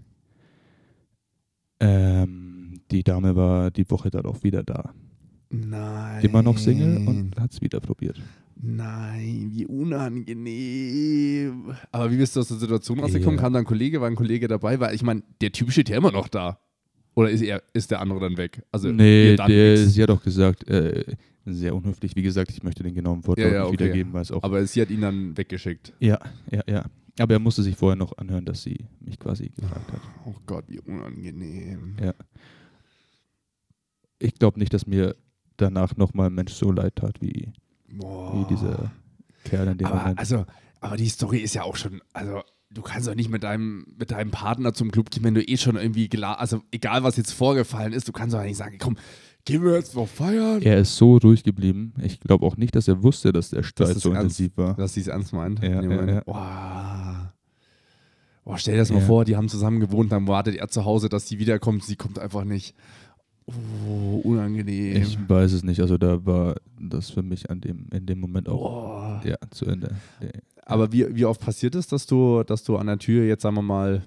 [1.80, 4.92] Ähm, die Dame war die Woche darauf wieder da.
[5.50, 6.24] nein.
[6.24, 8.20] Immer noch Single und hat es wieder probiert.
[8.60, 10.16] Nein, wie unangenehm.
[11.92, 13.36] Aber wie bist du aus der Situation rausgekommen?
[13.36, 13.42] Ja.
[13.42, 14.80] Kam da ein Kollege, war ein Kollege dabei?
[14.80, 16.58] Weil ich meine, der Typ steht ja immer noch da.
[17.14, 18.62] Oder ist, er, ist der andere dann weg?
[18.70, 19.92] Also, nee, der, nix.
[19.92, 21.04] sie hat auch gesagt, äh,
[21.44, 23.84] sehr unhöflich, wie gesagt, ich möchte den genauen Wortlaut Ja, ja, nicht okay.
[23.84, 25.92] wiedergeben, weil es auch Aber sie hat ihn dann weggeschickt.
[26.00, 26.18] Ja,
[26.50, 26.84] ja, ja.
[27.18, 30.00] Aber er musste sich vorher noch anhören, dass sie mich quasi gefragt hat.
[30.24, 31.96] Oh Gott, wie unangenehm.
[32.00, 32.14] Ja.
[34.20, 35.16] Ich glaube nicht, dass mir
[35.56, 37.52] danach nochmal ein Mensch so leid tat wie,
[37.90, 38.34] Boah.
[38.34, 38.90] wie dieser
[39.44, 40.18] Kerl in dem aber, Moment.
[40.18, 40.44] also,
[40.80, 44.10] aber die Story ist ja auch schon, also du kannst doch nicht mit deinem, mit
[44.10, 47.92] deinem Partner zum Club gehen, wenn du eh schon irgendwie, also egal was jetzt vorgefallen
[47.92, 48.96] ist, du kannst doch nicht sagen, komm,
[49.44, 50.60] gehen wir jetzt noch feiern.
[50.62, 51.94] er ist so ruhig geblieben.
[52.02, 54.38] Ich glaube auch nicht, dass er wusste, dass der Streit ist so ernst.
[54.38, 54.74] intensiv war.
[54.74, 55.62] Dass sie es ernst meint.
[55.62, 56.20] Ja, ja, ja.
[56.20, 57.32] Boah.
[58.44, 61.10] Boah, stell dir das mal vor, die haben zusammen gewohnt, dann wartet er zu Hause,
[61.10, 62.74] dass sie wiederkommt, sie kommt einfach nicht.
[63.48, 64.96] Oh, unangenehm.
[64.96, 65.80] Ich weiß es nicht.
[65.80, 69.22] Also da war das für mich an dem, in dem Moment auch Boah.
[69.24, 69.96] ja, zu Ende.
[70.20, 70.30] Nee.
[70.66, 73.56] Aber wie, wie oft passiert es, dass du, dass du an der Tür jetzt, sagen
[73.56, 74.02] wir mal,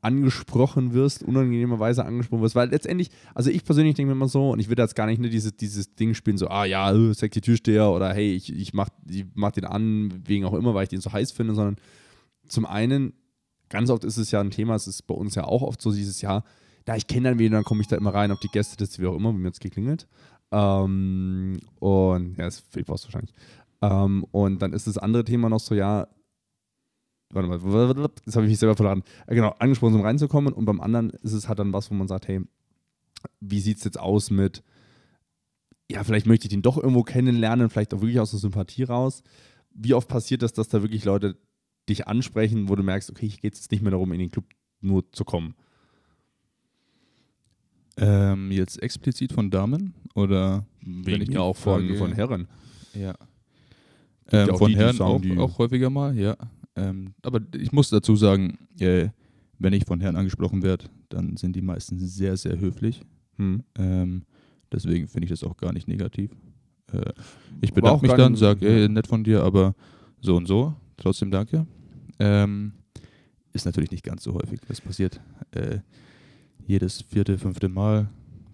[0.00, 2.54] angesprochen wirst, unangenehmerweise angesprochen wirst?
[2.54, 5.20] Weil letztendlich, also ich persönlich denke mir immer so, und ich will jetzt gar nicht
[5.20, 8.72] ne, dieses, dieses Ding spielen, so, ah ja, äh, sexy Türsteher oder hey, ich, ich,
[8.72, 11.76] mach, ich mach den an, wegen auch immer, weil ich den so heiß finde, sondern
[12.48, 13.12] zum einen,
[13.68, 15.92] ganz oft ist es ja ein Thema, es ist bei uns ja auch oft so
[15.92, 16.42] dieses Jahr,
[16.90, 19.06] da ich kenne dann wen, dann komme ich da immer rein auf die Gästeliste, wie
[19.06, 20.08] auch immer, wie mir jetzt geklingelt.
[20.50, 23.32] Ähm, und ja, das fehlt was wahrscheinlich.
[23.80, 26.08] Ähm, und dann ist das andere Thema noch so, ja,
[27.32, 29.04] warte mal, jetzt habe ich mich selber verraten.
[29.28, 30.52] Äh, genau, angesprochen, um reinzukommen.
[30.52, 32.40] Und beim anderen ist es halt dann was, wo man sagt, hey,
[33.38, 34.64] wie sieht es jetzt aus mit,
[35.88, 39.22] ja, vielleicht möchte ich den doch irgendwo kennenlernen, vielleicht auch wirklich aus der Sympathie raus.
[39.70, 41.36] Wie oft passiert das, dass da wirklich Leute
[41.88, 44.46] dich ansprechen, wo du merkst, okay, ich gehe jetzt nicht mehr darum, in den Club
[44.80, 45.54] nur zu kommen.
[48.00, 52.48] Ähm, jetzt explizit von Damen oder wenn ich ja auch von, von Herren.
[52.94, 53.14] Ja.
[54.32, 56.36] Ähm, von die, die Herren sagen, auch, die- auch häufiger mal, ja.
[56.76, 59.08] Ähm, aber ich muss dazu sagen, äh,
[59.58, 63.02] wenn ich von Herren angesprochen werde, dann sind die meistens sehr, sehr höflich.
[63.36, 63.62] Hm.
[63.76, 64.22] Ähm,
[64.72, 66.30] deswegen finde ich das auch gar nicht negativ.
[66.92, 67.12] Äh,
[67.60, 69.74] ich bedanke mich dann, sage, ey, nett von dir, aber
[70.20, 71.66] so und so, trotzdem danke.
[72.18, 72.72] Ähm,
[73.52, 74.60] ist natürlich nicht ganz so häufig.
[74.68, 75.20] Das passiert
[75.50, 75.78] äh,
[76.70, 78.08] jedes vierte, fünfte Mal,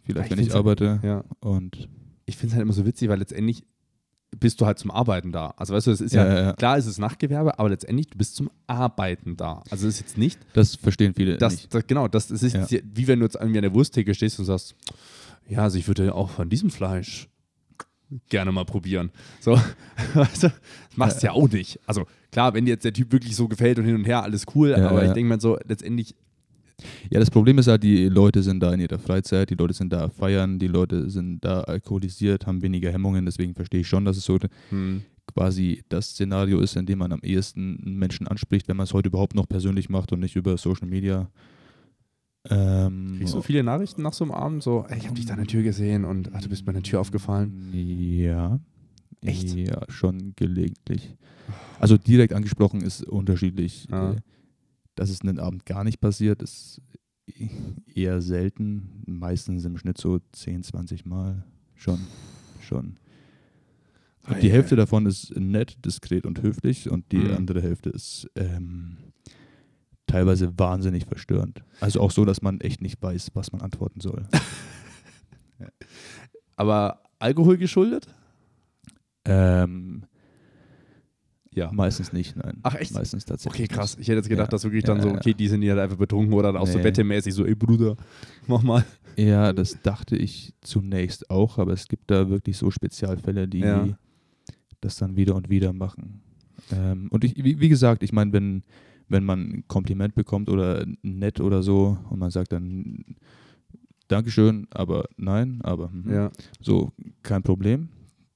[0.05, 1.01] vielleicht Ich wenn ich halt- arbeite.
[1.03, 1.25] Ja.
[1.41, 1.89] Und
[2.29, 3.62] Ich finde es halt immer so witzig, weil letztendlich
[4.39, 5.55] bist du halt zum Arbeiten da.
[5.57, 6.53] Also weißt du, das ist ja, Ja, ja, ja.
[6.55, 9.62] klar ist es Nachtgewerbe, aber letztendlich du bist zum Arbeiten da.
[9.71, 11.73] Also es ist jetzt nicht, das verstehen viele das, nicht.
[11.75, 12.81] das genau, das, das ist Ja.
[12.93, 14.75] wie wenn du jetzt irgendwie an der Wursttheke stehst und sagst,
[15.49, 17.29] ja, also ich würde auch von diesem Fleisch
[18.29, 19.11] gerne mal probieren.
[19.41, 19.53] So,
[20.14, 21.79] weißt du, das machst du ja auch nicht.
[21.87, 24.45] Also klar, wenn dir jetzt der Typ wirklich so gefällt und hin und her, alles
[24.55, 25.09] cool, Ja, aber ja.
[25.09, 26.14] ich denke mal so, letztendlich,
[27.11, 29.93] Ja, das Problem ist halt, die Leute sind da in ihrer Freizeit, die Leute sind
[29.93, 34.16] da feiern, die Leute sind da alkoholisiert, haben weniger Hemmungen, deswegen verstehe ich schon, dass
[34.16, 38.68] es so hm, quasi das Szenario ist, in dem man am ehesten einen Menschen anspricht,
[38.68, 41.31] wenn man es heute überhaupt noch persönlich macht und nicht über Social Media.
[42.49, 45.33] Ähm, kriegst du viele Nachrichten nach so einem Abend, so, ey, ich habe dich da
[45.33, 47.70] an der Tür gesehen und ach, du bist bei der Tür aufgefallen.
[47.72, 48.61] Ja.
[49.22, 49.55] Echt?
[49.55, 51.14] Ja, schon gelegentlich.
[51.81, 53.89] Also direkt angesprochen ist unterschiedlich.
[53.91, 54.16] Ja.
[54.97, 56.80] Dass es einen Abend gar nicht passiert, ist
[57.94, 59.03] eher selten.
[59.07, 61.44] Meistens im Schnitt so 10, 20 Mal.
[61.74, 62.01] Schon.
[62.61, 62.97] Schon.
[64.28, 67.36] Und die Hälfte davon ist nett, diskret und höflich und die mhm.
[67.36, 68.97] andere Hälfte ist ähm,
[70.07, 71.62] teilweise wahnsinnig verstörend.
[71.80, 74.26] Also auch so, dass man echt nicht weiß, was man antworten soll.
[75.61, 75.68] ja.
[76.57, 78.09] Aber Alkohol geschuldet?
[79.24, 80.05] Ähm,
[81.57, 81.73] ja.
[81.73, 82.59] Meistens nicht, nein.
[82.63, 82.93] Ach echt?
[82.93, 83.65] Meistens tatsächlich.
[83.65, 83.97] Okay, krass.
[83.99, 84.51] Ich hätte jetzt gedacht, ja.
[84.51, 86.73] dass wirklich dann ja, so, okay, die sind ja halt einfach betrunken oder auch nee.
[86.73, 87.97] so wettemäßig so, ey Bruder,
[88.47, 88.85] mach mal.
[89.17, 93.95] Ja, das dachte ich zunächst auch, aber es gibt da wirklich so Spezialfälle, die
[94.83, 96.21] das dann wieder und wieder machen.
[96.71, 98.63] Ähm, und ich, wie, wie, gesagt, ich meine, wenn,
[99.09, 103.17] wenn man ein Kompliment bekommt oder nett oder so und man sagt dann
[104.09, 106.13] Dankeschön, aber nein, aber mhm.
[106.13, 106.31] ja.
[106.61, 106.93] so
[107.23, 107.89] kein Problem.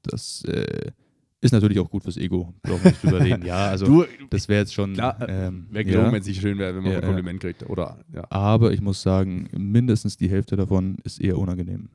[0.03, 0.93] Das äh,
[1.41, 3.47] ist natürlich auch gut fürs Ego, brauchen wir nicht drüber reden.
[3.47, 4.93] Ja, also du, das wäre jetzt schon.
[4.93, 6.13] Klar, ähm, wäre gelogen, ja.
[6.13, 7.69] wenn es nicht schön wäre, wenn man ja, ein Kompliment kriegt.
[7.69, 8.25] Oder, ja.
[8.31, 11.89] Aber ich muss sagen, mindestens die Hälfte davon ist eher unangenehm.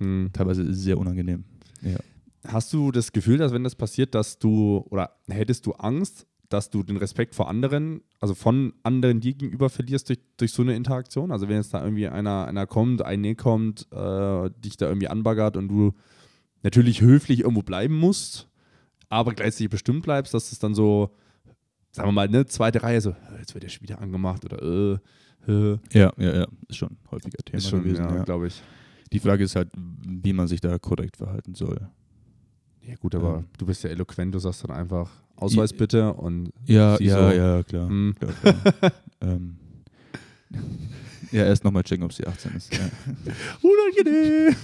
[0.00, 0.30] Hm.
[0.32, 1.44] Teilweise sehr unangenehm.
[2.46, 6.70] Hast du das Gefühl, dass wenn das passiert, dass du, oder hättest du Angst, dass
[6.70, 10.74] du den Respekt vor anderen, also von anderen dir gegenüber verlierst durch, durch so eine
[10.74, 11.30] Interaktion?
[11.30, 15.56] Also wenn jetzt da irgendwie einer, einer kommt, ein kommt, äh, dich da irgendwie anbaggert
[15.56, 15.92] und du
[16.62, 18.47] natürlich höflich irgendwo bleiben musst,
[19.08, 21.10] aber gleichzeitig bestimmt bleibst, dass es dann so,
[21.90, 24.98] sagen wir mal, eine zweite Reihe so, jetzt wird der schon wieder angemacht oder äh,
[25.50, 25.78] äh.
[25.92, 28.04] Ja, ja, ja, ist schon ein häufiger Thema ist schon, gewesen.
[28.04, 28.24] Ja, ja.
[28.24, 28.62] glaube ich.
[29.12, 31.88] Die Frage ist halt, wie man sich da korrekt verhalten soll.
[32.82, 33.44] Ja, gut, aber ähm.
[33.56, 36.52] du bist ja eloquent, du sagst dann einfach Ausweis bitte und.
[36.66, 37.88] Ja, ja, so, ja, klar.
[37.88, 38.14] Hm.
[38.18, 38.92] klar, klar.
[39.20, 39.58] ähm.
[41.30, 42.72] Ja, erst nochmal checken, ob sie 18 ist.
[42.72, 42.80] Ja.
[43.62, 44.56] Unangenehm.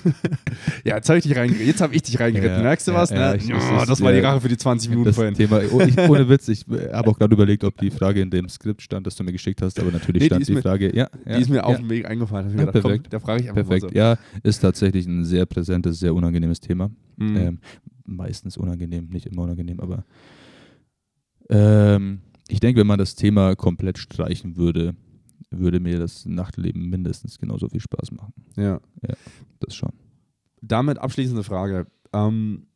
[0.85, 1.80] ja, jetzt habe ich dich reingeritten.
[1.80, 2.57] Hab ich dich reingeritten.
[2.57, 3.11] Ja, Merkst du ja, was?
[3.11, 3.37] Ne?
[3.37, 5.35] Ich, oh, das war die Rache für die 20 Minuten das vorhin.
[5.35, 8.49] Thema, oh, ich, ohne Witz, ich habe auch gerade überlegt, ob die Frage in dem
[8.49, 10.97] Skript stand, das du mir geschickt hast, aber natürlich nee, stand die, die Frage.
[10.97, 12.51] Ja, die ist mir auf dem Weg eingefallen.
[12.51, 13.05] Ja, gedacht, perfekt.
[13.05, 13.91] Komm, da frage ich einfach Perfekt.
[13.93, 13.99] So.
[13.99, 16.91] Ja, ist tatsächlich ein sehr präsentes, sehr unangenehmes Thema.
[17.16, 17.37] Mhm.
[17.37, 17.59] Ähm,
[18.07, 20.05] meistens unangenehm, nicht immer unangenehm, aber
[21.51, 24.95] ähm, ich denke, wenn man das Thema komplett streichen würde,
[25.59, 28.32] würde mir das Nachtleben mindestens genauso viel Spaß machen.
[28.57, 28.80] Ja.
[29.07, 29.14] Ja,
[29.61, 29.92] das schon.
[30.61, 31.86] Damit abschließende Frage.
[32.12, 32.66] Ähm,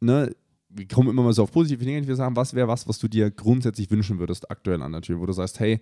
[0.00, 0.34] ne,
[0.68, 2.98] wir kommen immer mal so auf positive Dinge, die wir sagen, was wäre was, was
[2.98, 5.80] du dir grundsätzlich wünschen würdest aktuell an der Tür, wo du sagst, hey,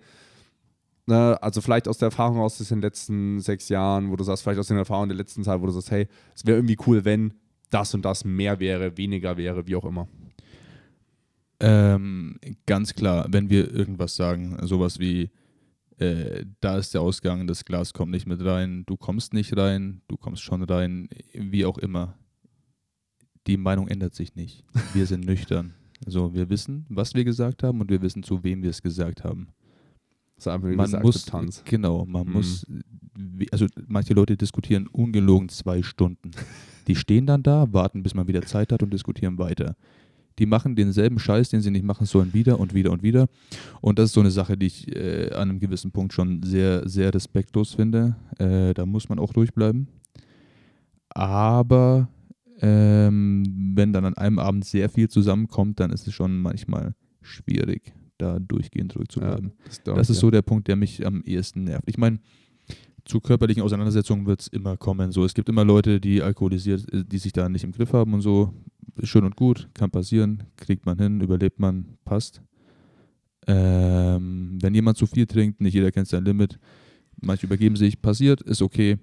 [1.05, 4.59] ne, also vielleicht aus der Erfahrung aus den letzten sechs Jahren, wo du sagst, vielleicht
[4.59, 7.33] aus den Erfahrungen der letzten Zeit, wo du sagst, hey, es wäre irgendwie cool, wenn
[7.69, 10.07] das und das mehr wäre, weniger wäre, wie auch immer.
[11.59, 15.29] Ähm, ganz klar, wenn wir irgendwas sagen, sowas wie,
[15.97, 20.01] äh, da ist der Ausgang, das Glas kommt nicht mit rein, du kommst nicht rein,
[20.07, 22.17] du kommst schon rein, wie auch immer.
[23.47, 24.63] Die Meinung ändert sich nicht.
[24.93, 25.73] Wir sind nüchtern.
[26.05, 29.23] Also wir wissen, was wir gesagt haben und wir wissen, zu wem wir es gesagt
[29.23, 29.47] haben.
[30.35, 31.63] Das ist einfach man muss, Akzeptanz.
[31.63, 32.33] Genau, man mhm.
[32.33, 32.65] muss,
[33.51, 36.31] also manche Leute diskutieren ungelogen zwei Stunden.
[36.87, 39.77] Die stehen dann da, warten, bis man wieder Zeit hat und diskutieren weiter
[40.39, 43.27] die machen denselben Scheiß, den sie nicht machen sollen, wieder und wieder und wieder.
[43.81, 46.87] Und das ist so eine Sache, die ich äh, an einem gewissen Punkt schon sehr,
[46.87, 48.15] sehr respektlos finde.
[48.37, 49.87] Äh, da muss man auch durchbleiben.
[51.09, 52.09] Aber
[52.59, 57.93] ähm, wenn dann an einem Abend sehr viel zusammenkommt, dann ist es schon manchmal schwierig,
[58.17, 59.53] da durchgehend ruhig zu bleiben.
[59.57, 60.21] Ja, das, das ist ja.
[60.21, 61.87] so der Punkt, der mich am ehesten nervt.
[61.87, 62.19] Ich meine,
[63.05, 65.11] zu körperlichen Auseinandersetzungen wird es immer kommen.
[65.11, 68.13] So, es gibt immer Leute, die alkoholisiert, äh, die sich da nicht im Griff haben
[68.13, 68.53] und so
[69.03, 72.41] schön und gut, kann passieren, kriegt man hin, überlebt man, passt.
[73.47, 76.59] Ähm, wenn jemand zu viel trinkt, nicht jeder kennt sein Limit,
[77.21, 78.97] manche übergeben sich, passiert, ist okay.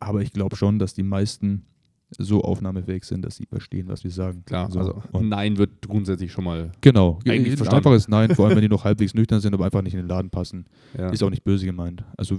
[0.00, 1.66] Aber ich glaube schon, dass die meisten
[2.16, 4.42] so aufnahmefähig sind, dass sie verstehen, was wir sagen.
[4.46, 4.78] Klar, so.
[4.78, 6.72] also und Nein wird grundsätzlich schon mal.
[6.80, 7.76] Genau, eigentlich ein verstanden.
[7.76, 10.08] einfaches Nein, vor allem wenn die noch halbwegs nüchtern sind, aber einfach nicht in den
[10.08, 10.66] Laden passen.
[10.96, 11.10] Ja.
[11.10, 12.04] Ist auch nicht böse gemeint.
[12.16, 12.38] Also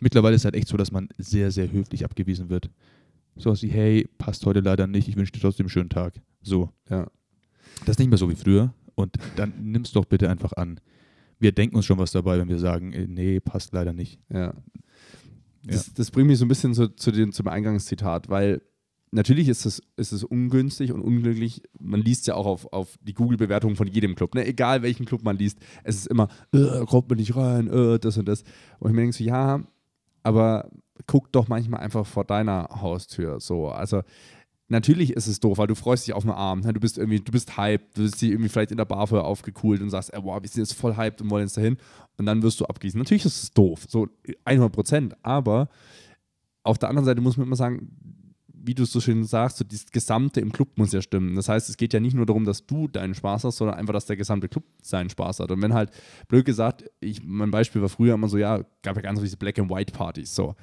[0.00, 2.70] mittlerweile ist es halt echt so, dass man sehr, sehr höflich abgewiesen wird.
[3.36, 6.14] So was wie, hey, passt heute leider nicht, ich wünsche dir trotzdem einen schönen Tag.
[6.40, 6.70] So.
[6.88, 7.06] Ja.
[7.80, 8.72] Das ist nicht mehr so wie früher.
[8.94, 10.80] Und dann nimm es doch bitte einfach an.
[11.38, 14.20] Wir denken uns schon was dabei, wenn wir sagen, äh, nee, passt leider nicht.
[14.32, 14.54] Ja.
[15.64, 18.62] Das, das bringt mich so ein bisschen zu, zu den, zum Eingangszitat, weil
[19.12, 21.62] natürlich ist es, ist es ungünstig und unglücklich.
[21.78, 24.34] Man liest ja auch auf, auf die Google-Bewertung von jedem Club.
[24.34, 24.46] Ne?
[24.46, 28.16] Egal welchen Club man liest, es ist immer, äh, kommt man nicht rein, äh, das
[28.16, 28.42] und das.
[28.80, 29.62] Und ich mir denke so, ja,
[30.22, 30.70] aber
[31.06, 33.38] guck doch manchmal einfach vor deiner Haustür.
[33.38, 34.02] So, also
[34.68, 36.64] natürlich ist es doof, weil du freust dich auf einen Abend.
[36.64, 36.72] Ne?
[36.72, 39.82] Du bist irgendwie, du bist hyped, du bist irgendwie vielleicht in der Bar vorher aufgekühlt
[39.82, 41.76] und sagst, ey, wow, wir sind jetzt voll hyped und wollen jetzt dahin.
[42.16, 42.98] Und dann wirst du abgießen.
[42.98, 44.08] Natürlich ist es doof, so
[44.44, 45.16] 100 Prozent.
[45.22, 45.68] Aber
[46.64, 48.11] auf der anderen Seite muss man immer sagen,
[48.64, 51.34] wie du so schön sagst, so das Gesamte im Club muss ja stimmen.
[51.34, 53.92] Das heißt, es geht ja nicht nur darum, dass du deinen Spaß hast, sondern einfach,
[53.92, 55.50] dass der gesamte Club seinen Spaß hat.
[55.50, 55.90] Und wenn halt,
[56.28, 59.58] blöd gesagt, ich, mein Beispiel war früher immer so, ja, gab ja ganz viele Black
[59.58, 60.54] and White Partys, so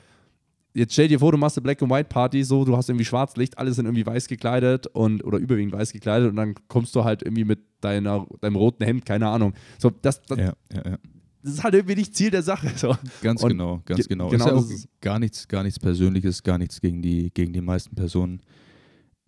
[0.73, 3.05] jetzt stell dir vor, du machst eine Black and White Party, so, du hast irgendwie
[3.05, 7.03] Schwarzlicht, alle sind irgendwie weiß gekleidet und oder überwiegend weiß gekleidet und dann kommst du
[7.03, 9.53] halt irgendwie mit deiner, deinem roten Hemd, keine Ahnung.
[9.77, 10.97] So, das, das, Ja, ja, ja.
[11.43, 12.69] Das ist halt irgendwie nicht Ziel der Sache.
[12.75, 12.95] So.
[13.21, 14.29] Ganz Und genau, ganz ge- genau.
[14.29, 17.61] genau ist ja auch gar nichts, gar nichts Persönliches, gar nichts gegen die, gegen die
[17.61, 18.41] meisten Personen.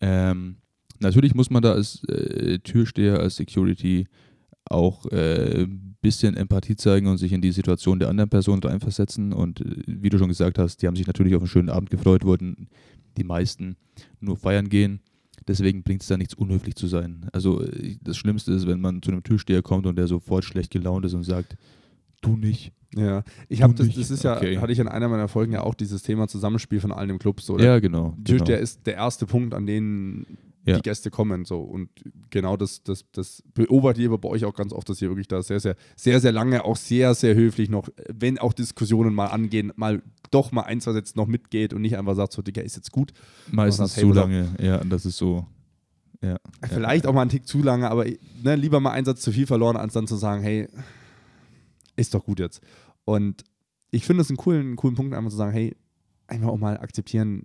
[0.02, 0.58] Ähm,
[1.00, 4.08] natürlich muss man da als äh, Türsteher, als Security
[4.66, 9.34] auch äh, ein bisschen Empathie zeigen und sich in die Situation der anderen Person reinversetzen.
[9.34, 11.90] Und äh, wie du schon gesagt hast, die haben sich natürlich auf einen schönen Abend
[11.90, 12.68] gefreut, wollten
[13.18, 13.76] die meisten
[14.20, 15.02] nur feiern gehen.
[15.48, 17.28] Deswegen bringt es da nichts, unhöflich zu sein.
[17.34, 20.72] Also äh, das Schlimmste ist, wenn man zu einem Türsteher kommt und der sofort schlecht
[20.72, 21.56] gelaunt ist und sagt,
[22.22, 22.74] du nicht.
[22.96, 24.58] Ja, ich habe das, das ist ja, okay.
[24.58, 27.42] hatte ich in einer meiner Folgen ja auch dieses Thema Zusammenspiel von allen im Club.
[27.42, 28.12] So, der Ja, genau.
[28.12, 28.24] genau.
[28.26, 30.26] Türsteher ist der erste Punkt, an den
[30.66, 30.76] Ja.
[30.76, 31.46] die Gäste kommen.
[31.46, 31.62] So.
[31.62, 31.90] Und
[32.32, 35.30] genau das, das, das beobachte ich aber bei euch auch ganz oft, dass ihr wirklich
[35.30, 39.28] da sehr, sehr, sehr, sehr lange, auch sehr, sehr höflich noch, wenn auch Diskussionen mal
[39.28, 42.62] angehen, mal doch mal ein, zwei Sätze noch mitgeht und nicht einfach sagt, so, Digga,
[42.62, 43.14] ist jetzt gut.
[43.50, 45.46] Meistens zu lange, ja, das ist so.
[46.22, 46.38] Ja.
[46.68, 48.06] Vielleicht auch mal einen Tick zu lange, aber
[48.44, 50.68] ne, lieber mal einen Satz zu viel verloren, als dann zu sagen, hey,
[51.96, 52.62] ist doch gut jetzt.
[53.06, 53.44] Und
[53.92, 55.76] ich finde es einen coolen, einen coolen Punkt, einfach zu sagen, hey,
[56.28, 57.44] einfach auch mal akzeptieren,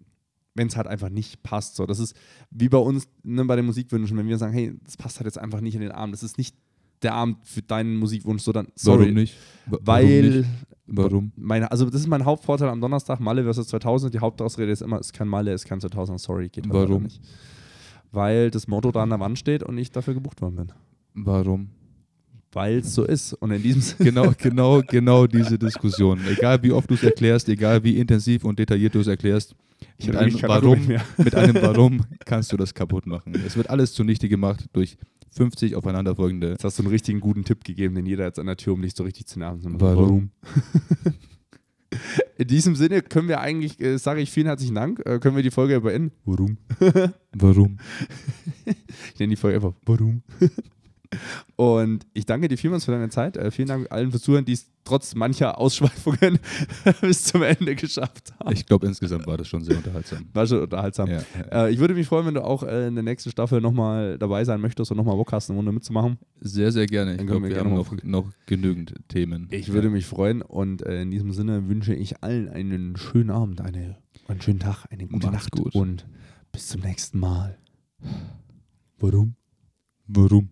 [0.55, 1.77] wenn es halt einfach nicht passt.
[1.77, 2.15] So, das ist
[2.51, 5.39] wie bei uns ne, bei den Musikwünschen, wenn wir sagen, hey, das passt halt jetzt
[5.39, 6.15] einfach nicht in den Abend.
[6.15, 6.57] Das ist nicht
[7.03, 9.35] der Abend für deinen Musikwunsch, sondern sorry, Warum nicht?
[9.67, 10.37] Wa- weil Warum?
[10.39, 10.49] Nicht?
[10.87, 11.33] Warum?
[11.37, 14.15] Meine, also das ist mein Hauptvorteil am Donnerstag, Malle versus 2000.
[14.15, 17.03] Die Hauptausrede ist immer, es kein Malle, es kein 2000, sorry, geht halt Warum?
[17.03, 17.21] nicht.
[18.13, 20.73] Weil das Motto da an der Wand steht und ich dafür gebucht worden bin.
[21.15, 21.71] Warum?
[22.53, 23.35] Weil es so ist.
[23.35, 24.11] Und in diesem Sinne.
[24.11, 26.21] Genau, genau, genau diese Diskussion.
[26.31, 29.55] Egal wie oft du es erklärst, egal wie intensiv und detailliert du es erklärst,
[29.99, 30.87] Ich mit einem, Warum,
[31.19, 33.35] mit einem Warum kannst du das kaputt machen.
[33.47, 34.97] Es wird alles zunichte gemacht durch
[35.33, 38.57] 50 aufeinanderfolgende Jetzt hast du einen richtigen guten Tipp gegeben, den jeder jetzt an der
[38.57, 39.61] Tür, um dich so richtig zu nerven.
[39.61, 40.31] So, Warum?
[42.39, 45.43] In diesem Sinne können wir eigentlich, äh, sage ich vielen herzlichen Dank, äh, können wir
[45.43, 46.13] die Folge beenden.
[46.25, 46.59] Warum?
[47.33, 47.79] Warum?
[48.65, 50.23] Ich nenne die Folge einfach Warum?
[51.57, 53.37] Und ich danke dir vielmals für deine Zeit.
[53.37, 56.39] Äh, vielen Dank allen fürs Zuhören, die es trotz mancher Ausschweifungen
[57.01, 58.53] bis zum Ende geschafft haben.
[58.53, 60.27] Ich glaube, insgesamt war das schon sehr unterhaltsam.
[60.33, 61.11] War schon unterhaltsam.
[61.11, 61.67] Ja, ja.
[61.67, 64.45] Äh, ich würde mich freuen, wenn du auch äh, in der nächsten Staffel nochmal dabei
[64.45, 66.19] sein möchtest und nochmal Bock hast, eine Runde mitzumachen.
[66.41, 67.17] Sehr, sehr gerne.
[67.17, 69.49] Ich glaube, wir gerne haben noch, noch genügend Themen.
[69.51, 73.97] Ich würde mich freuen und in diesem Sinne wünsche ich allen einen schönen Abend, eine,
[74.29, 75.75] einen schönen Tag, eine gute Macht's Nacht gut.
[75.75, 76.07] und
[76.53, 77.59] bis zum nächsten Mal.
[78.99, 79.35] Warum?
[80.07, 80.49] Warum?